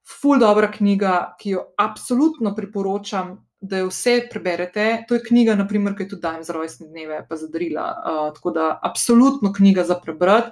ful 0.03 0.43
dobra 0.43 0.66
knjiga, 0.74 1.37
ki 1.39 1.55
jo 1.55 1.64
absolutno 1.78 2.55
priporočam, 2.55 3.37
da 3.62 3.78
jo 3.78 3.93
vse 3.93 4.24
preberete. 4.30 5.05
To 5.07 5.14
je 5.14 5.22
knjiga, 5.22 5.55
naprimer, 5.55 5.95
ki 5.95 6.09
jo 6.09 6.16
tudi 6.16 6.26
dajem 6.26 6.43
za 6.43 6.57
rojstne 6.57 6.89
dneve, 6.91 7.22
pa 7.28 7.39
za 7.39 7.47
darila. 7.47 7.87
Uh, 7.95 8.26
tako 8.35 8.51
da 8.51 8.68
absolutno 8.83 9.53
knjiga 9.55 9.87
za 9.87 10.01
prebrati. 10.03 10.51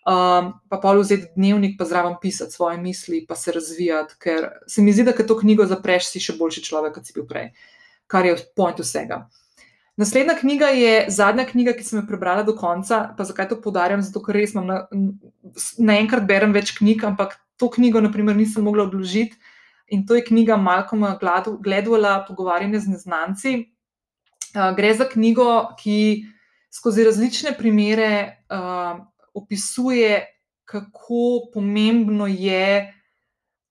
Um, 0.00 0.54
pa 0.68 0.78
pa 0.80 0.94
vzeti 0.96 1.28
dnevnik, 1.36 1.76
pa 1.78 1.84
zraven 1.84 2.14
pisati 2.20 2.56
svoje 2.56 2.78
misli, 2.80 3.26
pa 3.28 3.36
se 3.36 3.52
razvijati, 3.52 4.14
ker 4.18 4.48
se 4.66 4.82
mi 4.82 4.94
zdi, 4.96 5.04
da 5.04 5.12
ko 5.12 5.26
to 5.28 5.36
knjigo 5.36 5.66
zapreš, 5.68 6.08
si 6.08 6.22
še 6.24 6.38
boljši 6.38 6.64
človek, 6.64 6.94
kot 6.96 7.04
si 7.04 7.12
bil 7.12 7.26
prej, 7.28 7.50
kar 8.08 8.24
je 8.24 8.38
point 8.56 8.80
vsega. 8.80 9.26
Naslednja 10.00 10.38
knjiga 10.38 10.70
je 10.72 10.94
zadnja 11.12 11.44
knjiga, 11.44 11.74
ki 11.76 11.84
sem 11.84 11.98
jo 12.00 12.06
prebrala 12.08 12.40
do 12.46 12.54
konca. 12.56 13.02
Pa 13.18 13.26
zakaj 13.28 13.50
to 13.50 13.58
podarjam? 13.60 14.00
Zato, 14.00 14.22
ker 14.24 14.38
res 14.38 14.54
naenkrat 14.56 16.24
na 16.24 16.28
berem 16.30 16.56
več 16.56 16.72
knjig, 16.78 17.04
ampak 17.04 17.36
to 17.60 17.68
knjigo, 17.68 18.00
naprimer, 18.00 18.38
nisem 18.38 18.64
mogla 18.64 18.86
odložiti. 18.88 19.36
In 19.92 20.06
to 20.08 20.16
je 20.16 20.24
knjiga 20.24 20.56
Malcolma 20.56 21.18
Gladwella, 21.20 22.14
Pogovarjanje 22.24 22.80
z 22.80 22.94
neznanci. 22.94 23.54
Uh, 24.54 24.70
gre 24.78 24.94
za 24.96 25.04
knjigo, 25.10 25.76
ki 25.76 26.24
skozi 26.72 27.04
različne 27.04 27.52
primere 27.58 28.08
uh, 28.48 29.04
opisuje, 29.34 30.24
kako 30.64 31.50
pomembno 31.54 32.26
je, 32.26 32.94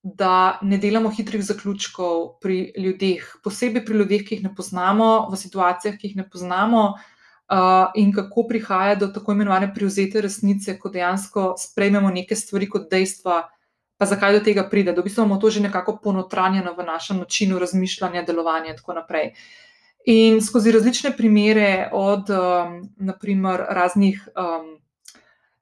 da 0.04 0.60
ne 0.62 0.78
delamo 0.78 1.12
hitrih 1.12 1.44
zaključkov 1.44 2.40
pri 2.42 2.74
ljudeh, 2.78 3.26
posebej 3.44 3.84
pri 3.86 3.98
ljudeh, 4.00 4.24
ki 4.26 4.36
jih 4.38 4.44
ne 4.48 4.54
poznamo, 4.56 5.28
v 5.32 5.38
situacijah, 5.38 5.98
ki 6.00 6.08
jih 6.08 6.18
ne 6.22 6.26
poznamo, 6.30 6.84
uh, 6.94 7.92
in 8.00 8.14
kako 8.16 8.48
prihaja 8.48 8.96
do 8.96 9.12
tako 9.14 9.36
imenovane 9.36 9.74
prevzete 9.76 10.22
resnice, 10.22 10.78
ko 10.80 10.90
dejansko 10.90 11.54
sprejmemo 11.60 12.12
neke 12.16 12.36
stvari 12.36 12.70
kot 12.70 12.88
dejstva 12.92 13.44
pa 14.00 14.08
zakaj 14.08 14.38
do 14.38 14.40
tega 14.40 14.64
pride, 14.72 14.94
da 14.96 15.02
v 15.02 15.10
bistvu 15.10 15.26
imamo 15.26 15.42
to 15.42 15.50
že 15.52 15.60
nekako 15.60 15.98
ponotranjeno 16.00 16.72
v 16.74 16.86
našem 16.88 17.18
načinu 17.20 17.60
razmišljanja, 17.60 18.24
delovanja 18.24 18.72
in 18.72 18.78
tako 18.78 18.94
naprej. 18.96 19.34
In 20.08 20.40
skozi 20.42 20.72
različne 20.72 21.12
primere, 21.18 21.90
od 21.92 22.30
um, 22.32 22.78
naprimer 22.98 23.60
raznih 23.68 24.30
um, 24.32 24.78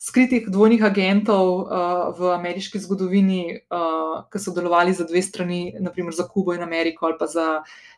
skritih 0.07 0.47
dvojnih 0.47 0.83
agentov 0.87 1.67
uh, 1.67 2.15
v 2.15 2.31
ameriški 2.37 2.79
zgodovini, 2.79 3.59
uh, 3.67 4.23
ki 4.31 4.39
so 4.39 4.53
delovali 4.55 4.93
za 4.95 5.03
dve 5.07 5.19
strani, 5.25 5.73
naprimer 5.83 6.15
za 6.15 6.23
Kubo 6.27 6.55
in 6.55 6.63
Ameriko, 6.63 7.09
ali 7.09 7.17
pa 7.19 7.27
za 7.27 7.47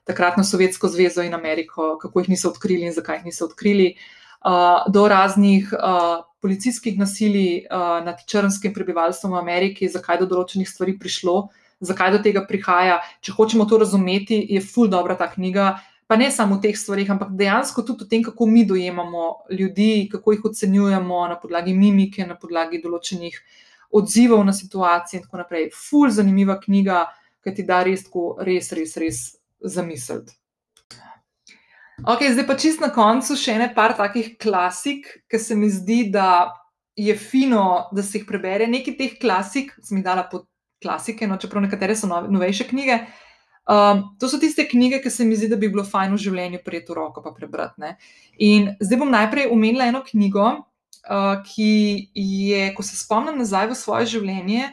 takratno 0.10 0.44
Sovjetsko 0.44 0.90
zvezo 0.90 1.22
in 1.22 1.38
Ameriko, 1.38 1.98
kako 2.02 2.24
jih 2.24 2.32
niso 2.34 2.50
odkrili 2.50 2.90
in 2.90 2.96
zakaj 2.96 3.22
jih 3.22 3.30
niso 3.30 3.46
odkrili, 3.46 3.94
uh, 4.42 4.90
do 4.90 5.06
raznih 5.08 5.70
uh, 5.78 6.26
policijskih 6.42 6.98
nasilij 6.98 7.68
uh, 7.70 8.02
nad 8.06 8.26
črnskim 8.26 8.74
prebivalstvom 8.74 9.38
v 9.38 9.44
Ameriki, 9.44 9.92
zakaj 9.92 10.24
do 10.24 10.30
določenih 10.34 10.70
stvari 10.70 10.98
prišlo, 10.98 11.50
zakaj 11.80 12.16
do 12.18 12.24
tega 12.26 12.46
prihaja. 12.48 13.04
Če 13.22 13.38
hočemo 13.38 13.70
to 13.70 13.78
razumeti, 13.86 14.40
je 14.50 14.64
ful 14.66 14.90
dobra 14.90 15.20
ta 15.20 15.30
knjiga. 15.30 15.76
Pa 16.10 16.18
ne 16.18 16.32
samo 16.34 16.58
v 16.58 16.64
teh 16.64 16.78
stvarih, 16.78 17.10
ampak 17.14 17.36
dejansko 17.38 17.84
tudi 17.86 18.04
o 18.04 18.10
tem, 18.10 18.24
kako 18.26 18.48
mi 18.50 18.64
dojemamo 18.66 19.26
ljudi, 19.54 20.10
kako 20.10 20.34
jih 20.34 20.46
ocenjujemo 20.50 21.20
na 21.30 21.36
podlagi 21.38 21.76
mimike, 21.78 22.26
na 22.26 22.34
podlagi 22.34 22.82
določenih 22.82 23.38
odzivov 23.94 24.42
na 24.46 24.56
situacije 24.58 25.20
in 25.20 25.28
tako 25.28 25.44
naprej. 25.44 25.70
Ful, 25.78 26.10
zanimiva 26.10 26.58
knjiga, 26.64 27.04
ki 27.46 27.54
ti 27.54 27.66
da 27.68 27.84
res, 27.86 28.08
res, 28.42 28.72
res, 28.74 28.98
res 28.98 29.22
zamisliti. 29.62 30.34
Ok, 32.08 32.26
zdaj 32.34 32.46
pa 32.48 32.56
čist 32.58 32.82
na 32.82 32.90
koncu 32.96 33.36
še 33.38 33.58
ene 33.60 33.70
par 33.76 33.94
takih 33.98 34.34
klasik, 34.42 35.10
ki 35.30 35.40
se 35.40 35.56
mi 35.56 35.70
zdi, 35.70 36.06
da 36.10 36.56
je 36.98 37.14
fino, 37.16 37.90
da 37.94 38.04
se 38.04 38.18
jih 38.18 38.28
prebere. 38.28 38.66
Nekaj 38.72 38.96
teh 38.98 39.18
klasik, 39.22 39.74
sem 39.84 40.00
jih 40.00 40.06
dala 40.06 40.26
pod 40.32 40.48
klasike, 40.82 41.28
no, 41.28 41.38
čeprav 41.38 41.66
nekatere 41.66 41.96
so 42.00 42.08
nove, 42.08 42.32
novejše 42.32 42.70
knjige. 42.72 43.04
Um, 43.70 44.16
to 44.20 44.26
so 44.28 44.40
tiste 44.42 44.66
knjige, 44.66 44.98
ki 45.04 45.12
se 45.14 45.26
mi 45.26 45.36
zdi, 45.38 45.48
da 45.48 45.58
bi 45.60 45.68
bilo 45.70 45.84
fajn 45.86 46.16
v 46.16 46.24
življenju 46.24 46.60
prijeti 46.66 46.90
v 46.90 46.96
roko 46.98 47.22
in 47.22 47.36
prebrati. 47.36 47.78
Ne? 47.84 47.92
In 48.42 48.72
zdaj 48.82 48.98
bom 48.98 49.12
najprej 49.14 49.52
omenila 49.54 49.86
eno 49.92 50.02
knjigo, 50.08 50.46
uh, 51.06 51.36
ki 51.46 52.10
je, 52.16 52.64
ko 52.74 52.86
se 52.86 52.98
spomnim 52.98 53.38
nazaj 53.38 53.70
v 53.70 53.78
svoje 53.78 54.08
življenje, 54.16 54.72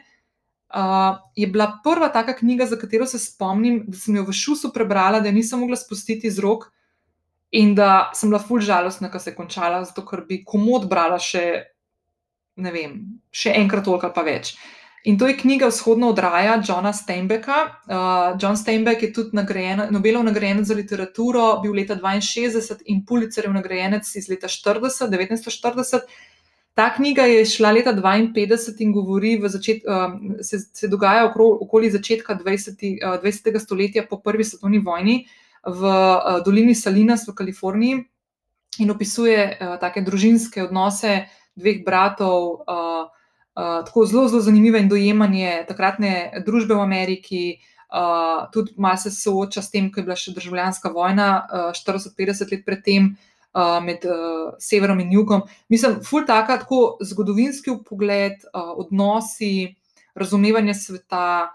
uh, 0.72 1.20
je 1.36 1.48
bila 1.52 1.74
prva 1.84 2.08
taka 2.08 2.38
knjiga, 2.38 2.64
za 2.66 2.78
katero 2.80 3.04
se 3.06 3.20
spomnim, 3.20 3.82
da 3.84 4.00
sem 4.00 4.16
jo 4.16 4.24
v 4.24 4.32
šusu 4.32 4.72
prebrala, 4.72 5.20
da 5.20 5.34
nisem 5.34 5.60
mogla 5.60 5.76
spustiti 5.76 6.32
iz 6.32 6.40
rok 6.40 6.70
in 7.52 7.74
da 7.76 8.08
sem 8.16 8.32
bila 8.32 8.40
ful 8.40 8.64
žalostna, 8.64 9.12
ko 9.12 9.20
se 9.20 9.34
je 9.34 9.36
končala, 9.36 9.84
zato 9.84 10.06
ker 10.08 10.24
bi 10.24 10.40
komod 10.40 10.88
brala 10.88 11.20
še, 11.20 11.44
ne 12.64 12.72
vem, 12.72 12.96
še 13.28 13.52
enkrat 13.60 13.84
toliko 13.84 14.08
ali 14.08 14.16
pa 14.16 14.24
več. 14.24 14.56
In 15.06 15.18
to 15.18 15.28
je 15.30 15.36
knjiga 15.38 15.68
Vzhodna 15.70 16.08
odraja 16.08 16.62
Johna 16.68 16.92
Steinbecka. 16.92 17.52
Uh, 17.86 18.38
John 18.42 18.56
Steinbeck 18.56 19.02
je 19.02 19.12
tudi 19.12 19.36
nagrajen, 19.38 19.84
Nobelov 19.90 20.24
nagrajenec 20.26 20.66
za 20.66 20.74
literaturo, 20.74 21.60
bil 21.62 21.76
leta 21.78 21.94
62 21.94 22.82
in 22.90 23.04
Pulitzerjev 23.06 23.52
nagrajenec 23.54 24.16
iz 24.16 24.26
leta 24.28 24.48
40, 24.48 25.06
1940. 25.06 26.10
Ta 26.74 26.88
knjiga 26.94 27.22
je 27.22 27.46
šla 27.46 27.70
leta 27.70 27.94
52 27.94 28.82
in 28.82 28.92
govori, 28.92 29.38
začet, 29.48 29.86
uh, 29.86 30.18
se, 30.42 30.58
se 30.58 30.88
dogaja 30.88 31.32
okoli 31.38 31.90
začetka 31.90 32.34
20. 32.34 32.82
Uh, 32.98 33.22
20. 33.22 33.58
stoletja 33.62 34.06
po 34.10 34.18
prvi 34.18 34.44
svetovni 34.44 34.78
vojni 34.78 35.26
v 35.66 35.82
uh, 35.82 36.42
dolini 36.44 36.74
Salinas 36.74 37.28
v 37.28 37.34
Kaliforniji 37.34 38.04
in 38.78 38.90
opisuje 38.90 39.58
uh, 39.60 39.78
take 39.78 40.02
družinske 40.02 40.66
odnose 40.66 41.28
dveh 41.54 41.84
bratov. 41.86 42.66
Uh, 42.66 43.15
uh, 43.56 43.84
tako 43.84 44.06
zelo, 44.06 44.28
zelo 44.28 44.42
zanimivo 44.42 44.78
in 44.78 44.88
dojemanje 44.88 45.64
takratne 45.68 46.42
družbe 46.46 46.74
v 46.74 46.84
Ameriki. 46.84 47.42
Uh, 47.86 48.50
tudi 48.52 48.74
malo 48.76 48.98
se 48.98 49.10
sooča 49.10 49.62
s 49.62 49.70
tem, 49.70 49.88
ko 49.92 50.00
je 50.00 50.04
bila 50.08 50.16
še 50.18 50.34
državljanska 50.34 50.90
vojna, 50.92 51.28
uh, 51.46 51.68
40-50 51.76 52.52
let 52.52 52.64
predtem 52.66 53.12
uh, 53.56 53.78
med 53.84 54.04
uh, 54.04 54.56
severom 54.58 55.00
in 55.00 55.12
jugom. 55.14 55.44
Mislim, 55.72 56.00
ful 56.04 56.26
taka, 56.26 56.58
tako 56.64 56.98
zgodovinski 57.00 57.78
pogled, 57.86 58.42
uh, 58.52 58.74
odnosi, 58.76 59.76
razumevanje 60.14 60.74
sveta. 60.74 61.52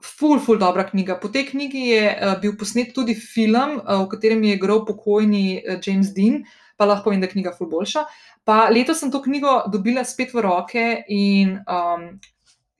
Ful, 0.00 0.38
ful, 0.40 0.56
dobra 0.56 0.86
knjiga. 0.88 1.18
Po 1.20 1.28
tej 1.28 1.50
knjigi 1.50 1.84
je 1.90 2.04
uh, 2.08 2.34
bil 2.40 2.56
posnet 2.56 2.94
tudi 2.96 3.14
film, 3.14 3.76
uh, 3.82 4.00
v 4.06 4.08
katerem 4.14 4.42
je 4.48 4.56
igral 4.56 4.86
pokojni 4.88 5.60
uh, 5.60 5.76
James 5.84 6.14
Dean, 6.16 6.40
pa 6.80 6.88
lahko 6.88 7.10
povem, 7.10 7.20
da 7.20 7.28
je 7.28 7.36
knjiga 7.36 7.52
ful 7.52 7.68
boljša. 7.68 8.06
Pa 8.48 8.70
letos 8.72 9.02
sem 9.02 9.12
to 9.12 9.20
knjigo 9.20 9.58
dobila 9.68 10.04
spet 10.08 10.32
v 10.32 10.44
roke 10.46 10.84
in 11.12 11.58
um, 11.68 12.06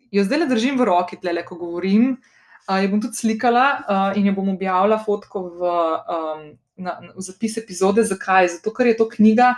jo 0.09 0.25
zdaj 0.25 0.45
le 0.45 0.49
držim 0.49 0.81
v 0.81 0.89
roki, 0.89 1.21
tle, 1.21 1.45
ko 1.45 1.59
govorim. 1.61 2.15
Uh, 2.65 2.79
jo 2.81 2.95
bom 2.95 3.03
tudi 3.05 3.21
slikala 3.21 3.67
uh, 3.83 4.17
in 4.17 4.31
jo 4.31 4.37
bom 4.39 4.49
objavila 4.55 4.97
fotko 5.05 5.45
v, 5.61 5.75
um, 6.17 6.47
na, 6.81 6.97
na, 7.05 7.13
v 7.13 7.27
zapis 7.29 7.59
epizode. 7.61 8.07
Zakaj? 8.09 8.55
Zato, 8.57 8.73
ker 8.73 8.89
je 8.89 8.97
to 8.97 9.09
knjiga, 9.13 9.53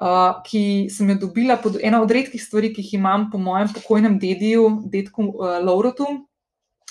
uh, 0.00 0.40
ki 0.46 0.88
sem 0.92 1.12
jo 1.12 1.20
dobila 1.26 1.60
pod 1.60 1.76
ena 1.76 2.00
od 2.00 2.16
redkih 2.16 2.40
stvari, 2.40 2.72
ki 2.72 2.84
jih 2.84 2.96
imam 3.00 3.28
po 3.32 3.40
mojem 3.42 3.74
pokojnem 3.76 4.16
dediju, 4.22 4.70
dedku 4.88 5.28
uh, 5.34 5.58
Laurotu, 5.60 6.08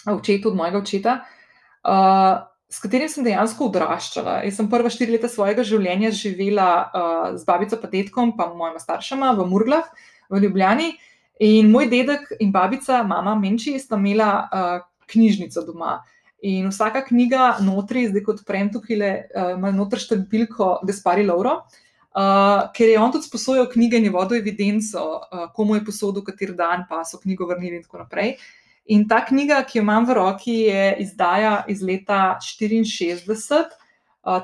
očetu 0.06 0.54
od 0.54 0.62
mojega 0.62 0.86
očeta. 0.86 1.24
Uh, 1.86 2.46
s 2.70 2.82
katerim 2.82 3.10
sem 3.12 3.26
dejansko 3.26 3.70
odraščala. 3.70 4.40
Jaz 4.46 4.58
sem 4.60 4.70
prva 4.72 4.90
štiri 4.94 5.16
leta 5.16 5.30
svojega 5.32 5.66
življenja 5.68 6.12
živela 6.16 6.70
uh, 6.82 7.28
z 7.38 7.46
babico, 7.48 7.78
pa 7.82 7.90
detkom, 7.92 8.34
pa 8.38 8.50
mojima 8.54 8.82
staršama 8.82 9.34
v 9.38 9.46
Murglah, 9.52 9.88
v 10.34 10.42
Ljubljani. 10.46 10.90
In 11.46 11.70
moj 11.72 11.90
dedek 11.92 12.30
in 12.40 12.52
babica, 12.56 13.04
mama 13.06 13.36
Menči, 13.38 13.76
sta 13.80 14.00
imela 14.00 14.30
uh, 14.44 14.76
knjižnico 15.12 15.66
doma. 15.68 16.00
In 16.46 16.70
vsaka 16.72 17.04
knjiga 17.08 17.56
notri, 17.66 18.08
zdaj 18.10 18.24
kot 18.26 18.44
prejem 18.48 18.72
tukaj, 18.74 19.02
uh, 19.02 19.54
ima 19.58 19.74
noter 19.76 20.02
štampilko 20.02 20.80
Despari 20.88 21.26
Lauro. 21.28 21.62
Uh, 22.16 22.72
ker 22.72 22.88
je 22.88 23.00
on 23.00 23.12
tudi 23.12 23.28
sposojal 23.28 23.66
knjige 23.68 24.00
in 24.00 24.08
je 24.08 24.12
vodil 24.14 24.40
evidenco, 24.40 25.02
uh, 25.20 25.48
komu 25.54 25.76
je 25.76 25.84
posodil, 25.84 26.24
kater 26.24 26.54
dan, 26.56 26.86
pa 26.90 27.04
so 27.04 27.20
knjigo 27.20 27.46
vrnili, 27.50 27.82
in 27.82 27.84
tako 27.84 28.06
naprej. 28.06 28.38
Uh, 28.40 28.65
In 28.86 29.08
ta 29.10 29.24
knjiga, 29.26 29.64
ki 29.66 29.80
jo 29.80 29.84
imam 29.84 30.06
v 30.06 30.14
roki, 30.14 30.54
je 30.68 30.86
izdaja 31.02 31.64
iz 31.68 31.82
leta 31.82 32.38
64. 32.42 33.64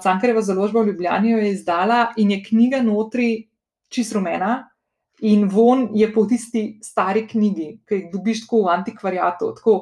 Cankareva 0.01 0.41
založba 0.41 0.81
v 0.81 0.91
Ljubljani 0.91 1.31
jo 1.31 1.37
je 1.37 1.51
izdala 1.51 2.01
in 2.17 2.31
je 2.31 2.41
knjiga 2.43 2.81
notri 2.81 3.47
čist 3.89 4.13
rumena. 4.17 4.67
In 5.21 5.45
von 5.49 5.89
je 5.93 6.07
po 6.13 6.25
tisti 6.25 6.79
stari 6.81 7.27
knjigi, 7.29 7.67
ki 7.85 7.95
jih 7.95 8.05
dobiš 8.13 8.45
tako 8.47 8.63
v 8.65 8.71
antikvariatu, 8.73 9.51
tako 9.59 9.75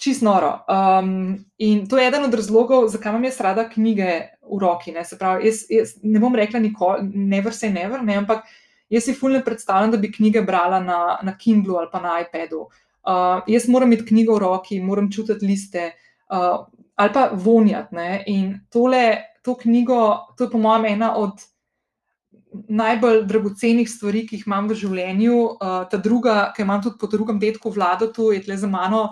čist 0.00 0.24
noro. 0.24 0.54
Um, 0.64 1.44
in 1.58 1.84
to 1.88 1.98
je 2.00 2.06
eden 2.08 2.24
od 2.24 2.34
razlogov, 2.34 2.86
zakaj 2.88 3.12
imam 3.12 3.26
jaz 3.28 3.40
rada 3.44 3.66
knjige 3.68 4.14
v 4.40 4.60
roki. 4.62 4.94
Ne, 4.96 5.04
pravi, 5.18 5.50
jaz, 5.50 5.66
jaz 5.68 5.92
ne 6.02 6.22
bom 6.22 6.32
rekla 6.34 6.60
nikoli, 6.64 7.04
never 7.12 7.52
say 7.52 7.68
never, 7.68 8.00
ne, 8.00 8.16
ampak 8.24 8.48
jaz 8.88 9.04
si 9.04 9.12
fulno 9.12 9.42
predstavljam, 9.44 9.92
da 9.92 10.00
bi 10.00 10.12
knjige 10.12 10.40
brala 10.48 10.80
na, 10.80 11.18
na 11.22 11.36
Kindlu 11.36 11.76
ali 11.76 11.92
pa 11.92 12.00
na 12.00 12.16
iPadu. 12.24 12.64
Uh, 12.64 12.80
jaz 13.46 13.68
moram 13.68 13.90
imeti 13.92 14.06
knjigo 14.08 14.36
v 14.36 14.42
roki, 14.44 14.80
moram 14.80 15.10
čutiti 15.12 15.46
liste 15.46 15.90
uh, 16.30 16.66
ali 16.94 17.12
pa 17.12 17.30
vonjati. 17.32 17.94
Ne? 17.94 18.24
In 18.26 18.60
tole, 18.70 19.16
to 19.42 19.54
knjigo, 19.58 20.34
to 20.38 20.44
je 20.44 20.50
po 20.50 20.58
mojem 20.58 20.84
ena 20.94 21.14
od 21.16 21.42
najbolj 22.68 23.22
dragocenih 23.26 23.88
stvari, 23.88 24.26
ki 24.28 24.36
jih 24.36 24.46
imam 24.46 24.68
v 24.68 24.76
življenju. 24.76 25.36
Uh, 25.56 25.82
ta 25.90 25.98
druga, 25.98 26.52
ki 26.56 26.64
imam 26.66 26.82
tudi 26.84 27.00
po 27.00 27.08
drugem 27.10 27.40
detku 27.40 27.72
vlado, 27.72 28.10
tu 28.12 28.30
je 28.32 28.42
tle 28.44 28.58
za 28.60 28.68
mano, 28.68 29.06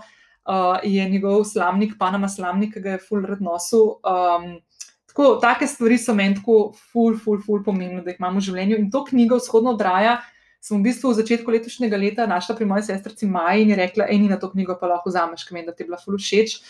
uh, 0.44 0.76
je 0.84 1.06
njegov 1.08 1.44
slamnik, 1.48 1.96
Panama 1.98 2.28
slamnik, 2.28 2.74
ki 2.76 2.84
ga 2.84 2.96
je 2.96 3.04
full 3.06 3.24
red 3.26 3.40
nosil. 3.40 3.96
Um, 4.04 4.60
tako, 5.08 5.32
take 5.42 5.66
stvari 5.66 5.98
so 5.98 6.14
meni 6.14 6.36
tako 6.36 6.74
full, 6.92 7.16
full, 7.18 7.40
full 7.46 7.64
pomembne, 7.64 8.04
da 8.04 8.12
jih 8.12 8.20
imamo 8.20 8.38
v 8.38 8.48
življenju. 8.50 8.78
In 8.78 8.90
to 8.92 9.06
knjigo 9.08 9.40
vzhodno 9.40 9.74
odraja 9.74 10.20
sem 10.60 10.76
v 10.78 10.84
bistvu 10.90 11.10
v 11.10 11.18
začetku 11.22 11.50
letošnjega 11.50 11.96
leta 11.96 12.26
našla 12.28 12.54
pri 12.56 12.68
moji 12.68 12.84
sestrici 12.92 13.26
Maji 13.26 13.64
in 13.64 13.72
je 13.72 13.76
rekla: 13.80 14.06
Ej, 14.12 14.28
na 14.28 14.36
to 14.36 14.50
knjigo 14.52 14.76
pa 14.80 14.86
lahko 14.86 15.08
vzameš, 15.08 15.46
ker 15.48 15.56
vem, 15.56 15.66
da 15.66 15.72
ti 15.72 15.82
je 15.82 15.88
bila 15.88 15.98
ful 15.98 16.20
všeč. 16.20 16.60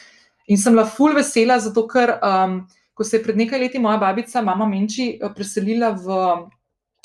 In 0.50 0.58
sem 0.58 0.74
bila 0.74 0.86
ful 0.86 1.14
vesela, 1.14 1.58
zato 1.58 1.86
ker, 1.90 2.14
um, 2.22 2.62
ko 2.94 3.04
se 3.04 3.18
je 3.18 3.24
pred 3.24 3.36
nekaj 3.36 3.60
leti 3.60 3.82
moja 3.82 3.98
babica, 3.98 4.42
mama 4.42 4.66
Menči, 4.66 5.18
eh, 5.18 5.34
preselila 5.34 5.90
v 5.98 6.06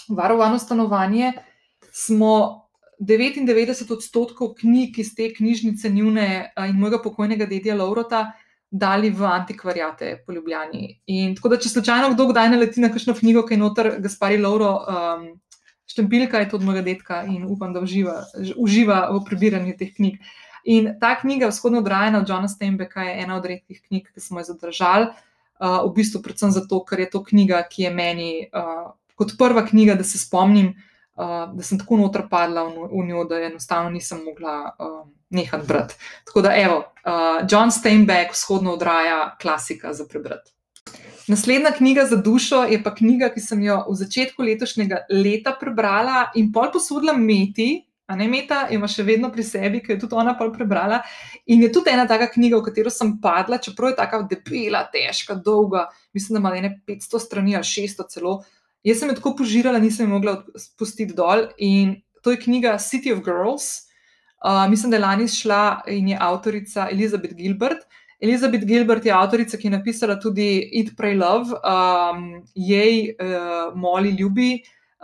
varovano 0.09 0.59
stanovanje, 0.61 1.33
smo 1.91 2.65
99 3.01 3.91
odstotkov 3.91 4.53
knjig 4.61 4.99
iz 4.99 5.15
te 5.15 5.33
knjižnice 5.33 5.89
njune 5.89 6.27
eh, 6.55 6.69
in 6.69 6.79
mojega 6.79 7.01
pokojnega 7.01 7.45
dedja 7.45 7.75
Laurota. 7.75 8.31
Dali 8.75 9.07
v 9.09 9.23
antikvarijate 9.23 10.23
po 10.25 10.33
Ljubljani. 10.33 10.99
In 11.07 11.35
tako 11.37 11.53
da, 11.53 11.57
če 11.61 11.69
slučajno 11.69 12.09
kdo 12.11 12.25
kdaj 12.27 12.49
naleti 12.49 12.81
na 12.83 12.89
kakšno 12.91 13.13
knjigo, 13.15 13.45
ki 13.47 13.53
je 13.53 13.59
noter 13.61 13.89
Gaspari 14.03 14.39
Lauro 14.41 14.71
um, 14.81 15.27
štempilka 15.85 16.39
je 16.39 16.49
to 16.49 16.57
od 16.57 16.63
mojega 16.63 16.81
detka 16.85 17.23
in 17.29 17.45
upam, 17.45 17.73
da 17.73 17.83
uživa, 17.83 18.23
uživa 18.55 19.09
v 19.11 19.21
prebiranju 19.25 19.77
teh 19.77 19.93
knjig. 19.95 20.19
In 20.65 20.95
ta 20.99 21.13
knjiga, 21.19 21.51
Vzhodno 21.53 21.79
odrajena 21.79 22.19
od 22.19 22.29
Johna 22.29 22.47
Steinbecka, 22.47 23.03
je 23.03 23.21
ena 23.23 23.37
od 23.37 23.45
redkih 23.45 23.81
knjig, 23.87 24.09
ki 24.13 24.19
smo 24.19 24.41
jo 24.41 24.49
zadržali. 24.49 25.11
Uh, 25.55 25.85
v 25.85 25.93
bistvu, 25.95 26.19
predvsem 26.25 26.51
zato, 26.51 26.81
ker 26.83 26.99
je 26.99 27.09
to 27.09 27.21
knjiga, 27.23 27.61
ki 27.69 27.85
je 27.85 27.91
meni 27.93 28.31
uh, 28.49 28.89
kot 29.15 29.37
prva 29.37 29.63
knjiga, 29.67 29.93
da 29.95 30.03
se 30.03 30.19
spomnim, 30.19 30.73
uh, 31.15 31.53
da 31.53 31.63
sem 31.63 31.79
tako 31.79 32.01
noter 32.01 32.25
padla 32.29 32.65
v, 32.65 32.89
v 32.91 33.05
njo, 33.07 33.23
da 33.29 33.39
enostavno 33.45 33.93
nisem 33.93 34.25
mogla 34.25 34.73
uh, 34.73 35.05
nehati 35.29 35.67
brati. 35.67 35.95
Tako 36.25 36.41
da, 36.41 36.55
evo, 36.57 36.81
uh, 37.05 37.45
John 37.51 37.71
Steinbeck, 37.71 38.33
Vzhodno 38.33 38.73
odraja, 38.73 39.37
klasika 39.41 39.93
za 39.93 40.09
prebrati. 40.09 40.51
Naslednja 41.27 41.71
knjiga 41.71 42.05
za 42.05 42.15
dušo 42.15 42.63
je 42.69 42.77
pa 42.83 42.91
knjiga, 42.95 43.31
ki 43.33 43.41
sem 43.41 43.63
jo 43.65 43.79
v 43.89 43.95
začetku 43.97 44.43
letošnjega 44.45 45.07
leta 45.09 45.55
prebrala 45.59 46.27
in 46.37 46.51
pol 46.53 46.69
posodila 46.73 47.15
Meti. 47.17 47.81
A 48.05 48.13
ne 48.15 48.27
Meta, 48.29 48.67
ima 48.69 48.85
še 48.85 49.01
vedno 49.01 49.31
pri 49.33 49.41
sebi, 49.43 49.79
ki 49.81 49.95
je 49.95 49.99
tudi 50.03 50.13
ona 50.13 50.35
pol 50.37 50.51
prebrala. 50.53 50.99
In 51.49 51.63
je 51.65 51.71
tudi 51.73 51.89
ena 51.89 52.05
taka 52.05 52.27
knjiga, 52.29 52.59
v 52.59 52.67
katero 52.67 52.93
sem 52.93 53.15
padla, 53.21 53.57
čeprav 53.57 53.95
je 53.95 53.97
tako 53.97 54.19
debela, 54.29 54.83
težka, 54.93 55.33
dolga, 55.33 55.87
mislim, 56.13 56.37
da 56.37 56.43
ima 56.43 56.67
ne 56.67 56.71
500 56.85 57.23
strani 57.23 57.57
ali 57.57 57.65
600 57.65 58.05
celo. 58.13 58.35
Jaz 58.85 59.01
sem 59.01 59.09
jo 59.09 59.17
tako 59.17 59.33
požirala, 59.39 59.81
nisem 59.81 60.05
jo 60.05 60.13
mogla 60.13 60.37
spustiti 60.61 61.17
dol. 61.17 61.47
In 61.57 61.97
to 62.21 62.35
je 62.35 62.43
knjiga 62.45 62.77
City 62.77 63.09
of 63.15 63.25
Girls. 63.25 63.89
Uh, 64.45 64.67
mislim, 64.69 64.93
da 64.93 64.99
je 64.99 65.05
lani 65.07 65.25
šla 65.27 65.63
in 65.89 66.13
je 66.13 66.21
avtorica 66.21 66.85
Elizabeth 66.93 67.33
Gilbert. 67.33 67.89
Elizabeth 68.25 68.65
Gilbert 68.65 69.05
je 69.05 69.13
avtorica, 69.13 69.57
ki 69.57 69.69
je 69.69 69.73
napisala 69.75 70.17
tudi 70.21 70.47
Eat, 70.73 70.95
Pray, 70.97 71.13
Love, 71.17 71.53
um, 71.61 72.25
jej 72.57 73.13
uh, 73.13 73.75
moli 73.77 74.15
ljubi, 74.17 74.49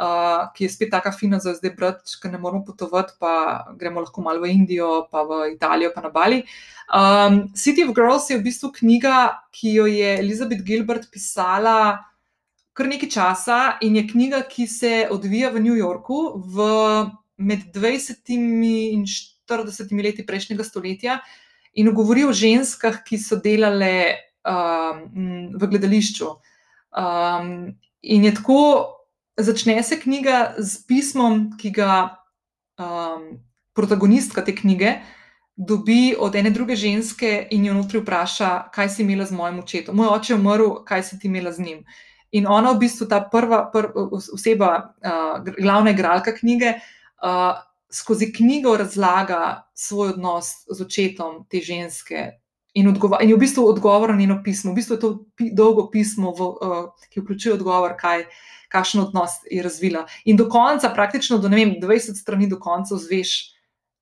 uh, 0.01 0.49
ki 0.55 0.65
je 0.65 0.73
spet 0.73 0.91
tako 0.93 1.13
fina 1.15 1.39
za 1.39 1.53
zdaj 1.57 1.75
brati, 1.77 2.17
ker 2.21 2.33
ne 2.33 2.41
moramo 2.41 2.65
potovati, 2.65 3.13
pa 3.21 3.33
gremo 3.77 4.01
lahko 4.01 4.25
malo 4.25 4.41
v 4.41 4.53
Indijo, 4.55 5.05
pa 5.11 5.25
v 5.27 5.41
Italijo, 5.53 5.93
pa 5.95 6.01
na 6.01 6.09
Bali. 6.09 6.41
Um, 6.91 7.43
City 7.53 7.85
of 7.85 7.93
Girls 7.95 8.29
je 8.29 8.39
v 8.39 8.45
bistvu 8.49 8.73
knjiga, 8.81 9.17
ki 9.53 9.75
jo 9.77 9.85
je 9.89 10.15
Elizabeth 10.19 10.65
Gilbert 10.65 11.11
pisala 11.13 11.99
kar 12.73 12.87
nekaj 12.87 13.09
časa 13.11 13.59
in 13.85 13.97
je 13.99 14.07
knjiga, 14.07 14.41
ki 14.49 14.67
se 14.67 14.93
odvija 15.11 15.51
v 15.51 15.61
New 15.61 15.77
Yorku 15.77 16.21
v 16.55 16.67
med 17.41 17.67
20 17.75 18.31
in 18.31 19.05
40 19.05 19.91
leti 20.03 20.25
prejšnjega 20.25 20.63
stoletja 20.63 21.19
in 21.73 21.93
govori 21.95 22.25
o 22.27 22.33
ženskah, 22.33 23.01
ki 23.03 23.19
so 23.19 23.39
delale 23.39 24.17
um, 24.43 25.51
v 25.55 25.69
gledališču. 25.71 26.27
Um, 26.91 27.71
in 28.01 28.27
je 28.27 28.33
tako, 28.35 28.59
začne 29.39 29.79
se 29.83 29.99
knjiga 29.99 30.55
z 30.57 30.83
pismom, 30.87 31.51
ki 31.57 31.71
ga 31.71 31.93
um, 32.79 33.39
protagonistka 33.73 34.43
te 34.43 34.55
knjige 34.55 34.99
dobi 35.67 36.15
od 36.19 36.35
ene 36.35 36.49
druge 36.49 36.75
ženske 36.75 37.47
in 37.51 37.65
jo 37.65 37.73
notri 37.73 37.99
vpraša, 38.01 38.71
kaj 38.73 38.89
si 38.89 39.03
imela 39.03 39.25
z 39.25 39.35
mojim 39.35 39.59
očetom. 39.59 39.95
Moj 39.95 40.07
oče 40.15 40.33
je 40.33 40.37
umrl, 40.39 40.71
kaj 40.85 41.03
si 41.03 41.19
ti 41.19 41.27
imela 41.27 41.51
z 41.51 41.59
njim. 41.59 41.83
In 42.31 42.47
ona, 42.47 42.71
v 42.71 42.79
bistvu, 42.85 43.07
ta 43.11 43.19
prva 43.31 43.65
pr, 43.73 43.91
oseba, 44.33 44.93
uh, 45.03 45.43
glavna 45.59 45.91
igralka 45.91 46.31
knjige, 46.35 46.77
uh, 47.23 47.59
skozi 47.93 48.33
knjigo 48.33 48.77
razlaga 48.77 49.71
svoj 49.73 50.09
odnos 50.09 50.45
z 50.69 50.81
očetom 50.81 51.45
te 51.49 51.59
ženske. 51.59 52.31
In, 52.73 52.87
in 52.87 53.29
je 53.29 53.35
v 53.35 53.39
bistvu 53.39 53.65
odgovor 53.67 54.09
na 54.09 54.15
njeno 54.15 54.39
pismo. 54.43 54.71
V 54.71 54.75
bistvu 54.75 54.95
je 54.95 54.99
to 54.99 55.09
pi, 55.35 55.49
dolgo 55.53 55.89
pismo, 55.91 56.31
v, 56.31 56.41
uh, 56.41 57.07
ki 57.11 57.19
vključuje 57.19 57.53
odgovor, 57.53 57.97
kaj, 57.99 58.23
kakšen 58.71 59.01
odnos 59.01 59.41
je 59.51 59.63
razvila. 59.63 60.05
In 60.25 60.39
do 60.39 60.47
konca, 60.49 60.89
praktično 60.89 61.37
do 61.37 61.51
vem, 61.51 61.75
20 61.81 62.15
strani 62.15 62.47
do 62.47 62.59
konca, 62.59 62.95
zveš, 62.95 63.51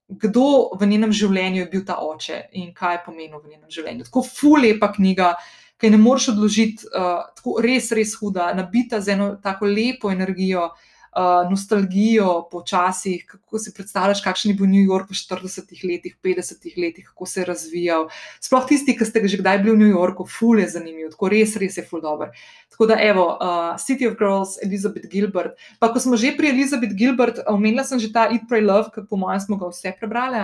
kdo 0.10 0.76
v 0.78 0.86
njenem 0.90 1.12
življenju 1.14 1.64
je 1.64 1.70
bil 1.72 1.82
ta 1.86 1.98
oče 2.02 2.44
in 2.58 2.70
kaj 2.74 2.96
je 2.96 3.02
pomenil 3.06 3.42
v 3.42 3.56
njenem 3.56 3.74
življenju. 3.74 4.06
Tako 4.06 4.24
fulepa 4.26 4.92
knjiga, 4.94 5.34
ki 5.82 5.90
ne 5.90 5.98
moreš 5.98 6.32
odložiti, 6.36 6.86
uh, 6.94 7.26
tako 7.38 7.58
res, 7.66 7.90
res 7.98 8.14
huda, 8.22 8.52
nabita 8.54 9.02
z 9.02 9.18
eno 9.18 9.32
tako 9.42 9.66
lepo 9.66 10.14
energijo. 10.14 10.70
Uh, 10.70 10.89
uh, 11.16 11.50
nostalgijo 11.50 12.48
po 12.52 12.62
časih, 12.62 13.26
kako 13.28 13.60
si 13.60 13.74
predstavljaš, 13.74 14.22
kakšen 14.24 14.52
je 14.52 14.58
bil 14.58 14.68
New 14.68 14.86
York 14.86 15.10
v 15.10 15.18
40-ih 15.18 15.84
letih, 15.84 16.18
50-ih 16.24 16.78
letih, 16.78 17.06
kako 17.10 17.26
se 17.26 17.42
je 17.42 17.46
razvijal. 17.46 18.08
Sploh 18.42 18.68
tisti, 18.68 18.98
ki 18.98 19.06
ste 19.06 19.28
že 19.28 19.42
kdaj 19.42 19.62
bili 19.64 19.76
v 19.76 19.80
New 19.80 19.94
Yorku, 19.94 20.26
ful 20.26 20.60
je 20.60 20.68
zanimiv, 20.70 21.12
tako 21.16 21.30
res, 21.30 21.56
res 21.56 21.78
je 21.78 21.86
ful 21.86 22.02
dobr. 22.02 22.34
Tako 22.70 22.90
da, 22.92 23.00
evo, 23.02 23.26
uh, 23.38 23.74
City 23.82 24.08
of 24.08 24.18
Girls, 24.20 24.58
Elizabeth 24.64 25.10
Gilbert. 25.10 25.58
Pa 25.80 25.90
ko 25.94 26.00
smo 26.00 26.18
že 26.18 26.36
pri 26.38 26.54
Elizabeth 26.54 26.94
Gilbert, 26.94 27.42
omenila 27.48 27.84
sem 27.84 28.00
že 28.00 28.14
ta 28.14 28.30
Eat, 28.30 28.46
Pray, 28.50 28.62
Love, 28.62 28.94
ki 28.94 29.08
po 29.10 29.18
mojem 29.18 29.42
smo 29.42 29.58
ga 29.58 29.72
vse 29.74 29.96
prebrali. 29.98 30.38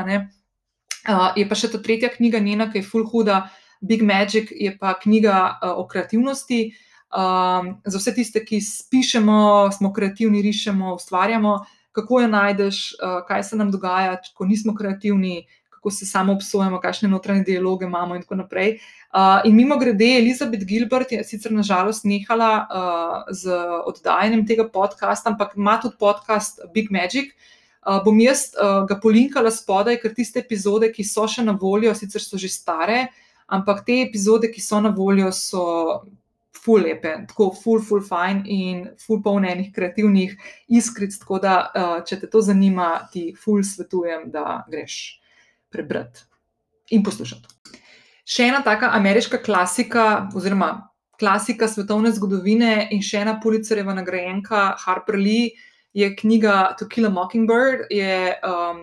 Uh, 1.06 1.30
je 1.38 1.46
pa 1.46 1.56
še 1.56 1.70
ta 1.70 1.78
tretja 1.78 2.10
knjiga 2.10 2.42
njena, 2.42 2.72
ki 2.72 2.82
je 2.82 2.88
ful 2.90 3.06
huda. 3.06 3.50
Big 3.86 4.02
Magic 4.02 4.50
je 4.50 4.72
pa 4.74 4.96
knjiga 4.98 5.62
uh, 5.62 5.78
o 5.78 5.86
kreativnosti, 5.86 6.74
uh, 6.74 6.85
Um, 7.14 7.76
za 7.86 8.00
vse 8.02 8.14
tiste, 8.14 8.42
ki 8.46 8.60
pišemo, 8.92 9.72
smo 9.72 9.94
kreativni, 9.94 10.42
rišemo, 10.42 10.96
ustvarjamo, 10.96 11.60
kako 11.96 12.22
jo 12.22 12.28
najdeš, 12.28 12.80
uh, 12.98 13.22
kaj 13.28 13.44
se 13.44 13.56
nam 13.56 13.72
dogaja, 13.72 14.18
ko 14.36 14.46
nismo 14.46 14.76
kreativni, 14.76 15.46
kako 15.70 15.92
se 15.92 16.06
samo 16.06 16.34
obsojamo, 16.34 16.80
kakšne 16.82 17.10
notranje 17.10 17.44
dialoge 17.44 17.86
imamo, 17.86 18.16
in 18.16 18.22
tako 18.26 18.36
naprej. 18.36 18.80
Uh, 19.14 19.46
in 19.46 19.56
mimo 19.56 19.78
grede, 19.78 20.18
Elizabeth 20.18 20.66
Gilbert 20.66 21.12
je 21.12 21.24
sicer 21.24 21.54
nažalost 21.54 22.04
nehala 22.04 22.66
uh, 22.66 23.30
z 23.32 23.54
oddajanjem 23.86 24.48
tega 24.48 24.66
podcasta, 24.70 25.30
ampak 25.30 25.54
ima 25.56 25.78
tudi 25.82 25.96
podcast 26.00 26.60
Big 26.74 26.92
Magic. 26.92 27.32
Uh, 27.86 28.02
bom 28.04 28.20
jaz 28.20 28.50
uh, 28.58 28.82
ga 28.90 28.98
polinkala 28.98 29.52
spodaj, 29.54 30.02
ker 30.02 30.14
tiste 30.18 30.42
epizode, 30.42 30.90
ki 30.92 31.06
so 31.06 31.28
še 31.30 31.46
na 31.46 31.54
voljo, 31.54 31.94
sicer 31.94 32.24
so 32.24 32.38
že 32.42 32.50
stare, 32.50 33.12
ampak 33.46 33.86
te 33.86 34.02
epizode, 34.02 34.50
ki 34.50 34.62
so 34.62 34.82
na 34.82 34.90
voljo, 34.90 35.30
so 35.32 36.02
ful 36.56 36.82
lepe, 36.82 37.12
tako 37.30 37.50
ful, 37.54 37.82
ful 37.84 38.02
fajn 38.04 38.42
in 38.52 38.84
ful 39.02 39.22
polnenih 39.24 39.72
kreativnih 39.76 40.36
iskric. 40.68 41.18
Tako 41.22 41.40
da, 41.44 41.56
uh, 41.68 41.98
če 42.08 42.20
te 42.24 42.30
to 42.32 42.42
zanima, 42.46 42.90
ti 43.12 43.28
ful 43.40 43.64
svetujem, 43.64 44.30
da 44.34 44.64
greš 44.72 45.20
prebrati 45.74 46.26
in 46.96 47.04
poslušati. 47.04 47.80
Še 48.26 48.50
ena 48.50 48.62
taka 48.66 48.90
ameriška 48.98 49.42
klasika, 49.46 50.30
oziroma 50.36 50.72
klasika 51.20 51.68
svetovne 51.70 52.12
zgodovine 52.16 52.88
in 52.92 53.04
še 53.06 53.22
ena 53.24 53.38
policereva 53.42 53.94
nagrajenka 53.96 54.72
Harper 54.82 55.18
Lee 55.20 55.54
je 55.96 56.10
knjiga 56.18 56.76
To 56.80 56.88
Kill 56.92 57.08
a 57.08 57.12
Mockingbird. 57.14 57.86
Je 57.94 58.34
um, 58.44 58.82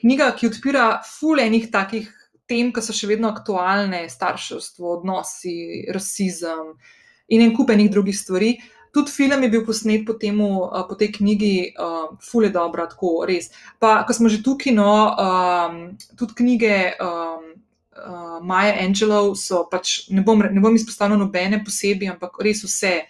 knjiga, 0.00 0.30
ki 0.38 0.52
odpira 0.52 0.86
ful 1.06 1.42
enih 1.42 1.70
takih. 1.72 2.12
Tem, 2.46 2.68
ki 2.70 2.78
so 2.78 2.94
še 2.94 3.08
vedno 3.10 3.26
aktualne, 3.34 4.04
starševstvo, 4.06 5.00
odnosi, 5.00 5.56
rasizem, 5.90 6.68
uh, 6.76 6.92
in 7.28 7.42
en 7.42 7.54
kup 7.56 7.70
enih 7.70 7.90
drugih 7.90 8.18
stvari. 8.18 8.56
Tudi 8.96 9.12
film 9.12 9.42
je 9.42 9.48
bil 9.52 9.64
posnet 9.66 10.06
po, 10.06 10.14
temu, 10.16 10.70
po 10.88 10.94
tej 10.96 11.12
knjigi, 11.18 11.74
uh, 11.76 12.16
Fule 12.22 12.48
dobro, 12.48 12.86
tako 12.88 13.26
res. 13.28 13.50
Pa, 13.78 14.06
ko 14.08 14.16
smo 14.16 14.30
že 14.32 14.40
tukaj, 14.44 14.72
no, 14.72 15.12
um, 15.12 15.76
tudi 16.16 16.38
knjige 16.38 16.78
um, 16.96 17.50
uh, 17.92 18.38
Maja 18.40 18.78
Angelov 18.80 19.34
so 19.36 19.66
pač, 19.68 20.08
ne 20.08 20.24
bom, 20.24 20.40
ne 20.40 20.64
bom 20.64 20.72
izpostavljal 20.72 21.20
nobene 21.20 21.60
posebej, 21.64 22.14
ampak 22.14 22.40
res 22.40 22.64
vse, 22.64 23.02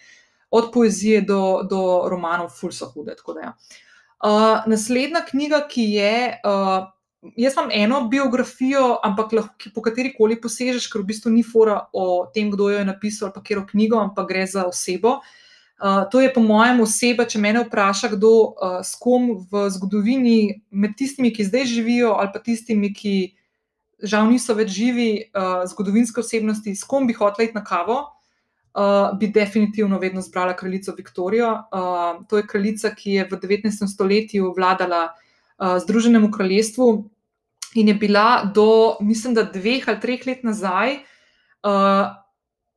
od 0.51 0.73
poezije 0.75 1.23
do, 1.27 1.63
do 1.71 1.81
romanov, 2.11 2.51
ful 2.51 2.75
so 2.75 2.91
hude. 2.91 3.15
Ja. 3.43 3.55
Uh, 4.19 4.67
naslednja 4.67 5.23
knjiga, 5.31 5.63
ki 5.71 5.87
je. 6.01 6.15
Uh, 6.43 6.91
jaz 7.37 7.57
imam 7.57 7.71
eno 7.73 8.01
biografijo, 8.09 8.99
ampak 9.03 9.33
lahko 9.33 9.73
po 9.75 9.83
kateri 9.83 10.13
koli 10.15 10.39
posežeš, 10.41 10.87
ker 10.93 11.03
v 11.03 11.11
bistvu 11.13 11.33
ni 11.35 11.43
fora 11.43 11.81
o 11.93 12.27
tem, 12.35 12.51
kdo 12.53 12.71
jo 12.71 12.79
je 12.79 12.87
napisal 12.89 13.33
pa 13.35 13.43
kjer 13.43 13.65
o 13.65 13.67
knjigo, 13.67 13.99
ampak 14.01 14.29
gre 14.29 14.47
za 14.47 14.67
osebo. 14.69 15.21
Uh, 15.77 16.07
to 16.11 16.23
je, 16.25 16.31
po 16.33 16.41
mojem, 16.41 16.81
oseba, 16.81 17.27
če 17.29 17.39
me 17.39 17.53
vpraša, 17.53 18.09
kdo 18.15 18.31
uh, 18.33 18.79
s 18.81 18.97
kom 18.97 19.45
v 19.51 19.67
zgodovini, 19.75 20.63
med 20.73 20.97
tistimi, 20.97 21.29
ki 21.37 21.45
zdaj 21.45 21.67
živijo, 21.69 22.15
ali 22.17 22.33
pa 22.33 22.41
tistimi, 22.41 22.95
ki 22.97 23.37
žal 24.01 24.25
niso 24.31 24.57
več 24.57 24.73
živi, 24.73 25.11
uh, 25.37 25.67
zgodovinske 25.69 26.25
osebnosti, 26.25 26.73
s 26.73 26.85
kom 26.89 27.05
bi 27.05 27.17
hotel 27.17 27.45
iti 27.45 27.59
na 27.59 27.65
kavo, 27.65 27.99
uh, 28.73 29.13
bi 29.21 29.29
definitivno 29.29 29.99
vedno 30.01 30.25
zbrala 30.25 30.57
kraljico 30.57 30.97
Viktorijo. 30.97 31.53
Uh, 31.69 32.25
to 32.29 32.41
je 32.41 32.47
kraljica, 32.49 32.95
ki 32.97 33.21
je 33.21 33.29
v 33.29 33.41
19. 33.45 33.85
stoletju 33.93 34.55
vladala 34.57 35.11
uh, 35.13 35.77
Združenemu 35.85 36.31
kraljestvu, 36.33 36.89
in 37.77 37.89
je 37.89 37.95
bila 37.95 38.45
do, 38.55 38.97
mislim, 39.01 39.35
da 39.35 39.43
dveh 39.43 39.89
ali 39.89 40.01
treh 40.01 40.27
let 40.27 40.45
nazaj, 40.45 40.95
uh, 41.67 42.07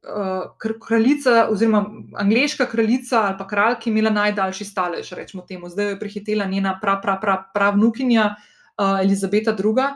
uh, 0.04 0.78
kraljica, 0.88 1.48
oziroma 1.52 1.86
angliška 2.18 2.66
kraljica 2.66 3.22
ali 3.22 3.38
pa 3.38 3.48
kralj, 3.48 3.80
ki 3.80 3.90
je 3.90 3.94
imela 3.94 4.10
najdaljši 4.10 4.66
stalež, 4.66 5.12
rečemo 5.12 5.44
temu. 5.48 5.70
Zdaj 5.70 5.86
jo 5.86 5.90
je 5.90 6.00
prehitela 6.00 6.46
njena 6.46 6.80
pravnukinja 7.54 8.30
pra, 8.30 8.36
pra 8.78 8.96
uh, 8.96 9.02
Elizabeta 9.02 9.52
II. 9.52 9.90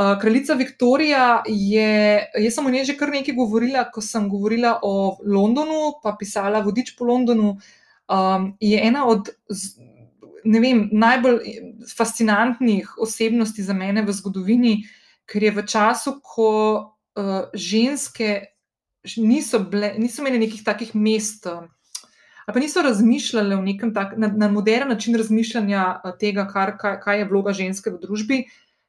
Uh, 0.00 0.20
kraljica 0.20 0.54
Viktorija 0.54 1.42
je, 1.46 2.30
jaz 2.38 2.54
sem 2.54 2.66
o 2.66 2.70
njej 2.70 2.84
že 2.84 2.96
kar 2.96 3.10
nekaj 3.10 3.34
govorila, 3.34 3.84
ko 3.92 4.00
sem 4.00 4.28
govorila 4.28 4.78
o 4.82 5.18
Londonu, 5.26 6.00
pa 6.02 6.16
pisala 6.18 6.60
vodič 6.60 6.96
po 6.96 7.04
Londonu. 7.04 7.58
Um, 8.10 8.56
je 8.60 8.80
ena 8.82 9.06
od 9.06 9.28
ne 10.44 10.60
vem, 10.60 10.88
najbolj 10.92 11.40
fascinantnih 11.96 12.94
osebnosti 12.98 13.62
za 13.62 13.74
mene 13.74 14.02
v 14.02 14.12
zgodovini, 14.12 14.74
ker 15.30 15.42
je 15.42 15.52
v 15.54 15.66
času, 15.66 16.16
ko 16.22 16.50
uh, 17.16 17.50
ženske 17.54 18.50
niso, 19.16 19.62
ble, 19.64 19.94
niso 19.98 20.22
imeli 20.22 20.42
nekih 20.46 20.64
takih 20.64 20.94
mest. 20.94 21.46
Ali 21.46 22.54
pa 22.54 22.60
niso 22.60 22.82
razmišljali 22.82 23.78
tak, 23.94 24.16
na, 24.16 24.28
na 24.28 24.48
moderen 24.48 24.88
način 24.88 25.14
razmišljanja 25.14 26.00
eh, 26.04 26.12
tega, 26.18 26.48
kar, 26.48 26.76
kaj, 26.78 27.00
kaj 27.00 27.18
je 27.18 27.28
vloga 27.28 27.52
ženske 27.52 27.90
v 27.90 28.00
družbi, 28.02 28.44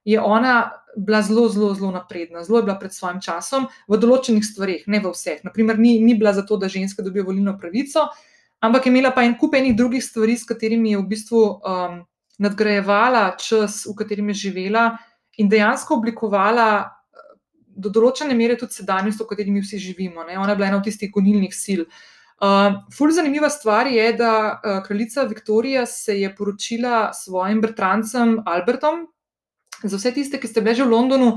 je 0.06 0.20
ona 0.20 0.72
bila 0.98 1.22
zelo, 1.22 1.48
zelo, 1.50 1.74
zelo 1.76 1.92
napredna, 1.92 2.44
zelo 2.44 2.60
je 2.60 2.64
bila 2.64 2.80
pred 2.80 2.94
svojim 2.94 3.22
časom 3.22 3.68
v 3.88 4.00
določenih 4.02 4.44
stvarih, 4.44 4.88
ne 4.88 5.00
v 5.00 5.12
vseh. 5.14 5.44
Naprimer, 5.46 5.78
ni, 5.78 6.00
ni 6.02 6.16
bila 6.18 6.34
zato, 6.34 6.58
da 6.58 6.72
ženske 6.72 7.06
dobijo 7.06 7.28
volilno 7.30 7.54
pravico, 7.62 8.08
uh, 8.10 8.31
ampak 8.62 8.86
je 8.86 8.94
imela 8.94 9.12
pa 9.12 9.26
en 9.26 9.36
kup 9.38 9.56
enih 9.58 9.76
drugih 9.78 10.04
stvari, 10.04 10.38
s 10.38 10.46
katerimi 10.46 10.94
je 10.94 11.02
v 11.02 11.08
bistvu 11.10 11.42
um, 11.42 12.00
nadgrajevala 12.42 13.36
čas, 13.42 13.84
v 13.90 13.96
katerem 13.98 14.30
je 14.34 14.48
živela 14.48 14.92
in 15.42 15.50
dejansko 15.50 15.98
oblikovala 15.98 16.70
uh, 16.86 17.36
do 17.66 17.90
določene 17.90 18.38
mere 18.38 18.58
tudi 18.60 18.78
sedanjost, 18.78 19.24
v 19.24 19.30
kateri 19.30 19.54
mi 19.54 19.64
vsi 19.66 19.82
živimo. 19.82 20.26
Ne? 20.28 20.38
Ona 20.38 20.54
je 20.54 20.60
bila 20.60 20.70
ena 20.70 20.82
od 20.82 20.86
tistih 20.86 21.12
gonilnih 21.14 21.54
sil. 21.58 21.86
Uh, 22.42 22.82
ful 22.94 23.14
zanimiva 23.14 23.52
stvar 23.54 23.90
je, 23.90 24.08
da 24.18 24.34
uh, 24.58 24.80
kraljica 24.86 25.28
Viktorija 25.30 25.86
se 25.86 26.18
je 26.18 26.30
poročila 26.36 27.12
s 27.14 27.28
svojim 27.28 27.62
bratrancem 27.62 28.40
Albertom. 28.46 29.08
Za 29.84 29.98
vse 29.98 30.14
tiste, 30.14 30.38
ki 30.42 30.50
ste 30.50 30.62
bili 30.62 30.78
že 30.78 30.86
v 30.86 30.94
Londonu, 30.94 31.36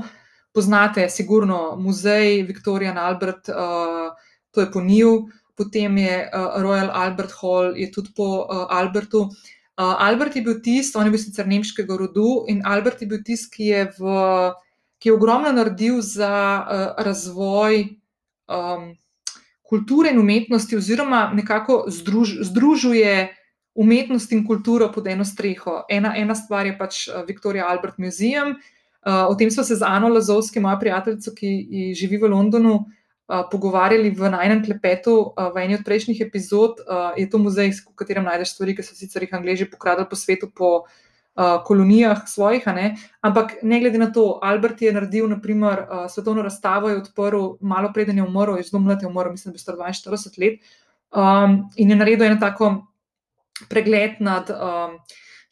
poznate 0.53 1.09
sigurno 1.09 1.75
muzej 1.77 2.43
Viktorija 2.47 2.93
in 2.93 2.97
Albert, 3.01 3.49
uh, 3.49 4.13
to 4.53 4.61
je 4.61 4.71
po 4.71 4.81
njiju 4.81 5.27
potem 5.55 5.97
je 5.97 6.15
uh, 6.27 6.61
Royal 6.61 6.91
Albert 6.91 7.31
Hall, 7.41 7.75
je 7.75 7.87
tudi 7.91 8.11
po 8.15 8.43
uh, 8.43 8.67
Albertu. 8.69 9.31
Uh, 9.75 9.95
Albert 9.99 10.35
je 10.35 10.41
bil 10.41 10.59
tisti, 10.61 10.97
on 10.97 11.07
je 11.07 11.11
bil 11.11 11.19
sicer 11.19 11.47
nemškega 11.47 11.97
rodu 11.99 12.45
in 12.51 12.61
Albert 12.63 13.01
je 13.01 13.07
bil 13.07 13.23
tisti, 13.23 13.51
ki, 13.51 13.67
ki 14.99 15.09
je 15.09 15.15
ogromno 15.15 15.51
naredil 15.51 16.01
za 16.03 16.31
uh, 16.63 17.03
razvoj 17.03 17.83
um, 18.47 18.93
kulture 19.63 20.11
in 20.11 20.19
umetnosti, 20.19 20.77
oziroma 20.77 21.31
nekako 21.35 21.85
združ, 21.91 22.37
združuje 22.51 23.35
umetnost 23.75 24.31
in 24.31 24.45
kulturo 24.47 24.91
pod 24.91 25.07
eno 25.07 25.25
streho. 25.25 25.83
Ena, 25.91 26.13
ena 26.15 26.35
stvar 26.35 26.67
je 26.67 26.77
pač 26.77 27.07
Victoria 27.27 27.67
Albert 27.67 27.97
Museum. 27.99 28.55
Uh, 29.05 29.27
o 29.27 29.35
tem 29.35 29.51
smo 29.51 29.63
se 29.63 29.75
z 29.75 29.83
Ano 29.83 30.07
Lazovski, 30.07 30.59
moja 30.59 30.79
prijateljica, 30.79 31.31
ki 31.35 31.93
živi 31.93 32.17
v 32.17 32.31
Londonu, 32.31 32.75
uh, 32.79 33.04
pogovarjali 33.25 34.13
v 34.13 34.29
najnem 34.29 34.61
klepetu 34.61 35.33
uh, 35.33 35.49
v 35.49 35.65
eni 35.65 35.75
od 35.79 35.85
prejšnjih 35.85 36.21
epizod. 36.21 36.77
Uh, 36.85 37.17
je 37.17 37.25
to 37.25 37.41
muzej, 37.41 37.73
v 37.73 37.97
katerem 37.97 38.25
najdeš 38.25 38.53
stvari, 38.53 38.75
ki 38.77 38.85
so 38.85 38.93
sicer 38.93 39.25
jih 39.25 39.33
Angliji 39.33 39.65
pokradili 39.71 40.05
po 40.09 40.15
svetu, 40.15 40.51
po 40.53 40.85
kolonijah 41.35 42.21
svojih. 42.31 42.63
Ne? 42.71 42.95
Ampak 43.19 43.59
ne 43.59 43.79
glede 43.83 43.99
na 43.99 44.07
to, 44.07 44.39
Albert 44.39 44.79
je 44.79 44.93
naredil, 44.95 45.27
naprimer, 45.27 45.81
svetovno 46.07 46.39
razstavo, 46.45 46.87
je 46.87 47.01
odprl, 47.01 47.57
malo 47.59 47.91
preden 47.91 48.15
je 48.15 48.23
umrl, 48.23 48.55
je 48.55 48.63
zelo 48.63 48.79
mlad, 48.79 49.03
je 49.03 49.09
umrl, 49.09 49.35
mislim, 49.35 49.51
da 49.51 49.59
je 49.59 49.59
star 49.59 49.75
42 49.75 50.39
let. 50.39 50.63
Um, 51.11 51.67
in 51.75 51.91
je 51.91 51.95
naredil 51.99 52.29
eno 52.29 52.39
tako 52.39 52.87
pregled 53.67 54.23
nad. 54.23 54.47
Um, 54.47 54.99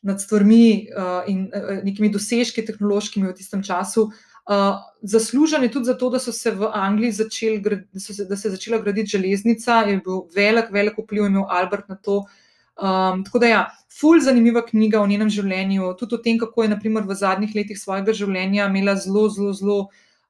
nad 0.03 0.19
stvarmi 0.19 0.88
uh, 0.91 1.24
in 1.32 1.45
uh, 1.47 1.78
nekimi 1.80 2.09
dosežki 2.11 2.65
tehnološkimi 2.67 3.30
v 3.30 3.36
tistem 3.38 3.61
času. 3.63 4.01
Uh, 4.03 4.32
zaslužen 5.01 5.63
je 5.63 5.71
tudi 5.71 5.85
zato, 5.85 6.09
da 6.09 6.19
so 6.19 6.31
se 6.31 6.51
v 6.51 6.69
Angliji 6.73 7.11
začeli, 7.11 7.59
da, 7.59 7.99
se, 7.99 8.25
da 8.25 8.35
se 8.35 8.47
je 8.47 8.51
začela 8.51 8.77
graditi 8.81 9.17
železnica, 9.17 9.73
je 9.87 9.97
bil 9.97 10.23
velik, 10.35 10.71
velik 10.71 10.97
vpliv 10.97 11.25
imel 11.25 11.45
Albert 11.49 11.89
na 11.89 11.95
to. 11.95 12.25
Um, 12.73 13.23
tako 13.23 13.39
da, 13.39 13.47
ja, 13.47 13.69
ful 13.99 14.19
zanimiva 14.19 14.65
knjiga 14.65 15.01
o 15.01 15.07
njenem 15.07 15.29
življenju, 15.29 15.93
tudi 15.99 16.15
o 16.15 16.17
tem, 16.17 16.39
kako 16.41 16.63
je 16.63 16.71
naprimer, 16.73 17.05
v 17.07 17.15
zadnjih 17.15 17.53
letih 17.55 17.79
svojega 17.79 18.15
življenja 18.17 18.65
imela 18.65 18.95
zelo, 18.97 19.27
zelo, 19.29 19.53
zelo 19.53 19.77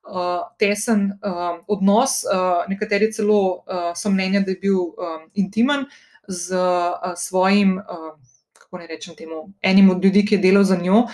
uh, 0.03 0.43
tesen 0.59 1.14
uh, 1.24 1.55
odnos. 1.72 2.22
Uh, 2.28 2.68
nekateri 2.70 3.14
celo 3.16 3.39
uh, 3.64 3.93
so 3.95 4.11
mnenja, 4.11 4.43
da 4.43 4.51
je 4.51 4.59
bil 4.59 4.78
um, 4.91 5.24
intimen 5.34 5.88
z 6.28 6.59
uh, 6.59 7.16
svojim. 7.18 7.80
Uh, 7.80 8.14
kako 8.74 8.82
ne 8.82 8.88
rečem 8.88 9.15
temu, 9.15 9.53
enim 9.61 9.89
od 9.89 10.03
ljudi, 10.03 10.26
ki 10.26 10.36
je 10.36 10.41
delal 10.41 10.63
za 10.63 10.76
njo, 10.82 11.03
uh, 11.03 11.09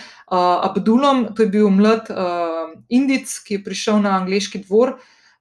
Abdulom, 0.64 1.26
to 1.36 1.42
je 1.42 1.48
bil 1.48 1.68
mlad 1.68 2.08
uh, 2.08 2.72
Indic, 2.88 3.28
ki 3.44 3.58
je 3.58 3.64
prišel 3.64 4.00
na 4.00 4.16
angliški 4.16 4.62
dvor 4.64 4.96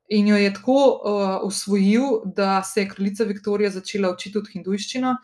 in 0.09 0.27
jo 0.27 0.35
je 0.35 0.53
tako 0.53 0.75
uh, 0.75 1.47
usvojil, 1.47 2.25
da 2.25 2.63
se 2.63 2.81
je 2.81 2.89
kraljica 2.89 3.23
Viktorija 3.23 3.69
začela 3.69 4.11
učiti 4.11 4.33
tudi 4.33 4.51
hindujščino. 4.57 5.15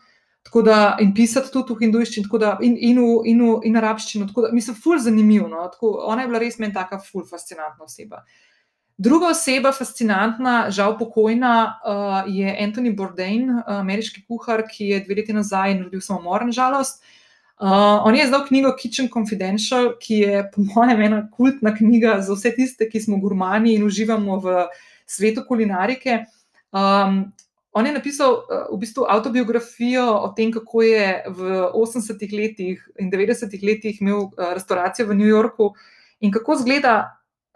Da, 0.64 0.96
in 1.02 1.12
pisati 1.12 1.50
tudi 1.52 1.74
v 1.74 1.80
hindujščini, 1.80 2.28
in, 2.62 2.76
in, 2.78 2.98
in, 3.26 3.40
in 3.64 3.76
arabščino. 3.76 4.28
Da, 4.30 4.52
mislim, 4.52 4.76
ful 4.78 4.98
zanimivo. 5.02 5.48
No? 5.48 5.68
Ona 6.06 6.22
je 6.22 6.28
bila 6.28 6.38
res 6.38 6.60
meni 6.62 6.72
taka 6.72 7.00
ful 7.02 7.26
fascinantna 7.26 7.84
oseba. 7.84 8.22
Uh, 8.22 8.55
Druga 8.96 9.28
oseba, 9.28 9.74
fascinantna, 9.76 10.70
žal 10.72 10.94
pokojna, 10.96 11.80
uh, 11.84 12.28
je 12.32 12.48
Anthony 12.48 12.94
Bourdain, 12.96 13.50
ameriški 13.68 14.22
kuhar, 14.24 14.62
ki 14.64 14.86
je 14.88 15.00
dve 15.04 15.18
leti 15.18 15.34
nazaj 15.36 15.74
naredil 15.76 16.00
samomor, 16.00 16.46
nažalost. 16.48 17.02
Uh, 17.60 18.00
on 18.08 18.16
je 18.16 18.24
izdal 18.24 18.46
knjigo 18.46 18.70
Kitchen 18.78 19.10
Confidential, 19.12 19.90
ki 20.00 20.20
je, 20.22 20.38
po 20.54 20.64
mojem, 20.64 21.02
ena 21.10 21.18
kultna 21.28 21.74
knjiga 21.76 22.22
za 22.24 22.32
vse 22.32 22.54
tiste, 22.56 22.88
ki 22.88 23.02
smo 23.04 23.18
gurmani 23.20 23.74
in 23.76 23.84
uživamo 23.84 24.38
v 24.40 24.64
svetu 25.04 25.44
kulinarike. 25.44 26.22
Um, 26.72 27.20
on 27.76 27.86
je 27.86 27.92
napisal 27.92 28.32
uh, 28.32 28.64
v 28.72 28.80
bistvu 28.80 29.04
autobiografijo 29.12 30.06
o 30.22 30.32
tem, 30.32 30.48
kako 30.56 30.86
je 30.88 31.12
v 31.36 31.60
80-ih 31.68 32.32
letih 32.32 32.88
in 32.96 33.12
90-ih 33.12 33.60
letih 33.60 34.00
imel 34.00 34.30
restauracijo 34.40 35.10
v 35.12 35.20
New 35.20 35.28
Yorku 35.28 35.74
in 36.24 36.32
kako 36.32 36.56
izgleda 36.56 36.96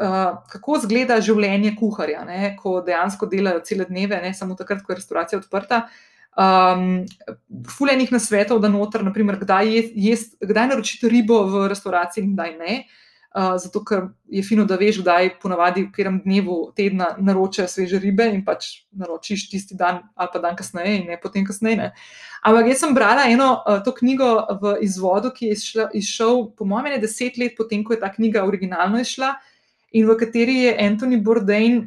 kako 0.01 0.79
izgleda 0.79 1.19
življenje 1.21 1.75
kuharja, 1.77 2.23
ne, 2.25 2.55
ko 2.57 2.79
dejansko 2.85 3.29
delajo 3.29 3.61
cele 3.67 3.85
dneve, 3.89 4.21
ne 4.23 4.33
samo 4.35 4.57
takrat, 4.57 4.81
ko 4.85 4.95
je 4.95 5.01
restauracija 5.01 5.41
odprta. 5.41 5.85
Um, 6.41 7.05
Fulejnih 7.69 8.13
nasvetov, 8.15 8.63
da 8.63 8.71
noter, 8.73 9.05
naprimer, 9.05 9.37
kdaj, 9.43 9.75
je, 9.75 9.85
jest, 10.09 10.39
kdaj 10.41 10.71
naročiti 10.71 11.11
ribo 11.11 11.43
v 11.51 11.67
restauraciji 11.69 12.25
in 12.25 12.33
kdaj 12.37 12.57
ne. 12.57 12.79
Uh, 13.31 13.55
zato, 13.63 13.83
ker 13.87 14.09
je 14.27 14.43
fino, 14.43 14.65
da 14.67 14.79
veš, 14.81 15.03
kdaj 15.05 15.35
ponavadi 15.43 15.85
v 15.85 15.91
katerem 15.93 16.17
dnevu 16.25 16.73
tedna 16.75 17.13
naročajo 17.21 17.69
sveže 17.71 18.01
ribe 18.03 18.25
in 18.27 18.41
pač 18.47 18.89
naročiš 18.91 19.45
tisti 19.53 19.77
dan 19.79 20.01
ali 20.17 20.33
pa 20.33 20.41
dan 20.43 20.57
kasneje 20.59 20.97
in 20.97 21.05
ne 21.13 21.21
potem 21.21 21.45
kasneje. 21.47 21.77
Ne. 21.79 21.93
Ampak 22.43 22.73
jaz 22.73 22.83
sem 22.83 22.97
brala 22.97 23.29
eno 23.31 23.53
uh, 23.61 23.79
to 23.85 23.95
knjigo 23.95 24.33
v 24.63 24.75
izvodu, 24.87 25.31
ki 25.37 25.47
je 25.53 25.59
izšla, 25.61 25.87
izšel, 26.01 26.43
po 26.57 26.67
mojem, 26.67 26.99
deset 27.03 27.39
let 27.39 27.55
potem, 27.59 27.85
ko 27.85 27.95
je 27.95 28.01
ta 28.01 28.11
knjiga 28.11 28.49
originalno 28.49 28.99
izšla 28.99 29.35
in 29.91 30.09
v 30.09 30.17
kateri 30.19 30.57
je 30.65 30.77
Anthony 30.79 31.21
Bourdain 31.23 31.79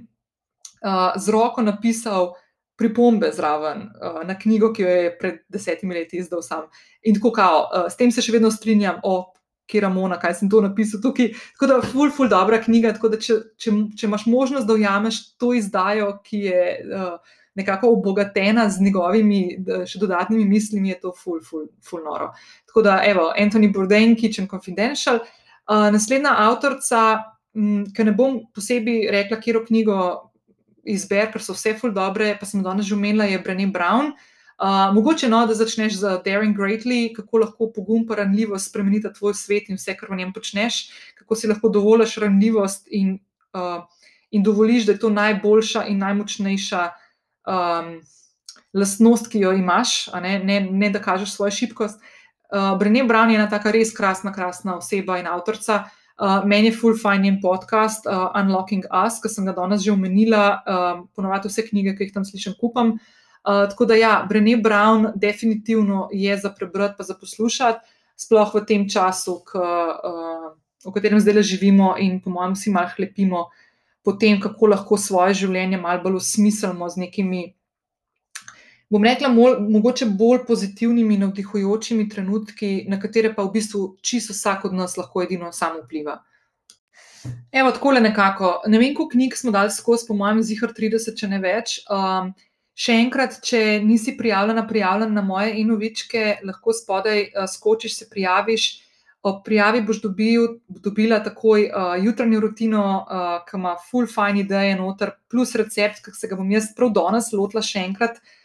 uh, 0.84 1.14
z 1.16 1.30
roko 1.30 1.62
napisal 1.62 2.34
pripombe 2.76 3.32
zraven 3.32 3.90
uh, 4.02 4.24
na 4.28 4.36
knjigo, 4.40 4.74
ki 4.74 4.84
jo 4.84 4.90
je 4.90 5.14
pred 5.20 5.40
desetimi 5.50 5.96
leti 5.96 6.18
izdal 6.18 6.42
sam. 6.42 6.68
In 7.04 7.16
tako, 7.16 7.32
kao, 7.32 7.62
uh, 7.70 7.88
s 7.92 7.98
tem 8.00 8.12
se 8.12 8.22
še 8.22 8.34
vedno 8.36 8.52
strinjam, 8.52 9.00
o 9.04 9.34
Kiramona, 9.70 10.18
kaj 10.20 10.36
sem 10.42 10.50
to 10.52 10.60
napisal 10.62 11.00
tukaj. 11.02 11.32
Tako 11.56 11.70
da, 11.70 11.78
ful, 11.86 12.12
ful, 12.12 12.28
dobra 12.30 12.60
knjiga. 12.62 12.92
Tako 12.98 13.14
da, 13.14 13.20
če, 13.22 13.38
če, 13.56 13.72
če 14.00 14.10
imaš 14.10 14.26
možnost, 14.28 14.68
da 14.68 14.76
ujameš 14.76 15.22
to 15.40 15.54
izdajo, 15.56 16.10
ki 16.26 16.42
je 16.50 16.66
uh, 16.84 17.38
nekako 17.56 17.94
obogatena 17.94 18.66
z 18.70 18.82
njegovimi 18.82 19.42
še 19.88 20.02
dodatnimi 20.02 20.46
mislimi, 20.50 20.90
je 20.92 21.00
to 21.06 21.14
ful, 21.16 21.40
ful, 21.46 21.68
ful 21.86 22.02
noro. 22.04 22.32
Tako 22.68 22.84
da, 22.86 22.98
evo, 23.08 23.30
Anthony 23.38 23.72
Bourdain, 23.74 24.18
Kitchen 24.20 24.50
Confidential. 24.52 25.22
Uh, 25.64 25.88
naslednja 25.94 26.34
avtorica, 26.44 27.04
Mm, 27.54 27.92
ker 27.94 28.08
ne 28.08 28.14
bom 28.18 28.40
posebej 28.54 29.12
rekla, 29.14 29.38
kje 29.38 29.62
knjigo 29.68 29.98
izber, 30.90 31.30
ker 31.32 31.42
so 31.42 31.54
vse 31.54 31.76
ful 31.78 31.94
dobre, 31.94 32.34
pa 32.40 32.48
sem 32.50 32.64
danes 32.66 32.88
že 32.90 32.96
omenila, 32.98 33.30
je 33.30 33.40
Brené 33.40 33.68
Brown. 33.70 34.14
Uh, 34.64 34.94
mogoče 34.94 35.28
no, 35.30 35.44
da 35.50 35.54
začneš 35.58 35.98
z 36.00 36.12
Daring 36.26 36.56
Greatly, 36.58 37.12
kako 37.14 37.42
lahko 37.42 37.68
pogum 37.74 38.06
pa 38.08 38.16
ranljivost 38.22 38.70
spremenita 38.70 39.12
tvoj 39.14 39.34
svet 39.36 39.70
in 39.70 39.78
vse, 39.78 39.96
kar 39.98 40.12
v 40.14 40.22
njem 40.22 40.34
počneš, 40.34 40.90
kako 41.20 41.36
si 41.36 41.50
lahko 41.50 41.70
dovoliš 41.74 42.18
ranljivost 42.22 42.88
in, 42.90 43.18
uh, 43.58 43.86
in 44.32 44.44
dovoliš, 44.46 44.86
da 44.86 44.94
je 44.94 45.02
to 45.02 45.10
najboljša 45.14 45.88
in 45.90 45.98
najmočnejša 46.06 46.84
um, 47.50 47.98
lastnost, 48.74 49.30
ki 49.30 49.42
jo 49.46 49.52
imaš, 49.58 50.08
ne? 50.22 50.38
Ne, 50.40 50.62
ne 50.70 50.90
da 50.94 51.02
kažeš 51.02 51.36
svojo 51.36 51.52
šibkost. 51.52 52.00
Uh, 52.54 52.78
Brené 52.80 53.04
Brown 53.10 53.34
je 53.34 53.42
ena 53.42 53.50
taka 53.50 53.74
res 53.74 53.94
krasna, 53.94 54.34
krasna 54.34 54.78
oseba 54.78 55.18
in 55.22 55.28
avtorica. 55.28 55.84
Uh, 55.84 56.03
meni 56.46 56.70
je 56.70 56.76
full 56.78 56.98
fine 56.98 57.28
in 57.28 57.40
podcast 57.42 58.06
uh, 58.06 58.30
Unlocking 58.38 58.86
Us, 58.92 59.20
ki 59.22 59.32
sem 59.32 59.46
ga 59.50 59.56
danes 59.58 59.82
že 59.84 59.92
omenila, 59.92 60.62
uh, 60.62 61.04
ponovadi 61.16 61.50
vse 61.50 61.66
knjige, 61.70 61.96
ki 61.98 62.08
jih 62.08 62.14
tam 62.14 62.26
slišim, 62.26 62.58
kupam. 62.60 62.98
Uh, 63.44 63.66
tako 63.72 63.86
da, 63.90 63.98
ja, 64.00 64.14
Brené 64.30 64.56
Brown 64.62 65.12
definitivno 65.16 66.08
je 66.14 66.38
za 66.38 66.54
prebrati, 66.54 66.96
pa 66.98 67.04
za 67.04 67.18
poslušati, 67.20 67.84
sploh 68.16 68.54
v 68.56 68.64
tem 68.66 68.86
času, 68.90 69.42
k, 69.44 69.60
uh, 69.60 70.54
v 70.86 70.94
katerem 70.94 71.20
zdaj 71.20 71.44
živimo 71.44 71.96
in, 72.00 72.22
po 72.22 72.30
mojem, 72.30 72.56
vsi 72.56 72.72
malo 72.72 72.94
hlepimo 72.96 73.50
po 74.04 74.14
tem, 74.20 74.40
kako 74.40 74.68
lahko 74.76 75.00
svoje 75.00 75.34
življenje 75.44 75.80
malo 75.80 76.04
bolj 76.04 76.20
usmislimo 76.20 76.90
z 76.92 77.08
nekimi 77.08 77.44
bom 78.94 79.04
rekla, 79.04 79.30
mol, 79.34 79.58
mogoče 79.74 80.06
bolj 80.20 80.44
pozitivnimi, 80.48 81.18
navdihujočimi 81.18 82.06
trenutki, 82.10 82.74
na 82.90 83.00
katere 83.02 83.34
pa 83.34 83.46
v 83.48 83.56
bistvu 83.56 83.82
čisto 84.06 84.36
vsak 84.36 84.68
od 84.70 84.78
nas 84.78 84.98
lahko 85.00 85.24
edino 85.26 85.50
samo 85.52 85.82
vpliva. 85.82 86.20
Evo, 87.52 87.72
tako 87.72 87.96
le 87.96 88.04
nekako. 88.04 88.54
Ne 88.68 88.78
vem, 88.78 88.94
koliko 88.94 89.16
knjig 89.16 89.38
smo 89.40 89.54
dali 89.56 89.72
skozi, 89.72 90.06
po 90.08 90.18
mojem, 90.20 90.44
zihar 90.44 90.74
30, 90.78 91.16
če 91.18 91.30
ne 91.32 91.40
več. 91.42 91.78
Um, 91.90 92.34
še 92.76 92.98
enkrat, 93.06 93.40
če 93.46 93.80
nisi 93.86 94.14
prijavljena, 94.20 94.66
prijavljena 94.70 95.22
na 95.22 95.26
moje 95.26 95.56
inovičke, 95.62 96.26
lahko 96.46 96.76
spodaj 96.76 97.24
uh, 97.32 97.48
skočiš, 97.50 97.98
se 98.02 98.10
prijaviš. 98.12 98.68
O 99.24 99.38
prijavi 99.40 99.80
boš 99.88 100.02
dobil, 100.04 100.58
dobila 100.84 101.22
takoj 101.24 101.70
uh, 101.70 101.94
jutranjo 102.04 102.44
rutino, 102.44 102.86
uh, 103.08 103.36
ki 103.48 103.58
ima 103.58 103.78
full 103.90 104.10
fine 104.12 104.44
ideje 104.44 104.76
noter, 104.76 105.16
plus 105.32 105.56
recept, 105.56 106.04
ki 106.04 106.14
se 106.18 106.28
ga 106.28 106.36
bom 106.36 106.52
jaz 106.52 106.74
prav 106.76 106.92
danes 106.94 107.32
lotila 107.32 107.64
še 107.64 107.88
enkrat. 107.88 108.20
Eh, 108.20 108.43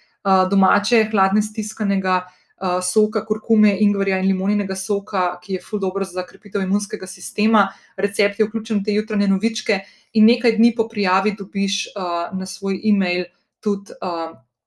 domače, 0.50 1.04
hladne 1.12 1.42
stiskanega 1.42 2.20
uh, 2.24 2.78
soka, 2.84 3.24
kurkume, 3.26 3.76
ingverja 3.80 4.18
in 4.20 4.28
limoninega 4.28 4.76
soka, 4.76 5.38
ki 5.42 5.58
je 5.58 5.62
ful 5.64 5.80
dobro 5.80 6.04
za 6.04 6.26
krepitev 6.26 6.62
imunskega 6.62 7.06
sistema. 7.06 7.68
Recept 7.96 8.40
je 8.40 8.46
vključen 8.48 8.80
v 8.80 8.84
te 8.84 8.94
jutranje 8.96 9.28
novičke, 9.28 9.80
in 10.12 10.24
nekaj 10.28 10.56
dni 10.56 10.74
po 10.76 10.88
prijavi 10.88 11.34
dobiš 11.38 11.86
uh, 11.94 12.30
na 12.38 12.46
svoj 12.46 12.80
e-mail 12.84 13.24
tudi 13.60 13.92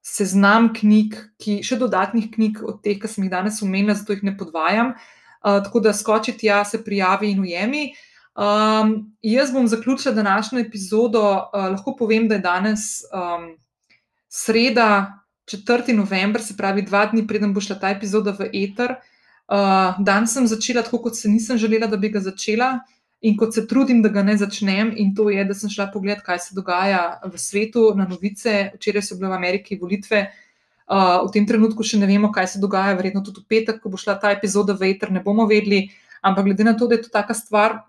seznam 0.01 0.71
knjig, 0.73 1.15
ki, 1.39 1.59
še 1.63 1.77
dodatnih 1.79 2.31
knjig 2.33 2.61
od 2.65 2.81
teh, 2.83 2.97
ki 2.99 3.09
sem 3.09 3.25
jih 3.25 3.31
danes 3.31 3.61
omenila, 3.61 3.95
zato 3.95 4.15
jih 4.15 4.23
ne 4.25 4.33
podvajam. 4.37 4.95
Tako 5.41 5.81
da 5.81 5.93
skoči 5.93 6.33
tja, 6.37 6.63
se 6.65 6.81
prijavi 6.83 7.31
in 7.31 7.41
ujemi. 7.45 7.83
Um, 8.31 9.13
jaz 9.21 9.51
bom 9.51 9.67
zaključila 9.67 10.13
današnjo 10.15 10.59
epizodo. 10.59 11.21
Uh, 11.21 11.69
lahko 11.75 11.95
povem, 11.95 12.27
da 12.27 12.37
je 12.37 12.45
danes 12.45 13.03
um, 13.13 13.51
sreda, 14.29 15.20
4. 15.45 15.93
november, 15.93 16.41
se 16.41 16.57
pravi 16.57 16.81
dva 16.81 17.05
dni 17.05 17.25
preden 17.27 17.53
bo 17.53 17.61
šla 17.61 17.79
ta 17.79 17.89
epizoda 17.89 18.31
v 18.37 18.49
eter. 18.53 18.97
Uh, 19.51 19.97
dan 19.99 20.27
sem 20.27 20.47
začela 20.47 20.83
tako, 20.83 21.01
kot 21.07 21.17
se 21.17 21.29
nisem 21.29 21.57
želela, 21.57 21.87
da 21.87 21.97
bi 21.97 22.09
ga 22.09 22.19
začela. 22.19 22.79
In 23.21 23.35
kot 23.37 23.53
se 23.53 23.67
trudim, 23.67 24.01
da 24.01 24.09
ga 24.09 24.23
ne 24.23 24.33
začnem, 24.37 24.93
in 24.97 25.11
to 25.13 25.27
je, 25.29 25.43
da 25.45 25.53
sem 25.53 25.69
šla 25.69 25.91
pogledat, 25.93 26.23
kaj 26.25 26.39
se 26.39 26.55
dogaja 26.57 27.19
v 27.21 27.37
svetu, 27.37 27.91
na 27.95 28.07
novice. 28.09 28.71
Včeraj 28.77 29.03
so 29.05 29.17
bile 29.19 29.29
v 29.29 29.37
Ameriki 29.37 29.77
volitve, 29.77 30.23
uh, 30.87 31.19
v 31.27 31.33
tem 31.35 31.45
trenutku 31.45 31.85
še 31.85 31.99
ne 32.01 32.09
vemo, 32.09 32.31
kaj 32.33 32.55
se 32.55 32.61
dogaja, 32.63 32.95
verjetno 32.97 33.21
tudi 33.21 33.43
v 33.43 33.49
petek, 33.51 33.81
ko 33.83 33.91
bo 33.93 33.99
šla 34.01 34.17
ta 34.17 34.31
epizoda 34.33 34.73
v 34.73 34.89
Eter, 34.95 35.11
ne 35.13 35.21
bomo 35.21 35.45
vedeli. 35.45 35.91
Ampak 36.25 36.49
glede 36.49 36.65
na 36.65 36.73
to, 36.73 36.87
da 36.87 36.97
je 36.97 37.05
to 37.05 37.13
taka 37.13 37.37
stvar, 37.37 37.83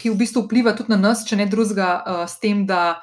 ki 0.00 0.10
v 0.10 0.18
bistvu 0.18 0.46
vpliva 0.46 0.74
tudi 0.74 0.94
na 0.94 0.98
nas, 0.98 1.22
če 1.28 1.38
ne 1.38 1.46
drugega, 1.50 1.92
uh, 2.00 2.24
s 2.26 2.42
tem, 2.42 2.64
da 2.66 2.98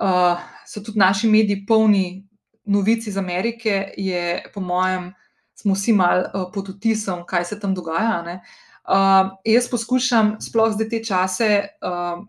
uh, 0.00 0.42
so 0.66 0.82
tudi 0.82 0.98
naši 0.98 1.30
mediji 1.30 1.62
polni 1.68 2.24
novic 2.64 3.06
iz 3.06 3.16
Amerike, 3.16 3.92
je 3.96 4.42
po 4.54 4.60
mojem, 4.60 5.12
smo 5.54 5.74
vsi 5.74 5.92
mal 5.92 6.24
uh, 6.26 6.48
pod 6.54 6.68
vtisom, 6.68 7.24
kaj 7.26 7.44
se 7.44 7.60
tam 7.60 7.74
dogaja. 7.74 8.22
Ne? 8.26 8.40
Uh, 8.84 9.36
jaz 9.44 9.68
poskušam, 9.70 10.36
sploh 10.40 10.72
zdaj 10.74 10.88
te 10.88 11.02
čase, 11.04 11.50
uh, 11.84 12.22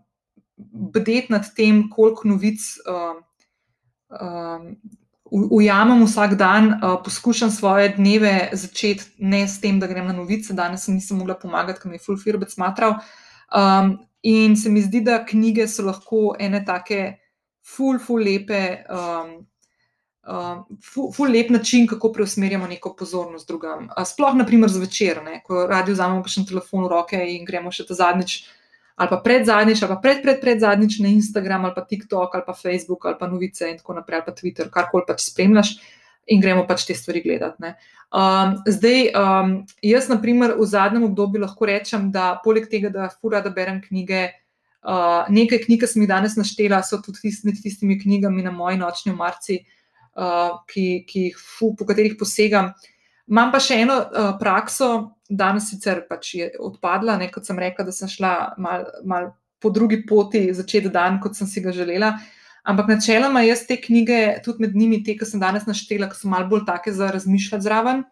bdeti 0.72 1.32
nad 1.32 1.48
tem, 1.56 1.88
koliko 1.90 2.28
novic 2.28 2.60
uh, 2.86 3.16
uh, 4.12 4.66
ujamem 5.32 6.04
vsak 6.04 6.34
dan, 6.34 6.74
uh, 6.74 6.98
poskušam 7.04 7.50
svoje 7.50 7.88
dneve 7.96 8.50
začeti 8.52 9.04
ne 9.18 9.48
s 9.48 9.60
tem, 9.60 9.80
da 9.80 9.86
grem 9.86 10.06
na 10.06 10.12
novice. 10.12 10.54
Danes 10.54 10.86
nisem 10.88 11.18
mogla 11.18 11.34
pomagati, 11.34 11.80
ker 11.80 11.90
mi 11.90 11.96
je 11.96 12.04
fulfirbec 12.04 12.52
smatral. 12.52 12.98
Um, 13.48 13.96
in 14.22 14.56
se 14.56 14.70
mi 14.70 14.82
zdi, 14.82 15.00
da 15.00 15.24
knjige 15.24 15.66
so 15.68 15.86
lahko 15.86 16.34
ene 16.38 16.64
take, 16.64 17.16
ful, 17.64 17.98
ful, 17.98 18.20
lepe. 18.20 18.84
Um, 18.92 19.46
uh, 20.26 20.64
ful, 20.80 21.12
ful 21.12 21.30
lep 21.30 21.50
način, 21.50 21.86
kako 21.86 22.12
preusmerjamo 22.12 22.66
neko 22.66 22.94
pozornost 22.98 23.48
drugam. 23.48 23.88
Uh, 23.96 24.04
sploh, 24.06 24.34
naprimer, 24.36 24.70
zvečer, 24.70 25.22
ne, 25.24 25.40
ko 25.46 25.66
radi 25.66 25.94
vzamemo 25.94 26.28
še 26.28 26.46
telefon 26.48 26.86
v 26.86 26.92
roke 26.92 27.22
in 27.34 27.46
gremo 27.48 27.72
še 27.74 27.86
ta 27.88 27.96
zadnjič, 27.98 28.36
ali 28.96 29.10
pa 29.10 29.18
pred 29.24 29.46
zadnjič, 29.48 29.82
ali 29.82 29.94
pa 29.94 29.98
pred, 30.02 30.20
pred, 30.22 30.38
pred 30.42 30.60
zadnjič 30.62 31.00
na 31.02 31.14
Instagram, 31.14 31.66
ali 31.66 31.76
pa 31.76 31.86
TikTok, 31.88 32.36
ali 32.36 32.46
pa 32.46 32.54
Facebook, 32.54 33.08
ali 33.08 33.18
pa 33.18 33.30
novice 33.30 33.70
in 33.70 33.80
tako 33.80 33.98
naprej, 33.98 34.20
ali 34.20 34.28
pa 34.28 34.36
Twitter, 34.36 34.70
karkoli 34.70 35.08
pač 35.08 35.26
spremljaš. 35.30 35.74
In 36.30 36.38
gremo 36.38 36.62
pač 36.68 36.84
te 36.86 36.94
stvari 36.94 37.18
gledati. 37.18 37.72
Um, 38.14 38.52
zdaj, 38.62 39.08
um, 39.18 39.48
jaz, 39.82 40.06
na 40.06 40.20
primer, 40.22 40.52
v 40.54 40.66
zadnjem 40.70 41.08
obdobju 41.08 41.40
lahko 41.42 41.66
rečem, 41.66 42.04
da 42.14 42.36
poleg 42.44 42.68
tega, 42.70 42.92
da 42.94 43.08
fura, 43.10 43.40
da 43.42 43.50
berem 43.50 43.80
knjige, 43.82 44.20
uh, 44.86 45.26
nekaj 45.26 45.64
knjig, 45.64 45.80
ki 45.82 45.88
sem 45.90 46.04
jih 46.04 46.10
danes 46.12 46.38
naštela, 46.38 46.78
so 46.86 47.00
tudi 47.02 47.24
tist, 47.24 47.42
med 47.42 47.58
tistimi 47.58 47.98
knjigami 47.98 48.46
na 48.46 48.54
moji 48.54 48.78
nočni 48.78 49.10
omarci, 49.10 49.58
uh, 49.64 49.81
ki, 50.68 51.04
ki 51.08 51.26
jih, 51.28 51.36
fu, 51.38 51.72
po 51.76 51.86
katerih 51.88 52.16
posegam. 52.20 52.72
Imam 53.30 53.52
pa 53.52 53.60
še 53.62 53.78
eno 53.84 53.96
uh, 54.02 54.32
prakso, 54.40 55.16
danes 55.30 55.70
sicer 55.70 56.02
pač 56.08 56.34
je 56.36 56.50
odpadla, 56.60 57.16
ne, 57.20 57.30
kot 57.32 57.46
sem 57.48 57.58
rekla, 57.58 57.86
da 57.86 57.94
sem 57.94 58.10
šla 58.10 58.32
mal, 58.60 58.84
mal 59.08 59.30
po 59.62 59.70
drugi 59.72 60.02
poti 60.06 60.48
začeti 60.52 60.90
dan, 60.92 61.20
kot 61.22 61.38
sem 61.38 61.48
si 61.48 61.62
ga 61.64 61.72
želela. 61.72 62.16
Ampak 62.68 62.90
načeloma 62.92 63.42
jaz 63.46 63.64
te 63.66 63.78
knjige, 63.80 64.42
tudi 64.44 64.66
med 64.66 64.76
njimi, 64.76 65.00
te, 65.06 65.16
ki 65.18 65.26
sem 65.26 65.40
danes 65.42 65.64
naštela, 65.66 66.10
ki 66.10 66.18
so 66.18 66.30
malo 66.30 66.50
bolj 66.50 66.66
take 66.68 66.92
za 66.94 67.10
razmišljati 67.14 67.64
zraven. 67.64 68.04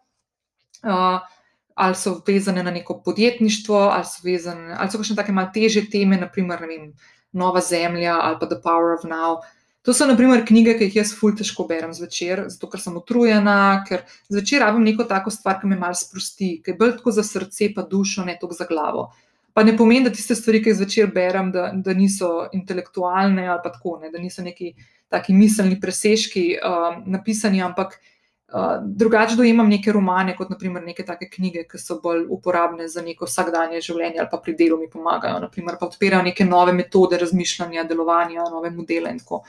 Uh, 0.81 1.21
ali 1.81 1.95
so 1.95 2.17
vezane 2.27 2.63
na 2.65 2.71
neko 2.73 2.97
podjetništvo, 3.05 3.77
ali 3.93 4.07
so 4.09 4.25
vezane, 4.25 4.75
ali 4.75 4.91
so 4.91 5.03
še 5.05 5.15
neke 5.15 5.35
malo 5.35 5.53
teže 5.53 5.85
teme, 5.91 6.17
naprimer, 6.19 6.63
ne 6.65 6.71
vem, 6.71 6.91
Nova 7.31 7.61
Zemlja 7.63 8.17
ali 8.19 8.35
pa 8.41 8.47
The 8.49 8.57
Power 8.63 8.97
of 8.97 9.05
Now. 9.07 9.37
Uh, 9.39 9.60
To 9.81 9.93
so, 9.93 10.05
na 10.05 10.13
primer, 10.13 10.43
knjige, 10.45 10.75
ki 10.77 10.87
jih 10.87 10.99
jaz 10.99 11.11
fulj 11.17 11.39
težko 11.39 11.65
berem 11.69 11.93
zvečer, 11.97 12.43
zato 12.53 12.67
ker 12.69 12.81
sem 12.83 12.97
utrujena, 12.99 13.81
ker 13.87 14.03
zvečer 14.29 14.61
rabim 14.61 14.83
neko 14.85 15.07
tako 15.09 15.33
stvar, 15.33 15.57
ki 15.57 15.71
me 15.71 15.79
malo 15.79 15.97
sprosti, 15.97 16.51
ki 16.61 16.73
je 16.73 16.77
bolj 16.77 16.99
tako 16.99 17.13
za 17.15 17.25
srce, 17.25 17.71
pa 17.73 17.81
dušo, 17.89 18.25
ne 18.27 18.37
toliko 18.37 18.59
za 18.59 18.67
glavo. 18.69 19.07
Pa 19.57 19.63
ne 19.65 19.73
pomeni, 19.77 20.05
da 20.05 20.13
tiste 20.13 20.37
stvari, 20.37 20.61
ki 20.61 20.69
jih 20.69 20.77
zvečer 20.83 21.09
berem, 21.15 21.49
da, 21.51 21.71
da 21.73 21.97
niso 21.97 22.29
intelektualne 22.53 23.47
ali 23.47 23.63
pa 23.63 23.73
tako, 23.73 23.97
ne, 24.03 24.13
da 24.13 24.21
niso 24.21 24.45
neki 24.45 24.75
taki 25.11 25.33
miselni 25.33 25.79
presežki 25.81 26.45
um, 26.61 27.01
napisani, 27.11 27.63
ampak 27.65 27.97
uh, 28.53 28.77
drugače 28.83 29.35
dojemam 29.35 29.69
neke 29.69 29.91
romane, 29.91 30.35
kot 30.35 30.49
naprimer 30.49 30.83
neke 30.83 31.05
take 31.07 31.29
knjige, 31.29 31.65
ki 31.69 31.79
so 31.79 31.99
bolj 32.03 32.25
uporabne 32.29 32.87
za 32.91 33.01
neko 33.01 33.25
vsakdanje 33.29 33.81
življenje 33.81 34.19
ali 34.19 34.31
pa 34.31 34.39
pri 34.43 34.55
delu 34.59 34.77
mi 34.79 34.89
pomagajo, 34.89 35.39
naprimer 35.39 35.77
pa 35.79 35.87
odpirajo 35.87 36.23
neke 36.27 36.45
nove 36.45 36.73
metode 36.73 37.19
razmišljanja, 37.21 37.85
delovanja, 37.89 38.47
nove 38.51 38.71
modele 38.75 39.11
in 39.11 39.21
tako. 39.23 39.43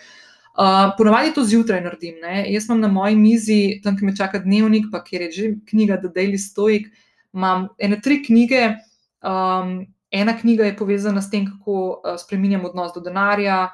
Uh, 0.52 0.92
Ponavadi 0.98 1.32
to 1.32 1.44
zjutraj 1.48 1.80
naredim. 1.80 2.18
Ne? 2.20 2.44
Jaz 2.52 2.66
imam 2.68 2.80
na 2.80 2.88
moji 2.92 3.16
mizi, 3.16 3.80
tam, 3.84 3.96
ki 3.96 4.04
me 4.04 4.16
čaka 4.16 4.42
dnevnik, 4.42 4.90
pa 4.92 5.00
kjer 5.04 5.28
je 5.28 5.30
že 5.32 5.54
knjiga 5.70 5.96
The 6.02 6.12
Daily 6.12 6.38
Stoic, 6.38 6.90
imam 7.32 7.70
ene 7.78 8.00
tri 8.00 8.20
knjige. 8.24 8.74
Um, 9.22 9.86
ena 10.10 10.34
knjiga 10.36 10.66
je 10.68 10.76
povezana 10.76 11.22
s 11.22 11.30
tem, 11.30 11.46
kako 11.48 11.78
uh, 12.04 12.18
spremenjam 12.20 12.66
odnos 12.68 12.92
do 12.94 13.00
denarja. 13.00 13.70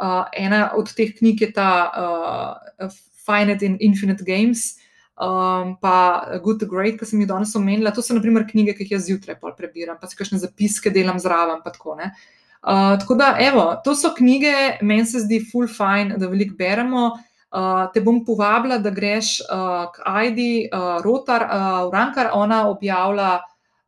Uh, 0.00 0.24
ena 0.32 0.70
od 0.76 0.88
teh 0.96 1.12
knjig 1.18 1.42
je 1.42 1.52
ta 1.52 1.68
uh, 1.92 2.88
Finite 3.26 3.66
in 3.66 3.78
Infinite 3.80 4.24
Games, 4.26 4.76
um, 5.16 5.76
pa 5.80 6.38
Good 6.42 6.60
to 6.60 6.66
Great, 6.66 6.98
ki 7.00 7.08
sem 7.08 7.22
jih 7.22 7.30
danes 7.30 7.54
omenila. 7.58 7.94
To 7.94 8.02
so, 8.02 8.14
na 8.14 8.22
primer, 8.24 8.46
knjige, 8.48 8.76
ki 8.76 8.86
jih 8.86 8.98
jaz 8.98 9.08
zjutraj 9.08 9.40
prebiram, 9.56 9.98
pa 10.00 10.10
si 10.10 10.18
kakšne 10.18 10.42
zapiske 10.42 10.90
delam 10.94 11.20
zraven. 11.22 11.62
Tako, 11.64 11.98
uh, 11.98 12.22
Uh, 12.62 12.98
tako 13.00 13.14
da, 13.14 13.36
evo, 13.40 13.80
to 13.84 13.94
so 13.94 14.14
knjige, 14.14 14.78
meni 14.82 15.06
se 15.06 15.20
zdi 15.20 15.40
full 15.50 15.66
fine, 15.66 16.14
da 16.18 16.28
veliko 16.30 16.54
beremo. 16.58 17.10
Uh, 17.52 17.88
te 17.92 18.00
bom 18.00 18.20
povabila, 18.24 18.78
da 18.78 18.90
greš 18.90 19.40
uh, 19.42 19.90
k 19.92 20.04
Aidi, 20.06 20.68
uh, 20.72 21.02
Rotar, 21.04 21.42
uh, 21.42 21.88
Urankar, 21.88 22.30
ona 22.32 22.68
objavlja 22.70 23.32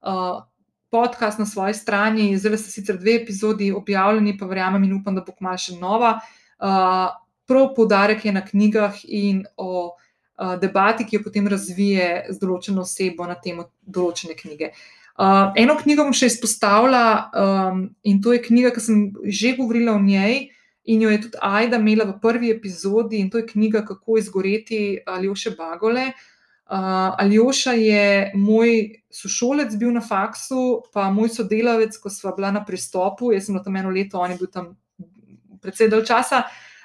uh, 0.02 0.42
podcast 0.90 1.38
na 1.38 1.46
svoji 1.46 1.74
strani, 1.74 2.26
zdaj 2.38 2.58
so 2.58 2.74
sicer 2.74 2.98
dve 2.98 3.14
epizodi 3.22 3.70
objavljeni, 3.72 4.34
pa 4.38 4.50
verjamem 4.50 4.84
in 4.84 4.98
upam, 4.98 5.14
da 5.14 5.22
bo 5.22 5.32
kmalo 5.38 5.62
še 5.62 5.78
nova. 5.78 6.18
Uh, 6.58 7.14
prav 7.46 7.72
poudarek 7.76 8.24
je 8.24 8.32
na 8.32 8.44
knjigah 8.44 9.04
in 9.04 9.44
o 9.56 9.70
uh, 9.92 10.56
debati, 10.60 11.04
ki 11.04 11.16
jo 11.16 11.24
potem 11.24 11.48
razvije 11.48 12.26
z 12.30 12.38
določeno 12.40 12.82
osebo 12.82 13.26
na 13.26 13.34
temo 13.34 13.68
določene 13.86 14.36
knjige. 14.38 14.72
Uh, 14.72 15.04
Uh, 15.14 15.52
eno 15.54 15.76
knjigo 15.78 16.02
bom 16.02 16.14
še 16.16 16.26
izpostavila 16.26 17.30
um, 17.38 17.84
in 18.02 18.16
to 18.18 18.32
je 18.34 18.40
knjiga, 18.42 18.72
ki 18.74 18.80
sem 18.82 19.02
že 19.30 19.52
govorila 19.54 19.92
o 19.94 20.00
njej 20.02 20.48
in 20.90 21.04
jo 21.06 21.12
je 21.12 21.20
tudi 21.28 21.38
Aida 21.38 21.78
imela 21.78 22.08
v 22.08 22.16
prvi 22.18 22.50
epizodi 22.50 23.20
in 23.22 23.28
to 23.30 23.38
je 23.38 23.46
knjiga 23.46 23.84
Kako 23.86 24.18
izgoreti 24.18 24.98
Aljoše 25.06 25.54
Bagole. 25.54 26.08
Uh, 26.66 27.14
Aljoša 27.22 27.76
je 27.78 28.32
moj 28.34 28.74
sošolec 29.06 29.76
bil 29.78 29.94
na 29.94 30.02
faksu, 30.02 30.82
pa 30.90 31.06
moj 31.14 31.30
sodelavec, 31.30 31.94
ko 32.02 32.10
sva 32.10 32.34
bila 32.34 32.50
na 32.50 32.64
pristopu, 32.66 33.30
jaz 33.30 33.46
sem 33.46 33.60
tam 33.62 33.78
eno 33.78 33.94
leto, 33.94 34.18
on 34.18 34.34
je 34.34 34.40
bil 34.42 34.50
tam 34.50 34.72
predvsej 35.62 35.94
dal 35.94 36.02
časa. 36.02 36.42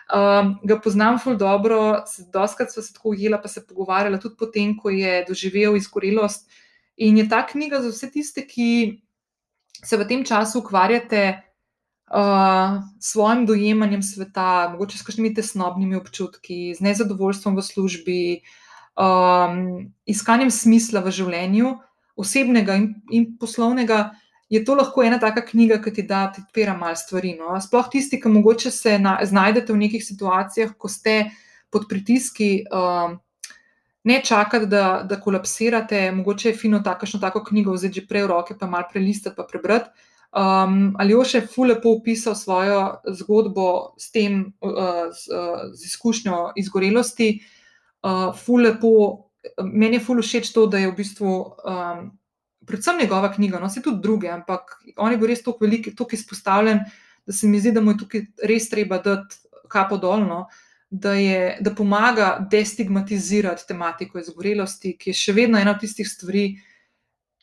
Um, 0.09 0.55
ga 0.65 0.79
poznam 0.81 1.19
ful 1.21 1.35
dobro, 1.37 2.01
doskrat 2.33 2.71
sva 2.73 2.81
se 2.81 2.95
tako 2.95 3.11
ujela, 3.13 3.37
pa 3.37 3.47
se 3.47 3.61
pogovarjala 3.61 4.17
tudi 4.17 4.39
potem, 4.39 4.73
ko 4.77 4.89
je 4.89 5.25
doživel 5.27 5.77
izgorelost. 5.77 6.49
In 6.97 7.17
je 7.17 7.27
ta 7.29 7.43
knjiga 7.45 7.83
za 7.83 7.91
vse 7.93 8.09
tiste, 8.11 8.41
ki 8.47 9.01
se 9.85 9.97
v 9.97 10.07
tem 10.09 10.25
času 10.25 10.63
ukvarjate 10.63 11.21
uh, 12.09 12.81
s 12.99 13.11
svojim 13.13 13.45
dojemanjem 13.45 14.01
sveta, 14.03 14.69
mogoče 14.73 14.97
s 14.97 15.05
kakšnimi 15.05 15.33
tesnobnimi 15.37 15.95
občutki, 15.95 16.73
z 16.73 16.83
nezadovoljstvom 16.89 17.55
v 17.55 17.67
službi, 17.69 18.23
um, 18.97 19.93
iskanjem 20.09 20.49
smisla 20.51 21.05
v 21.05 21.13
življenju, 21.13 21.75
osebnega 22.19 22.81
in, 22.81 22.89
in 23.13 23.29
poslovnega. 23.39 24.09
Je 24.49 24.63
to 24.65 24.75
lahko 24.75 25.03
ena 25.05 25.19
taka 25.21 25.43
knjiga, 25.45 25.77
ki 25.81 25.93
ti 25.93 26.03
da, 26.09 26.25
ti 26.33 26.41
odpira 26.41 26.73
malo 26.77 26.97
stvari. 26.97 27.35
No? 27.37 27.53
Sploh 27.61 27.89
tisti, 27.91 28.17
ki 28.21 28.31
mogoče 28.33 28.71
se 28.73 28.97
na, 28.99 29.19
znajdete 29.23 29.73
v 29.73 29.83
nekih 29.85 30.05
situacijah, 30.05 30.73
ko 30.77 30.89
ste 30.89 31.29
pod 31.69 31.85
pritiski, 31.89 32.63
uh, 32.73 33.13
ne 34.09 34.21
čakati, 34.25 34.65
da, 34.65 35.05
da 35.05 35.19
kolapsirate, 35.21 36.11
mogoče 36.11 36.49
je 36.49 36.57
fino 36.57 36.79
takšno 36.79 37.19
tako 37.21 37.43
knjigo 37.43 37.75
vzeti 37.77 38.01
že 38.01 38.07
prej 38.07 38.25
v 38.25 38.31
roke, 38.33 38.57
pa 38.57 38.67
malo 38.67 38.89
prelistati, 38.91 39.35
pa 39.35 39.45
prebrati. 39.45 39.89
Um, 40.29 40.93
ali 41.01 41.15
jo 41.15 41.23
še 41.25 41.41
fulepo 41.49 41.95
opisal 41.97 42.35
svojo 42.37 42.81
zgodbo 43.17 43.95
s 43.97 44.11
tem, 44.13 44.43
uh, 44.61 45.09
z, 45.09 45.25
uh, 45.33 45.63
z 45.73 45.89
izkušnjo 45.89 46.51
izgorelosti. 46.61 47.39
Uh, 48.05 48.29
fulepo, 48.37 49.29
meni 49.65 49.97
je 49.97 50.03
fully 50.05 50.23
všeč 50.25 50.53
to, 50.53 50.67
da 50.69 50.81
je 50.83 50.91
v 50.91 50.95
bistvu, 51.01 51.33
um, 51.65 52.11
predvsem 52.69 53.01
njegova 53.01 53.33
knjiga, 53.33 53.59
no 53.59 53.69
se 53.69 53.81
tudi 53.81 54.01
druge, 54.03 54.29
ampak 54.29 54.77
on 54.97 55.11
je 55.11 55.17
bil 55.17 55.31
res 55.33 55.43
tako 55.43 55.65
velik, 55.65 55.91
tako 55.97 56.15
izpostavljen, 56.15 56.83
da 57.25 57.33
se 57.35 57.47
mi 57.47 57.59
zdi, 57.59 57.73
da 57.75 57.81
mu 57.81 57.93
je 57.93 58.03
tukaj 58.03 58.25
res 58.49 58.69
treba 58.69 59.01
dati 59.03 59.41
kapo 59.69 59.97
dolno. 59.97 60.47
Da, 60.89 61.11
je, 61.13 61.59
da 61.61 61.69
pomaga 61.77 62.47
destigmatizirati 62.49 63.67
tematiko 63.67 64.17
izgorelosti, 64.17 64.95
ki 64.97 65.11
je 65.11 65.19
še 65.19 65.35
vedno 65.37 65.59
ena 65.61 65.75
od 65.75 65.83
tistih 65.83 66.07
stvari, 66.09 66.47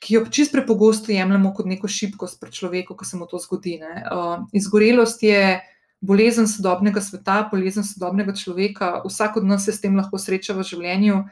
ki 0.03 0.17
jo 0.17 0.25
čist 0.27 0.51
prepogosto 0.53 1.13
jemljemo 1.15 1.53
kot 1.55 1.69
neko 1.71 1.87
šibkost 1.87 2.41
pri 2.41 2.51
človeku, 2.53 2.97
ko 2.99 3.07
se 3.07 3.17
mu 3.17 3.29
to 3.31 3.39
zgodi. 3.39 3.77
Uh, 3.79 4.43
izgorelost 4.51 5.23
je 5.23 5.61
bolezen 6.01 6.51
sodobnega 6.51 7.01
sveta, 7.01 7.45
bolezen 7.53 7.87
sodobnega 7.87 8.35
človeka, 8.35 9.01
vsak 9.07 9.39
od 9.41 9.47
nas 9.47 9.65
se 9.65 9.73
s 9.73 9.81
tem 9.81 9.97
lahko 9.97 10.19
sreča 10.19 10.57
v 10.59 10.67
življenju. 10.67 11.23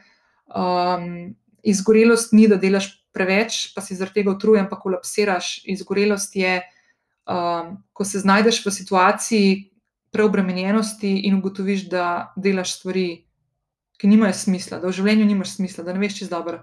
Um, 0.55 1.35
izgorelost 1.65 2.33
ni, 2.33 2.45
da 2.47 2.59
delaš 2.61 2.91
preveč, 3.15 3.73
pa 3.73 3.81
si 3.81 3.97
zaradi 3.97 4.21
tega 4.21 4.35
utrujen, 4.35 4.69
pa 4.69 4.77
kolapsiraš. 4.79 5.65
Izgorelost 5.65 6.35
je. 6.35 6.61
um, 7.25 7.83
ko 7.93 8.05
se 8.05 8.19
znajdeš 8.19 8.65
v 8.65 8.71
situaciji 8.71 9.71
preobremenjenosti 10.11 11.09
in 11.27 11.35
ugotoviš, 11.35 11.89
da 11.89 12.33
delaš 12.35 12.79
stvari, 12.79 13.25
ki 13.97 14.07
nimajo 14.07 14.33
smisla, 14.33 14.79
da 14.79 14.87
v 14.87 14.95
življenju 14.95 15.25
nimaš 15.25 15.55
smisla, 15.55 15.83
da 15.83 15.93
ne 15.93 15.99
veš 15.99 16.19
čez 16.19 16.29
dobro, 16.29 16.61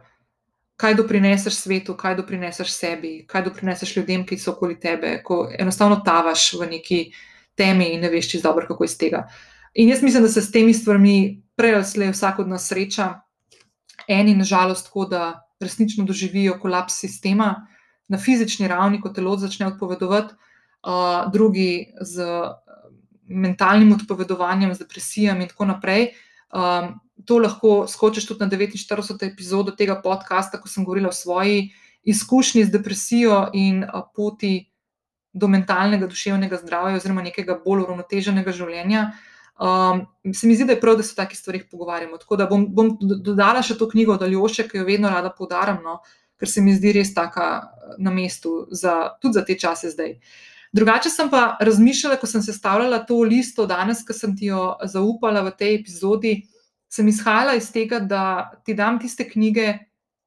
kaj 0.77 0.95
doprineseš 0.95 1.55
svetu, 1.55 1.97
kaj 1.97 2.17
doprineseš 2.17 2.73
sebi, 2.73 3.13
kaj 3.29 3.45
doprineseš 3.49 3.97
ljudem, 3.97 4.25
ki 4.27 4.39
so 4.39 4.55
okoli 4.55 4.79
tebe, 4.81 5.19
ko 5.25 5.47
enostavno 5.59 6.01
tavaš 6.05 6.53
v 6.61 6.71
neki 6.77 7.01
temi 7.57 7.93
in 7.95 8.01
ne 8.01 8.11
veš 8.11 8.31
čez 8.33 8.43
dobro, 8.43 8.67
kako 8.69 8.85
iz 8.85 8.97
tega. 8.99 9.27
In 9.75 9.89
jaz 9.89 10.03
mislim, 10.03 10.23
da 10.23 10.29
se 10.29 10.43
s 10.43 10.53
temi 10.53 10.75
stvarmi 10.75 11.43
prej 11.57 11.75
ali 11.75 11.85
slej 11.85 12.13
vsak 12.13 12.39
od 12.39 12.49
nas 12.49 12.69
sreča, 12.69 13.22
eni 14.09 14.35
nažalost 14.35 14.87
tako, 14.87 15.07
da 15.07 15.49
resnično 15.61 16.05
doživijo 16.05 16.59
kolaps 16.61 16.99
sistema 17.01 17.67
na 18.09 18.19
fizični 18.19 18.69
ravni, 18.69 19.01
ko 19.01 19.09
telo 19.09 19.37
začne 19.37 19.67
odpovedovati, 19.67 20.35
uh, 20.35 21.33
drugi 21.33 21.95
z 22.01 22.27
mentalnim 23.29 23.93
odpovedovanjem, 23.93 24.75
z 24.75 24.85
depresijami 24.85 25.47
in 25.47 25.49
tako 25.49 25.65
naprej. 25.65 26.11
Um, 26.53 26.99
to 27.25 27.39
lahko 27.39 27.87
skočiš 27.89 28.27
tudi 28.27 28.45
na 28.45 28.51
49. 28.51 29.27
epizodo 29.27 29.73
tega 29.73 30.01
podcasta, 30.03 30.61
ko 30.61 30.69
sem 30.69 30.85
govorila 30.85 31.09
o 31.09 31.17
svoji 31.17 31.71
izkušnji 32.03 32.65
z 32.65 32.71
depresijo 32.71 33.47
in 33.55 33.85
poti 34.15 34.73
do 35.33 35.49
mentalnega, 35.49 36.07
duševnega 36.07 36.59
zdravja, 36.61 36.97
oziroma 36.97 37.23
nekega 37.23 37.57
bolj 37.65 37.87
uravnoteženega 37.87 38.53
življenja. 38.53 39.13
Um, 39.61 40.07
se 40.35 40.47
mi 40.47 40.57
zdi, 40.57 40.65
da 40.65 40.73
je 40.73 40.81
prav, 40.81 40.97
da 40.97 41.03
se 41.03 41.13
o 41.13 41.19
takih 41.21 41.39
stvarih 41.39 41.65
pogovarjamo. 41.71 42.17
Tako 42.19 42.37
da 42.37 42.47
bom, 42.51 42.65
bom 42.75 42.95
dodala 43.01 43.63
še 43.63 43.77
to 43.79 43.89
knjigo 43.91 44.17
od 44.17 44.25
Aljoše, 44.25 44.65
ki 44.69 44.81
jo 44.81 44.87
vedno 44.89 45.11
rada 45.13 45.31
poudarjam, 45.31 45.83
no, 45.85 46.01
ker 46.41 46.51
se 46.51 46.65
mi 46.65 46.75
zdi 46.75 46.95
res 46.97 47.13
taka 47.15 47.51
na 47.99 48.11
mestu, 48.11 48.67
za, 48.71 49.13
tudi 49.23 49.39
za 49.39 49.45
te 49.45 49.59
čase 49.59 49.93
zdaj. 49.93 50.17
Drugače 50.73 51.13
sem 51.13 51.29
pa 51.31 51.59
razmišljala, 51.61 52.17
ko 52.17 52.27
sem 52.27 52.43
sestavljala 52.43 53.03
to 53.07 53.21
listo 53.29 53.67
danes, 53.69 54.01
ki 54.09 54.17
sem 54.17 54.33
ti 54.37 54.49
jo 54.49 54.73
zaupala 54.89 55.45
v 55.45 55.53
tej 55.59 55.77
epizodi, 55.83 56.35
sem 56.89 57.09
izhajala 57.09 57.59
iz 57.61 57.69
tega, 57.73 58.01
da 58.01 58.25
ti 58.65 58.75
dam 58.75 58.99
tiste 59.01 59.29
knjige, 59.29 59.75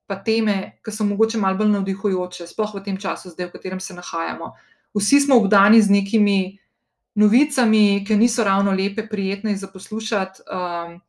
pa 0.06 0.20
teme, 0.22 0.78
ki 0.86 0.94
so 0.94 1.06
mogoče 1.06 1.42
malo 1.42 1.58
bolj 1.58 1.72
navdihujoče, 1.74 2.46
sploh 2.48 2.78
v 2.78 2.84
tem 2.86 2.98
času, 3.02 3.34
zdaj, 3.34 3.50
v 3.50 3.58
katerem 3.58 3.82
se 3.82 3.98
nahajamo. 3.98 4.52
Vsi 4.96 5.26
smo 5.26 5.40
obdani 5.42 5.82
z 5.82 5.92
nekimi 5.92 6.38
novicami, 7.16 8.04
ki 8.08 8.16
niso 8.20 8.44
ravno 8.44 8.72
lepe, 8.72 9.08
prijetne 9.08 9.56
za 9.58 9.68
poslušati. 9.68 10.42
Um, 10.52 11.02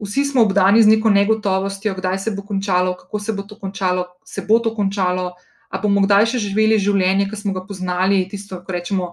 vsi 0.00 0.24
smo 0.24 0.42
obdani 0.42 0.82
z 0.82 0.88
neko 0.88 1.10
negotovostjo, 1.10 1.94
kdaj 1.94 2.18
se 2.18 2.30
bo 2.30 2.42
končalo, 2.42 2.94
kako 2.96 3.18
se 3.18 3.32
bo 3.32 3.42
to 3.42 3.58
končalo, 3.58 4.06
se 4.24 4.42
bo 4.48 4.58
to 4.58 4.74
končalo. 4.74 5.34
A 5.70 5.78
bomo 5.78 6.02
kdaj 6.02 6.26
še 6.32 6.38
živeli 6.42 6.78
življenje, 6.78 7.28
ki 7.30 7.36
smo 7.36 7.52
ga 7.54 7.62
poznali, 7.66 8.24
tisto, 8.30 8.58
ko 8.66 8.72
rečemo, 8.74 9.12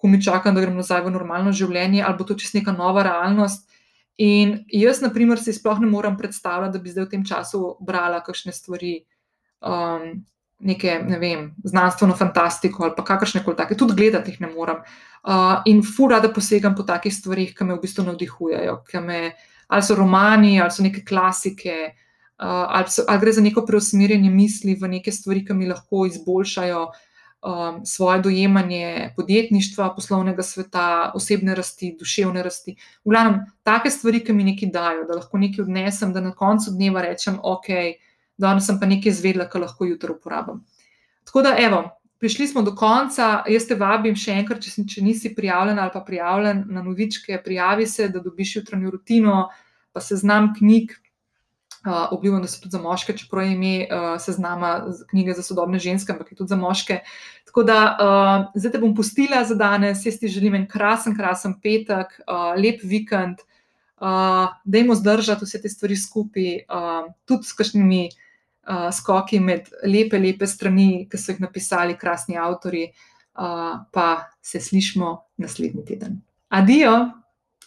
ko 0.00 0.08
mi 0.08 0.20
čakamo, 0.22 0.54
da 0.56 0.64
gremo 0.64 0.80
nazaj 0.80 1.02
v 1.04 1.12
normalno 1.12 1.52
življenje, 1.52 2.04
ali 2.04 2.16
bo 2.16 2.24
to 2.24 2.36
čist 2.40 2.56
neka 2.56 2.72
nova 2.72 3.04
realnost. 3.04 3.66
In 4.20 4.64
jaz, 4.68 5.00
na 5.00 5.08
primer, 5.12 5.40
si 5.40 5.52
sploh 5.56 5.80
ne 5.80 5.88
morem 5.88 6.16
predstavljati, 6.16 6.72
da 6.76 6.80
bi 6.80 6.92
zdaj 6.92 7.06
v 7.06 7.10
tem 7.14 7.24
času 7.24 7.60
brala 7.80 8.20
kakšne 8.24 8.52
stvari, 8.52 8.98
um, 9.64 10.24
neke, 10.60 10.98
ne 11.08 11.18
vem, 11.18 11.46
znanstveno 11.64 12.16
fantastiko 12.16 12.84
ali 12.84 12.94
pa 12.96 13.04
kakršne 13.04 13.44
koli 13.44 13.56
take, 13.56 13.76
tudi 13.78 13.96
gledati 13.96 14.34
jih 14.34 14.40
ne 14.44 14.50
morem. 14.52 14.82
Uh, 15.20 15.60
in 15.68 15.82
fura, 15.84 16.20
da 16.20 16.32
posegam 16.32 16.74
po 16.76 16.84
takih 16.88 17.12
stvarih, 17.14 17.54
ki 17.56 17.64
me 17.64 17.76
v 17.76 17.82
bistvu 17.82 18.06
navdihujejo, 18.06 18.78
me, 19.04 19.20
ali 19.68 19.82
so 19.84 19.96
romani, 19.96 20.60
ali 20.60 20.72
so 20.72 20.82
neke 20.82 21.04
klasike, 21.04 21.76
uh, 22.40 22.64
ali, 22.78 22.88
so, 22.88 23.04
ali 23.08 23.20
gre 23.20 23.32
za 23.36 23.44
neko 23.44 23.66
preusmerjanje 23.68 24.30
misli 24.30 24.74
v 24.80 24.88
neke 24.96 25.12
stvari, 25.12 25.44
ki 25.44 25.56
mi 25.56 25.68
lahko 25.68 26.06
izboljšajo 26.08 26.86
um, 27.42 27.80
svoje 27.86 28.20
dojemanje 28.22 29.12
podjetništva, 29.16 29.94
poslovnega 29.94 30.42
sveta, 30.42 31.12
osebne 31.14 31.54
rasti, 31.54 31.94
duševne 31.98 32.42
rasti. 32.42 32.76
V 33.04 33.12
glavnem, 33.12 33.40
take 33.62 33.90
stvari, 33.90 34.24
ki 34.24 34.32
mi 34.32 34.44
nekaj 34.44 34.72
dajo, 34.72 35.04
da 35.08 35.20
lahko 35.20 35.38
nekaj 35.38 35.64
odnesem, 35.64 36.12
da 36.12 36.20
na 36.20 36.32
koncu 36.36 36.72
dneva 36.76 37.04
rečem, 37.04 37.38
ok, 37.42 37.68
danes 38.40 38.66
sem 38.66 38.80
pa 38.80 38.88
nekaj 38.88 39.12
izvedela, 39.12 39.48
kar 39.48 39.64
lahko 39.64 39.88
jutro 39.88 40.16
uporabim. 40.18 40.64
Tako 41.28 41.46
da, 41.48 41.56
evo. 41.58 41.88
Prišli 42.20 42.50
smo 42.50 42.60
do 42.60 42.74
konca. 42.76 43.46
Jaz 43.48 43.64
te 43.64 43.76
vabim 43.80 44.12
še 44.12 44.34
enkrat, 44.42 44.60
če, 44.60 44.82
če 44.84 45.00
nisi 45.00 45.30
prijavljen 45.32 45.78
ali 45.80 45.92
pa 45.94 46.02
prijavljen 46.04 46.66
na 46.68 46.82
novičke, 46.84 47.38
prijavi 47.40 47.86
se, 47.88 48.10
da 48.12 48.20
dobiš 48.20 48.58
jutranjo 48.58 48.90
rutino, 48.92 49.46
pa 49.92 50.02
se 50.04 50.20
znam 50.20 50.50
knjig, 50.58 50.92
Uh, 51.80 52.12
obljubim, 52.12 52.42
da 52.44 52.48
so 52.48 52.58
tudi 52.60 52.74
za 52.74 52.78
moške, 52.78 53.14
čeprav 53.16 53.46
je 53.46 53.52
ime 53.54 53.86
uh, 53.88 54.18
seznama 54.20 54.70
knjige 55.08 55.32
za 55.32 55.42
sodobne 55.42 55.78
ženske, 55.80 56.12
ampak 56.12 56.32
je 56.32 56.36
tudi 56.36 56.52
za 56.52 56.56
moške. 56.60 56.98
Tako 57.48 57.62
da 57.64 57.76
uh, 57.96 58.50
zdaj 58.52 58.74
te 58.74 58.80
bom 58.82 58.92
pustila 58.94 59.40
za 59.48 59.56
danes, 59.56 60.02
jaz 60.04 60.18
ti 60.20 60.28
želim 60.28 60.58
en 60.58 60.66
krasen, 60.68 61.16
krasen 61.16 61.54
petek, 61.62 62.12
uh, 62.26 62.52
lep 62.60 62.84
vikend, 62.84 63.40
uh, 63.96 64.52
da 64.64 64.82
jim 64.82 64.92
zdržati 64.94 65.48
vse 65.48 65.62
te 65.62 65.72
stvari 65.72 65.96
skupaj, 65.96 66.50
uh, 66.68 67.08
tudi 67.24 67.48
s 67.48 67.56
kakšnimi 67.56 68.10
uh, 68.68 68.90
skoki 68.92 69.40
med 69.40 69.70
lepe, 69.84 70.18
lepe 70.18 70.46
strani, 70.46 71.06
ki 71.10 71.18
so 71.18 71.32
jih 71.32 71.40
napisali 71.44 71.96
krasni 72.00 72.38
avtori, 72.40 72.88
uh, 73.38 73.80
pa 73.92 74.08
se 74.42 74.60
slišmo 74.60 75.14
naslednji 75.38 75.84
teden. 75.86 76.20
Adijo! 76.48 77.19